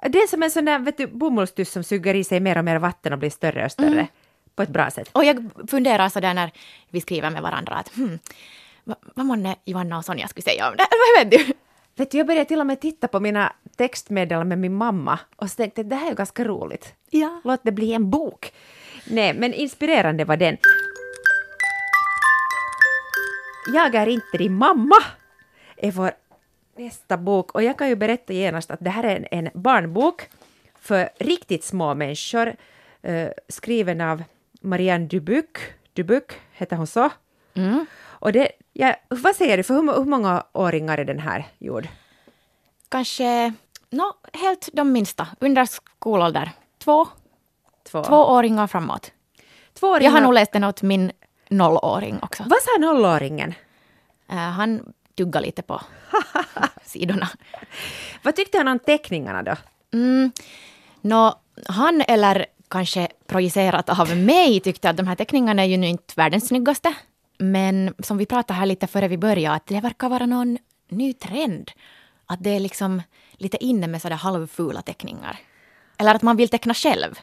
Det 0.09 0.19
är 0.19 0.27
som 0.27 0.43
en 0.43 0.51
sån 0.51 0.65
där 0.65 0.79
vet 0.79 0.97
du, 0.97 1.07
bomullstuss 1.07 1.73
som 1.73 1.85
suger 1.85 2.15
i 2.15 2.25
sig 2.25 2.41
mer 2.41 2.59
och 2.59 2.65
mer 2.65 2.77
vatten 2.77 3.13
och 3.13 3.19
blir 3.19 3.31
större 3.31 3.65
och 3.65 3.73
större. 3.73 3.89
Mm. 3.89 4.07
På 4.55 4.63
ett 4.63 4.69
bra 4.69 4.91
sätt. 4.91 5.09
Och 5.13 5.25
jag 5.25 5.51
funderar 5.69 6.09
så 6.09 6.21
där 6.21 6.35
när 6.35 6.51
vi 6.89 7.01
skriver 7.01 7.31
med 7.31 7.43
varandra 7.43 7.75
att 7.75 7.95
hmm, 7.95 8.19
vad, 8.85 8.97
vad 9.15 9.27
månne 9.27 9.57
Johanna 9.65 9.99
och 9.99 10.05
Sonja 10.05 10.29
skulle 10.29 10.45
säga 10.45 10.69
om 10.69 10.77
det? 10.77 10.87
Vad 11.17 11.31
vet 11.31 11.47
du? 11.47 11.55
Vet 11.97 12.11
du, 12.11 12.19
jag 12.19 12.27
började 12.27 12.45
till 12.45 12.61
och 12.61 12.67
med 12.67 12.81
titta 12.81 13.09
på 13.09 13.21
mina 13.21 13.53
textmeddelanden 13.77 14.49
med 14.49 14.59
min 14.59 14.75
mamma 14.75 15.19
och 15.37 15.51
så 15.51 15.57
tänkte 15.57 15.81
att 15.81 15.91
det 15.91 15.97
här 15.97 16.11
är 16.11 16.15
ganska 16.15 16.45
roligt. 16.45 16.95
Ja. 17.11 17.41
Låt 17.45 17.61
det 17.63 17.73
bli 17.73 17.93
en 17.93 18.11
bok. 18.11 18.53
Nej, 19.05 19.35
men 19.35 19.55
inspirerande 19.55 20.25
var 20.25 20.37
den. 20.37 20.57
Jag 23.75 23.95
är 23.95 24.07
inte 24.07 24.39
din 24.39 24.53
mamma 24.53 24.97
är 25.77 25.93
vår 25.93 26.13
nästa 26.77 27.17
bok 27.17 27.53
och 27.53 27.63
jag 27.63 27.79
kan 27.79 27.89
ju 27.89 27.97
berätta 27.97 28.33
genast 28.33 28.71
att 28.71 28.81
det 28.81 28.91
här 28.91 29.05
är 29.05 29.17
en, 29.17 29.45
en 29.45 29.63
barnbok 29.63 30.29
för 30.81 31.09
riktigt 31.19 31.65
små 31.65 31.95
människor 31.95 32.57
uh, 33.09 33.29
skriven 33.49 34.01
av 34.01 34.23
Marianne 34.61 35.07
Dubuc. 35.07 35.45
Dubuc, 35.93 36.25
heter 36.53 36.77
hon 36.77 36.87
så? 36.87 37.11
Mm. 37.55 37.87
Och 38.03 38.33
det, 38.33 38.53
ja, 38.73 38.97
vad 39.09 39.37
säger 39.37 39.57
du, 39.57 39.63
för 39.63 39.75
hur, 39.75 39.93
hur 39.93 40.05
många 40.05 40.47
åringar 40.53 40.99
är 40.99 41.05
den 41.05 41.19
här 41.19 41.45
gjord? 41.59 41.89
Kanske, 42.89 43.53
no, 43.91 44.13
helt 44.33 44.69
de 44.73 44.93
minsta, 44.93 45.29
under 45.41 45.65
skolålder. 45.65 46.51
Två, 46.79 47.09
Två. 47.85 48.05
tvååringar 48.05 48.67
framåt. 48.67 49.13
Tvååringar. 49.75 50.11
Jag 50.11 50.13
har 50.13 50.21
nog 50.21 50.35
läst 50.35 50.53
den 50.53 50.65
åt 50.65 50.83
min 50.83 51.13
nollåring 51.49 52.19
också. 52.23 52.43
Vad 52.47 52.59
sa 52.63 52.81
nollåringen? 52.81 53.55
Uh, 54.33 54.37
han 54.37 54.93
tuggar 55.17 55.41
lite 55.41 55.63
på 55.63 55.81
sidorna. 56.85 57.29
Vad 58.23 58.37
tyckte 58.37 58.59
han 58.59 58.69
om 58.69 58.79
teckningarna 58.79 59.43
då? 59.43 59.57
Mm, 59.93 60.33
no, 61.01 61.35
han 61.69 62.03
eller 62.09 62.47
kanske 62.69 63.09
projicerat 63.27 64.01
av 64.01 64.17
mig 64.17 64.61
tyckte 64.61 64.91
att 64.91 64.97
de 64.97 65.07
här 65.07 65.15
teckningarna 65.15 65.63
är 65.63 65.67
ju 65.67 65.77
nu 65.77 65.87
inte 65.87 66.15
världens 66.17 66.49
snyggaste. 66.49 66.95
Men 67.39 67.95
som 67.99 68.19
vi 68.19 68.27
pratade 68.27 68.59
här 68.59 68.67
lite 68.67 68.87
före 68.87 69.09
vi 69.09 69.19
började, 69.19 69.57
att 69.57 69.67
det 69.67 69.81
verkar 69.81 70.09
vara 70.09 70.27
någon 70.27 70.59
ny 70.89 71.13
trend. 71.13 71.71
Att 72.27 72.43
det 72.43 72.51
är 72.51 72.61
liksom 72.61 73.03
lite 73.33 73.65
inne 73.65 73.87
med 73.87 74.03
sådär 74.03 74.17
halvfula 74.17 74.83
teckningar. 74.83 75.39
Eller 75.99 76.15
att 76.15 76.23
man 76.23 76.37
vill 76.37 76.49
teckna 76.49 76.75
själv. 76.75 77.19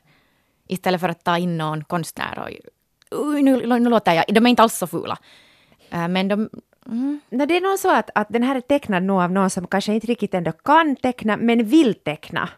Istället 0.69 1.01
för 1.01 1.09
att 1.09 1.23
ta 1.23 1.37
in 1.37 1.57
någon 1.57 1.83
konstnär 1.83 2.39
och... 2.39 2.49
Uh, 3.19 3.43
nu, 3.43 3.79
nu 3.79 3.89
låter 3.89 4.13
jag... 4.13 4.25
De 4.27 4.45
är 4.45 4.49
inte 4.49 4.61
alls 4.61 4.77
så 4.77 4.87
fula. 4.87 5.17
Uh, 5.93 6.07
men 6.07 6.27
de... 6.27 6.49
Mm. 6.85 7.19
No, 7.29 7.45
det 7.45 7.57
är 7.57 7.61
nog 7.61 7.79
så 7.79 7.95
att, 7.95 8.09
att 8.15 8.29
den 8.29 8.43
här 8.43 8.55
är 8.55 8.61
tecknad 8.61 9.03
nog 9.03 9.21
av 9.21 9.31
någon 9.31 9.49
som 9.49 9.67
kanske 9.67 9.93
inte 9.93 10.07
riktigt 10.07 10.33
ändå 10.33 10.51
kan 10.51 10.95
teckna, 10.95 11.37
men 11.37 11.65
vill 11.65 11.95
teckna. 11.95 12.49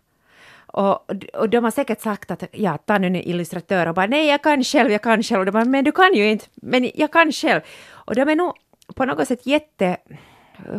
Och, 0.73 1.11
och 1.33 1.49
de 1.49 1.63
har 1.63 1.71
säkert 1.71 2.01
sagt 2.01 2.31
att 2.31 2.43
ja, 2.51 2.77
ta 2.77 2.97
nu 2.97 3.07
en 3.07 3.15
illustratör 3.15 3.87
och 3.87 3.95
bara 3.95 4.05
nej, 4.05 4.27
jag 4.27 4.43
kan 4.43 4.63
själv, 4.63 4.91
jag 4.91 5.01
kan 5.01 5.23
själv. 5.23 5.39
Och 5.39 5.45
de 5.45 5.51
bara, 5.51 5.65
men 5.65 5.83
du 5.83 5.91
kan 5.91 6.13
ju 6.13 6.31
inte, 6.31 6.45
men 6.55 6.91
jag 6.95 7.11
kan 7.11 7.31
själv. 7.31 7.61
Och 7.89 8.15
de 8.15 8.29
är 8.29 8.35
nog 8.35 8.53
på 8.95 9.05
något 9.05 9.27
sätt 9.27 9.45
jätte, 9.45 9.97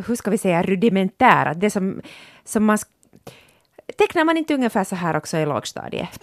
hur 0.07 0.17
ska 0.17 0.31
vi 0.31 0.39
säga, 0.39 0.63
rudimentära. 0.63 1.55
Det 1.55 1.71
som, 1.71 2.01
som 2.45 2.65
man... 2.65 2.79
Tecknar 3.97 4.25
man 4.25 4.37
inte 4.37 4.55
ungefär 4.55 4.85
så 4.85 4.97
här 4.97 5.17
också 5.17 5.37
i 5.37 5.47
lågstadiet? 5.47 6.19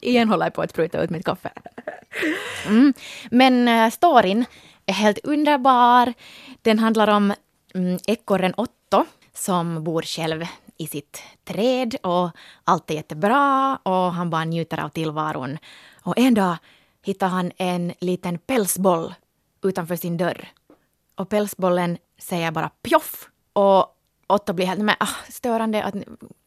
Igen 0.00 0.28
håller 0.28 0.46
jag 0.46 0.54
på 0.54 0.62
att 0.62 0.70
spruta 0.70 1.02
ut 1.02 1.10
mitt 1.10 1.24
kaffe. 1.24 1.52
Mm. 2.66 2.94
Men 3.30 3.68
uh, 3.68 3.90
storyn 3.90 4.44
är 4.86 4.92
helt 4.92 5.18
underbar. 5.18 6.12
Den 6.62 6.78
handlar 6.78 7.08
om 7.08 7.34
mm, 7.74 7.98
ekorren 8.06 8.54
Otto 8.56 9.04
som 9.34 9.84
bor 9.84 10.02
själv 10.02 10.46
i 10.76 10.86
sitt 10.86 11.22
träd 11.44 11.96
och 12.02 12.30
allt 12.64 12.90
är 12.90 12.94
jättebra 12.94 13.78
och 13.82 14.12
han 14.12 14.30
bara 14.30 14.44
njuter 14.44 14.84
av 14.84 14.88
tillvaron. 14.88 15.58
Och 16.02 16.18
en 16.18 16.34
dag 16.34 16.56
hittar 17.02 17.28
han 17.28 17.52
en 17.56 17.92
liten 18.00 18.38
pälsboll 18.38 19.14
utanför 19.62 19.96
sin 19.96 20.16
dörr. 20.16 20.48
Och 21.14 21.28
pälsbollen 21.28 21.98
säger 22.18 22.50
bara 22.50 22.68
pjoff 22.82 23.28
och 23.52 23.86
Otto 24.32 24.52
blir 24.52 24.66
helt 24.66 24.80
men, 24.80 24.94
ah, 25.00 25.08
störande. 25.28 25.84
Att, 25.84 25.94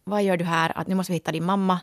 vad 0.04 0.24
gör 0.24 0.38
du 0.38 0.45
här? 0.45 0.71
Att 0.76 0.88
nu 0.88 0.95
måste 0.95 1.12
vi 1.12 1.15
hitta 1.15 1.32
din 1.32 1.45
mamma. 1.45 1.80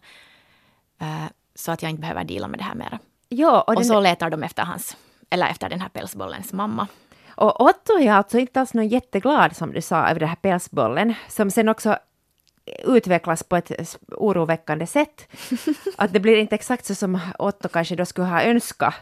Uh, 1.03 1.27
så 1.55 1.73
att 1.73 1.83
jag 1.83 1.91
inte 1.91 2.01
behöver 2.01 2.25
dela 2.25 2.49
med 2.49 2.61
det 2.61 2.65
här 2.65 2.75
mer. 2.75 2.99
Ja, 3.29 3.61
och, 3.61 3.77
och 3.77 3.87
så 3.87 4.01
letar 4.01 4.31
de 4.31 4.43
efter 4.43 4.63
hans, 4.63 4.97
eller 5.31 5.47
efter 5.47 5.69
den 5.69 5.81
här 5.81 5.89
pälsbollens 5.89 6.53
mamma. 6.53 6.87
Och 7.37 7.61
Otto 7.61 7.99
är 7.99 8.13
alltså 8.13 8.39
inte 8.39 8.61
alls 8.61 8.75
någon 8.75 8.89
jätteglad 8.89 9.57
som 9.57 9.73
du 9.73 9.81
sa 9.81 10.09
över 10.09 10.21
den 10.21 10.29
här 10.29 10.37
pälsbollen, 10.37 11.15
som 11.29 11.51
sen 11.51 11.69
också 11.69 11.99
utvecklas 12.85 13.43
på 13.43 13.57
ett 13.57 13.97
oroväckande 14.09 14.87
sätt. 14.87 15.29
Att 15.97 16.13
det 16.13 16.21
blir 16.21 16.37
inte 16.37 16.55
exakt 16.55 16.85
så 16.85 16.95
som 16.95 17.21
Otto 17.39 17.69
kanske 17.69 17.97
då 17.97 18.05
skulle 18.05 18.27
ha 18.27 18.43
önskat 18.43 18.95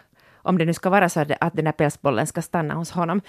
om 0.42 0.58
det 0.58 0.64
nu 0.64 0.74
ska 0.74 0.90
vara 0.90 1.08
så 1.08 1.24
att 1.40 1.56
den 1.56 1.66
här 1.66 1.72
pälsbollen 1.72 2.26
ska 2.26 2.42
stanna 2.42 2.74
hos 2.74 2.90
honom. 2.90 3.20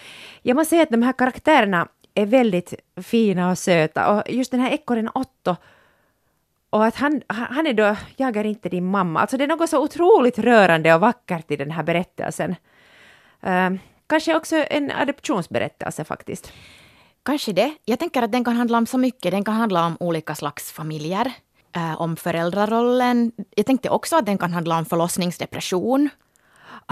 Jag 0.41 0.55
måste 0.55 0.69
säga 0.69 0.83
att 0.83 0.89
de 0.89 1.01
här 1.01 1.13
karaktärerna 1.13 1.87
är 2.13 2.25
väldigt 2.25 2.73
fina 3.03 3.51
och 3.51 3.57
söta 3.57 4.11
och 4.11 4.23
just 4.29 4.51
den 4.51 4.59
här 4.59 4.71
ekorren 4.71 5.09
Otto 5.13 5.55
och 6.69 6.85
att 6.85 6.95
han, 6.95 7.21
han 7.27 7.67
är 7.67 7.73
då, 7.73 7.95
jag 8.17 8.37
är 8.37 8.43
inte 8.43 8.69
din 8.69 8.85
mamma. 8.85 9.19
Alltså 9.19 9.37
det 9.37 9.43
är 9.43 9.47
något 9.47 9.69
så 9.69 9.83
otroligt 9.83 10.39
rörande 10.39 10.93
och 10.95 11.01
vackert 11.01 11.51
i 11.51 11.55
den 11.55 11.71
här 11.71 11.83
berättelsen. 11.83 12.55
Uh, 13.47 13.79
kanske 14.07 14.35
också 14.35 14.55
en 14.55 14.91
adoptionsberättelse 14.91 16.03
faktiskt. 16.03 16.51
Kanske 17.23 17.53
det. 17.53 17.73
Jag 17.85 17.99
tänker 17.99 18.21
att 18.21 18.31
den 18.31 18.43
kan 18.43 18.55
handla 18.55 18.77
om 18.77 18.85
så 18.85 18.97
mycket. 18.97 19.31
Den 19.31 19.43
kan 19.43 19.53
handla 19.53 19.85
om 19.85 19.97
olika 19.99 20.35
slags 20.35 20.71
familjer. 20.71 21.31
eh, 21.75 22.01
om 22.01 22.15
föräldrarollen. 22.15 23.31
Jag 23.55 23.65
tänkte 23.65 23.89
också 23.89 24.15
att 24.15 24.25
den 24.25 24.37
kan 24.37 24.53
handla 24.53 24.77
om 24.77 24.85
förlossningsdepression. 24.85 26.09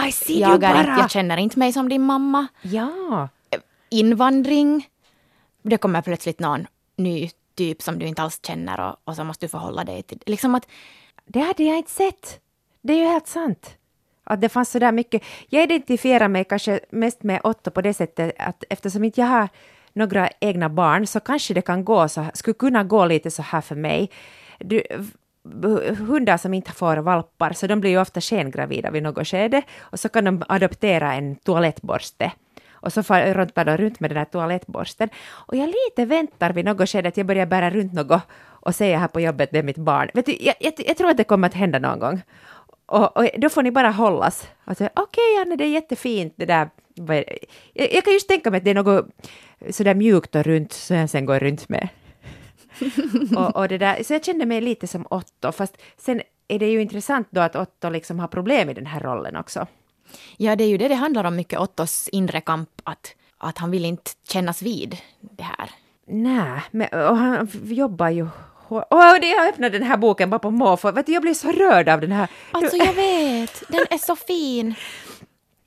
I 0.07 0.11
see 0.11 0.39
Jag, 0.39 0.63
är 0.63 0.73
bara. 0.73 0.79
inte, 0.79 1.01
jag 1.01 1.11
känner 1.11 1.37
inte 1.37 1.59
mig 1.59 1.73
som 1.73 1.89
din 1.89 2.01
mamma. 2.01 2.47
Ja. 2.61 3.29
Invandring. 3.89 4.87
Det 5.69 5.77
kommer 5.77 6.01
plötsligt 6.01 6.39
någon 6.39 6.67
ny 6.95 7.29
typ 7.55 7.81
som 7.81 7.99
du 7.99 8.05
inte 8.05 8.21
alls 8.21 8.39
känner 8.43 8.79
och, 8.79 8.95
och 9.03 9.15
så 9.15 9.23
måste 9.23 9.45
du 9.45 9.49
förhålla 9.49 9.83
dig 9.83 10.03
till. 10.03 10.19
Liksom 10.25 10.55
att, 10.55 10.67
Det 11.25 11.39
hade 11.39 11.63
jag 11.63 11.77
inte 11.77 11.91
sett. 11.91 12.39
Det 12.81 12.93
är 12.93 12.97
ju 12.97 13.05
helt 13.05 13.27
sant. 13.27 13.75
Att 14.23 14.41
det 14.41 14.49
fanns 14.49 14.71
så 14.71 14.79
där 14.79 14.91
mycket. 14.91 15.21
Jag 15.49 15.63
identifierar 15.63 16.27
mig 16.27 16.45
kanske 16.45 16.79
mest 16.89 17.23
med 17.23 17.41
Otto 17.43 17.71
på 17.71 17.81
det 17.81 17.93
sättet 17.93 18.35
att 18.39 18.63
eftersom 18.69 19.03
inte 19.03 19.21
jag 19.21 19.27
har 19.27 19.49
några 19.93 20.29
egna 20.39 20.69
barn 20.69 21.07
så 21.07 21.19
kanske 21.19 21.53
det 21.53 21.61
kan 21.61 21.85
gå 21.85 22.07
så, 22.07 22.25
skulle 22.33 22.53
kunna 22.53 22.83
gå 22.83 23.05
lite 23.05 23.31
så 23.31 23.41
här 23.41 23.61
för 23.61 23.75
mig. 23.75 24.09
Du, 24.59 24.83
hundar 25.97 26.37
som 26.37 26.53
inte 26.53 26.71
får 26.71 26.97
valpar, 26.97 27.53
så 27.53 27.67
de 27.67 27.81
blir 27.81 27.91
ju 27.91 28.01
ofta 28.01 28.21
skengravida 28.21 28.91
vid 28.91 29.03
något 29.03 29.27
skede 29.27 29.61
och 29.79 29.99
så 29.99 30.09
kan 30.09 30.23
de 30.25 30.43
adoptera 30.47 31.13
en 31.13 31.35
toalettborste. 31.35 32.31
Och 32.81 32.93
så 32.93 33.03
far 33.03 33.33
runt, 33.33 33.53
bara 33.53 33.77
runt 33.77 33.99
med 33.99 34.09
den 34.09 34.17
där 34.17 34.25
toalettborsten. 34.25 35.09
Och 35.29 35.55
jag 35.55 35.67
lite 35.67 36.05
väntar 36.05 36.53
vid 36.53 36.65
något 36.65 36.89
skede 36.89 37.09
att 37.09 37.17
jag 37.17 37.25
börjar 37.25 37.45
bära 37.45 37.69
runt 37.69 37.93
något 37.93 38.21
och 38.61 38.75
säga 38.75 38.99
här 38.99 39.07
på 39.07 39.21
jobbet 39.21 39.49
det 39.51 39.59
är 39.59 39.63
mitt 39.63 39.77
barn. 39.77 40.09
Vet 40.13 40.25
du, 40.25 40.37
jag, 40.39 40.55
jag, 40.59 40.73
jag 40.77 40.97
tror 40.97 41.09
att 41.09 41.17
det 41.17 41.23
kommer 41.23 41.47
att 41.47 41.53
hända 41.53 41.79
någon 41.79 41.99
gång. 41.99 42.21
Och, 42.85 43.17
och 43.17 43.29
då 43.37 43.49
får 43.49 43.63
ni 43.63 43.71
bara 43.71 43.89
hållas. 43.91 44.47
Okej, 44.65 44.89
Okej, 44.95 45.37
Anne, 45.41 45.55
det 45.55 45.63
är 45.63 45.69
jättefint 45.69 46.33
det 46.35 46.45
där. 46.45 46.69
Jag, 47.73 47.93
jag 47.93 48.03
kan 48.03 48.13
just 48.13 48.27
tänka 48.27 48.51
mig 48.51 48.57
att 48.57 48.63
det 48.63 48.71
är 48.71 48.75
något 48.75 49.05
sådär 49.69 49.95
mjukt 49.95 50.35
och 50.35 50.43
runt 50.43 50.73
som 50.73 50.97
jag 50.97 51.09
sen 51.09 51.25
går 51.25 51.39
runt 51.39 51.69
med. 51.69 51.89
och, 53.37 53.55
och 53.55 53.67
det 53.67 53.77
där, 53.77 54.03
så 54.03 54.13
jag 54.13 54.25
kände 54.25 54.45
mig 54.45 54.61
lite 54.61 54.87
som 54.87 55.07
Otto, 55.09 55.51
fast 55.51 55.77
sen 55.97 56.21
är 56.47 56.59
det 56.59 56.71
ju 56.71 56.81
intressant 56.81 57.27
då 57.31 57.41
att 57.41 57.55
Otto 57.55 57.89
liksom 57.89 58.19
har 58.19 58.27
problem 58.27 58.69
i 58.69 58.73
den 58.73 58.85
här 58.85 58.99
rollen 58.99 59.35
också 59.35 59.67
ja, 60.37 60.55
det 60.55 60.63
är 60.63 60.67
ju 60.67 60.77
det 60.77 60.87
det 60.87 60.95
handlar 60.95 61.23
om 61.23 61.35
mycket, 61.35 61.59
Ottos 61.59 62.07
inre 62.07 62.41
kamp, 62.41 62.69
att, 62.83 63.15
att 63.37 63.57
han 63.57 63.71
vill 63.71 63.85
inte 63.85 64.11
kännas 64.27 64.61
vid 64.61 64.97
det 65.19 65.43
här. 65.43 65.69
Nej, 66.07 66.61
men 66.71 66.87
och 66.87 67.17
han 67.17 67.49
jobbar 67.63 68.09
ju 68.09 68.27
det 69.21 69.27
jag 69.27 69.47
öppnade 69.47 69.79
den 69.79 69.87
här 69.87 69.97
boken 69.97 70.29
bara 70.29 70.39
på 70.39 70.51
måfå. 70.51 70.91
Vet 70.91 71.05
du, 71.05 71.13
jag 71.13 71.21
blir 71.21 71.33
så 71.33 71.51
rörd 71.51 71.89
av 71.89 72.01
den 72.01 72.11
här. 72.11 72.27
Alltså 72.51 72.77
jag 72.77 72.93
vet, 72.93 73.63
den 73.67 73.85
är 73.89 73.97
så 73.97 74.15
fin. 74.15 74.75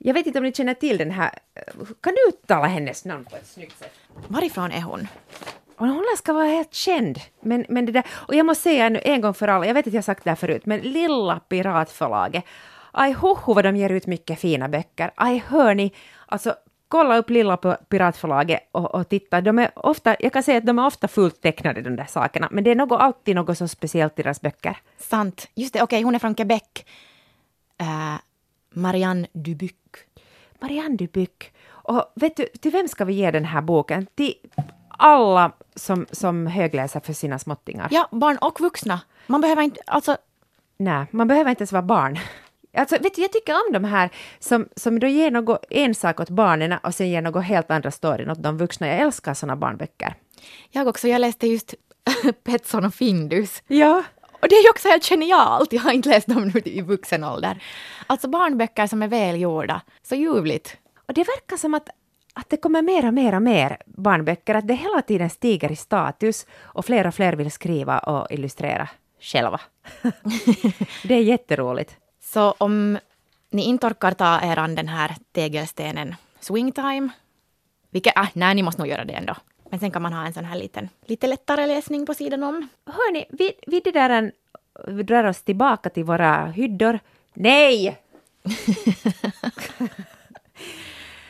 Jag 0.05 0.13
vet 0.13 0.25
inte 0.25 0.39
om 0.39 0.45
ni 0.45 0.53
känner 0.53 0.73
till 0.73 0.97
den 0.97 1.11
här. 1.11 1.31
Kan 2.01 2.13
du 2.13 2.29
uttala 2.29 2.67
hennes 2.67 3.05
namn 3.05 3.25
på 3.25 3.35
ett 3.35 3.47
snyggt 3.47 3.79
sätt? 3.79 3.93
Varifrån 4.27 4.71
är 4.71 4.81
hon? 4.81 5.07
Och 5.77 5.87
hon 5.87 6.05
ska 6.17 6.33
vara 6.33 6.45
helt 6.45 6.73
känd. 6.73 7.19
Men, 7.41 7.65
men 7.69 7.85
det 7.85 7.91
där, 7.91 8.05
och 8.11 8.35
jag 8.35 8.45
måste 8.45 8.63
säga 8.63 8.89
nu 8.89 9.01
en 9.03 9.21
gång 9.21 9.33
för 9.33 9.47
alla, 9.47 9.65
jag 9.65 9.73
vet 9.73 9.87
att 9.87 9.93
jag 9.93 10.03
sagt 10.03 10.23
det 10.23 10.29
här 10.29 10.35
förut, 10.35 10.65
men 10.65 10.79
Lilla 10.79 11.39
Piratförlaget, 11.39 12.43
aj 12.93 13.13
hoho 13.13 13.53
vad 13.53 13.65
de 13.65 13.75
ger 13.75 13.89
ut 13.89 14.07
mycket 14.07 14.39
fina 14.39 14.69
böcker. 14.69 15.11
Aj 15.15 15.43
hörni, 15.47 15.91
alltså 16.25 16.55
kolla 16.87 17.17
upp 17.17 17.29
Lilla 17.29 17.57
Piratförlaget 17.57 18.69
och, 18.71 18.95
och 18.95 19.09
titta, 19.09 19.41
de 19.41 19.59
är 19.59 19.71
ofta, 19.75 20.15
jag 20.19 20.33
kan 20.33 20.43
säga 20.43 20.57
att 20.57 20.65
de 20.65 20.79
är 20.79 20.85
ofta 20.85 21.07
fullt 21.07 21.41
tecknade 21.41 21.81
de 21.81 21.95
där 21.95 22.05
sakerna, 22.05 22.47
men 22.51 22.63
det 22.63 22.71
är 22.71 22.75
något, 22.75 23.01
alltid 23.01 23.35
något 23.35 23.57
så 23.57 23.67
speciellt 23.67 24.19
i 24.19 24.23
deras 24.23 24.41
böcker. 24.41 24.77
Sant. 24.97 25.47
Just 25.55 25.73
det, 25.73 25.81
okej, 25.81 26.01
hon 26.01 26.15
är 26.15 26.19
från 26.19 26.35
Quebec. 26.35 26.63
Uh, 27.81 28.15
Marianne 28.69 29.27
Dubuc. 29.33 29.73
Marianne 30.59 30.95
Dubuc. 30.95 31.29
Och 31.67 32.11
vet 32.15 32.37
du, 32.37 32.45
till 32.45 32.71
vem 32.71 32.87
ska 32.87 33.05
vi 33.05 33.13
ge 33.13 33.31
den 33.31 33.45
här 33.45 33.61
boken? 33.61 34.07
Till 34.15 34.33
alla 34.87 35.51
som, 35.75 36.05
som 36.11 36.47
högläser 36.47 36.99
för 36.99 37.13
sina 37.13 37.39
småttingar. 37.39 37.87
Ja, 37.91 38.07
barn 38.11 38.37
och 38.37 38.59
vuxna. 38.59 39.01
Man 39.27 39.41
behöver 39.41 39.61
inte, 39.61 39.81
alltså, 39.87 40.17
Nej, 40.77 41.05
man 41.11 41.27
behöver 41.27 41.49
inte 41.49 41.61
ens 41.61 41.71
vara 41.71 41.81
barn. 41.83 42.19
Alltså, 42.77 42.97
vet 42.97 43.15
du, 43.15 43.21
jag 43.21 43.31
tycker 43.31 43.53
om 43.53 43.73
de 43.73 43.83
här 43.83 44.09
som, 44.39 44.67
som 44.75 44.99
då 44.99 45.07
ger 45.07 45.31
något, 45.31 45.65
en 45.69 45.95
sak 45.95 46.19
åt 46.19 46.29
barnen 46.29 46.79
och 46.83 46.95
sen 46.95 47.09
ger 47.09 47.21
något 47.21 47.43
helt 47.43 47.71
andra 47.71 47.91
storyn 47.91 48.29
åt 48.29 48.43
de 48.43 48.57
vuxna. 48.57 48.87
Jag 48.87 48.97
älskar 48.97 49.33
såna 49.33 49.55
barnböcker. 49.55 50.15
jag 50.71 50.87
också, 50.87 51.07
jag 51.07 51.19
läste 51.21 51.47
just 51.47 51.73
Petson 52.43 52.85
och 52.85 52.93
Findus. 52.93 53.63
Ja. 53.67 54.03
Och 54.41 54.49
det 54.49 54.55
är 54.55 54.63
ju 54.63 54.69
också 54.69 54.87
helt 54.87 55.05
genialt, 55.05 55.73
jag 55.73 55.81
har 55.81 55.91
inte 55.91 56.09
läst 56.09 56.27
dem 56.27 56.51
nu 56.53 56.61
i 56.65 56.81
vuxen 56.81 57.23
ålder. 57.23 57.63
Alltså 58.07 58.27
barnböcker 58.27 58.87
som 58.87 59.03
är 59.03 59.07
välgjorda, 59.07 59.81
så 60.01 60.15
ljuvligt. 60.15 60.77
Och 61.07 61.13
det 61.13 61.23
verkar 61.23 61.57
som 61.57 61.73
att, 61.73 61.89
att 62.33 62.49
det 62.49 62.57
kommer 62.57 62.81
mer 62.81 63.07
och 63.07 63.13
mer 63.13 63.35
och 63.35 63.41
mer 63.41 63.77
barnböcker, 63.85 64.55
att 64.55 64.67
det 64.67 64.73
hela 64.73 65.01
tiden 65.01 65.29
stiger 65.29 65.71
i 65.71 65.75
status 65.75 66.45
och 66.61 66.85
fler 66.85 67.07
och 67.07 67.15
fler 67.15 67.33
vill 67.33 67.51
skriva 67.51 67.99
och 67.99 68.31
illustrera 68.31 68.89
själva. 69.19 69.61
det 71.03 71.13
är 71.13 71.21
jätteroligt. 71.21 71.97
Så 72.23 72.51
om 72.57 72.97
ni 73.49 73.61
inte 73.63 73.87
orkar 73.87 74.11
ta 74.11 74.39
er 74.41 74.57
an 74.59 74.75
den 74.75 74.87
här 74.87 75.15
tegelstenen 75.31 76.15
Swingtime, 76.39 77.09
vilket, 77.89 78.13
ah, 78.17 78.27
nej, 78.33 78.55
ni 78.55 78.63
måste 78.63 78.81
nog 78.81 78.89
göra 78.89 79.05
det 79.05 79.13
ändå. 79.13 79.35
Men 79.69 79.79
sen 79.79 79.91
kan 79.91 80.01
man 80.01 80.13
ha 80.13 80.25
en 80.25 80.33
sån 80.33 80.45
här 80.45 80.55
liten, 80.57 80.89
lite 81.05 81.27
lättare 81.27 81.67
läsning 81.67 82.05
på 82.05 82.13
sidan 82.13 82.43
om. 82.43 82.67
Hörni, 82.85 83.25
vi, 83.29 83.53
vi, 83.67 83.79
det 83.79 83.91
där, 83.91 84.09
en- 84.09 84.31
vi 84.87 85.03
drar 85.03 85.23
oss 85.23 85.41
tillbaka 85.41 85.89
till 85.89 86.03
våra 86.03 86.45
hyddor. 86.45 86.99
Nej! 87.33 87.97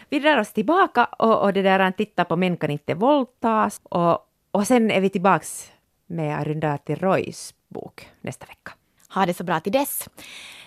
vi 0.09 0.19
drar 0.19 0.37
oss 0.37 0.53
tillbaka 0.53 1.05
och, 1.05 1.41
och 1.41 1.53
det 1.53 1.61
där 1.61 1.91
tittar 1.91 2.23
på 2.23 2.35
Män 2.35 2.57
kan 2.57 2.69
inte 2.69 2.93
våldtas 2.93 3.81
och, 3.83 4.27
och 4.51 4.67
sen 4.67 4.91
är 4.91 5.01
vi 5.01 5.09
tillbaks 5.09 5.71
med 6.05 6.39
Arundhati 6.39 6.95
Roys 6.95 7.53
bok 7.67 8.09
nästa 8.21 8.45
vecka. 8.45 8.71
Ha 9.13 9.25
det 9.25 9.33
så 9.33 9.43
bra 9.43 9.59
till 9.59 9.71
dess. 9.71 10.09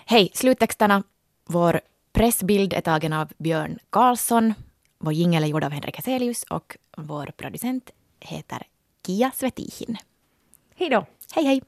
Hej, 0.09 0.31
sluttexterna. 0.33 1.03
Vår 1.45 1.81
pressbild 2.13 2.73
är 2.73 2.81
tagen 2.81 3.13
av 3.13 3.31
Björn 3.37 3.79
Karlsson. 3.89 4.53
Vår 4.99 5.13
jingel 5.13 5.43
är 5.43 5.47
gjord 5.47 5.63
av 5.63 5.71
Henrik 5.71 5.95
Heselius 5.95 6.43
och 6.43 6.77
vår 6.97 7.25
producent 7.37 7.89
heter 8.19 8.67
Kia 9.05 9.31
Svetihin. 9.35 9.97
Hej 10.75 10.89
då! 10.89 11.05
Hej, 11.35 11.45
hej! 11.45 11.61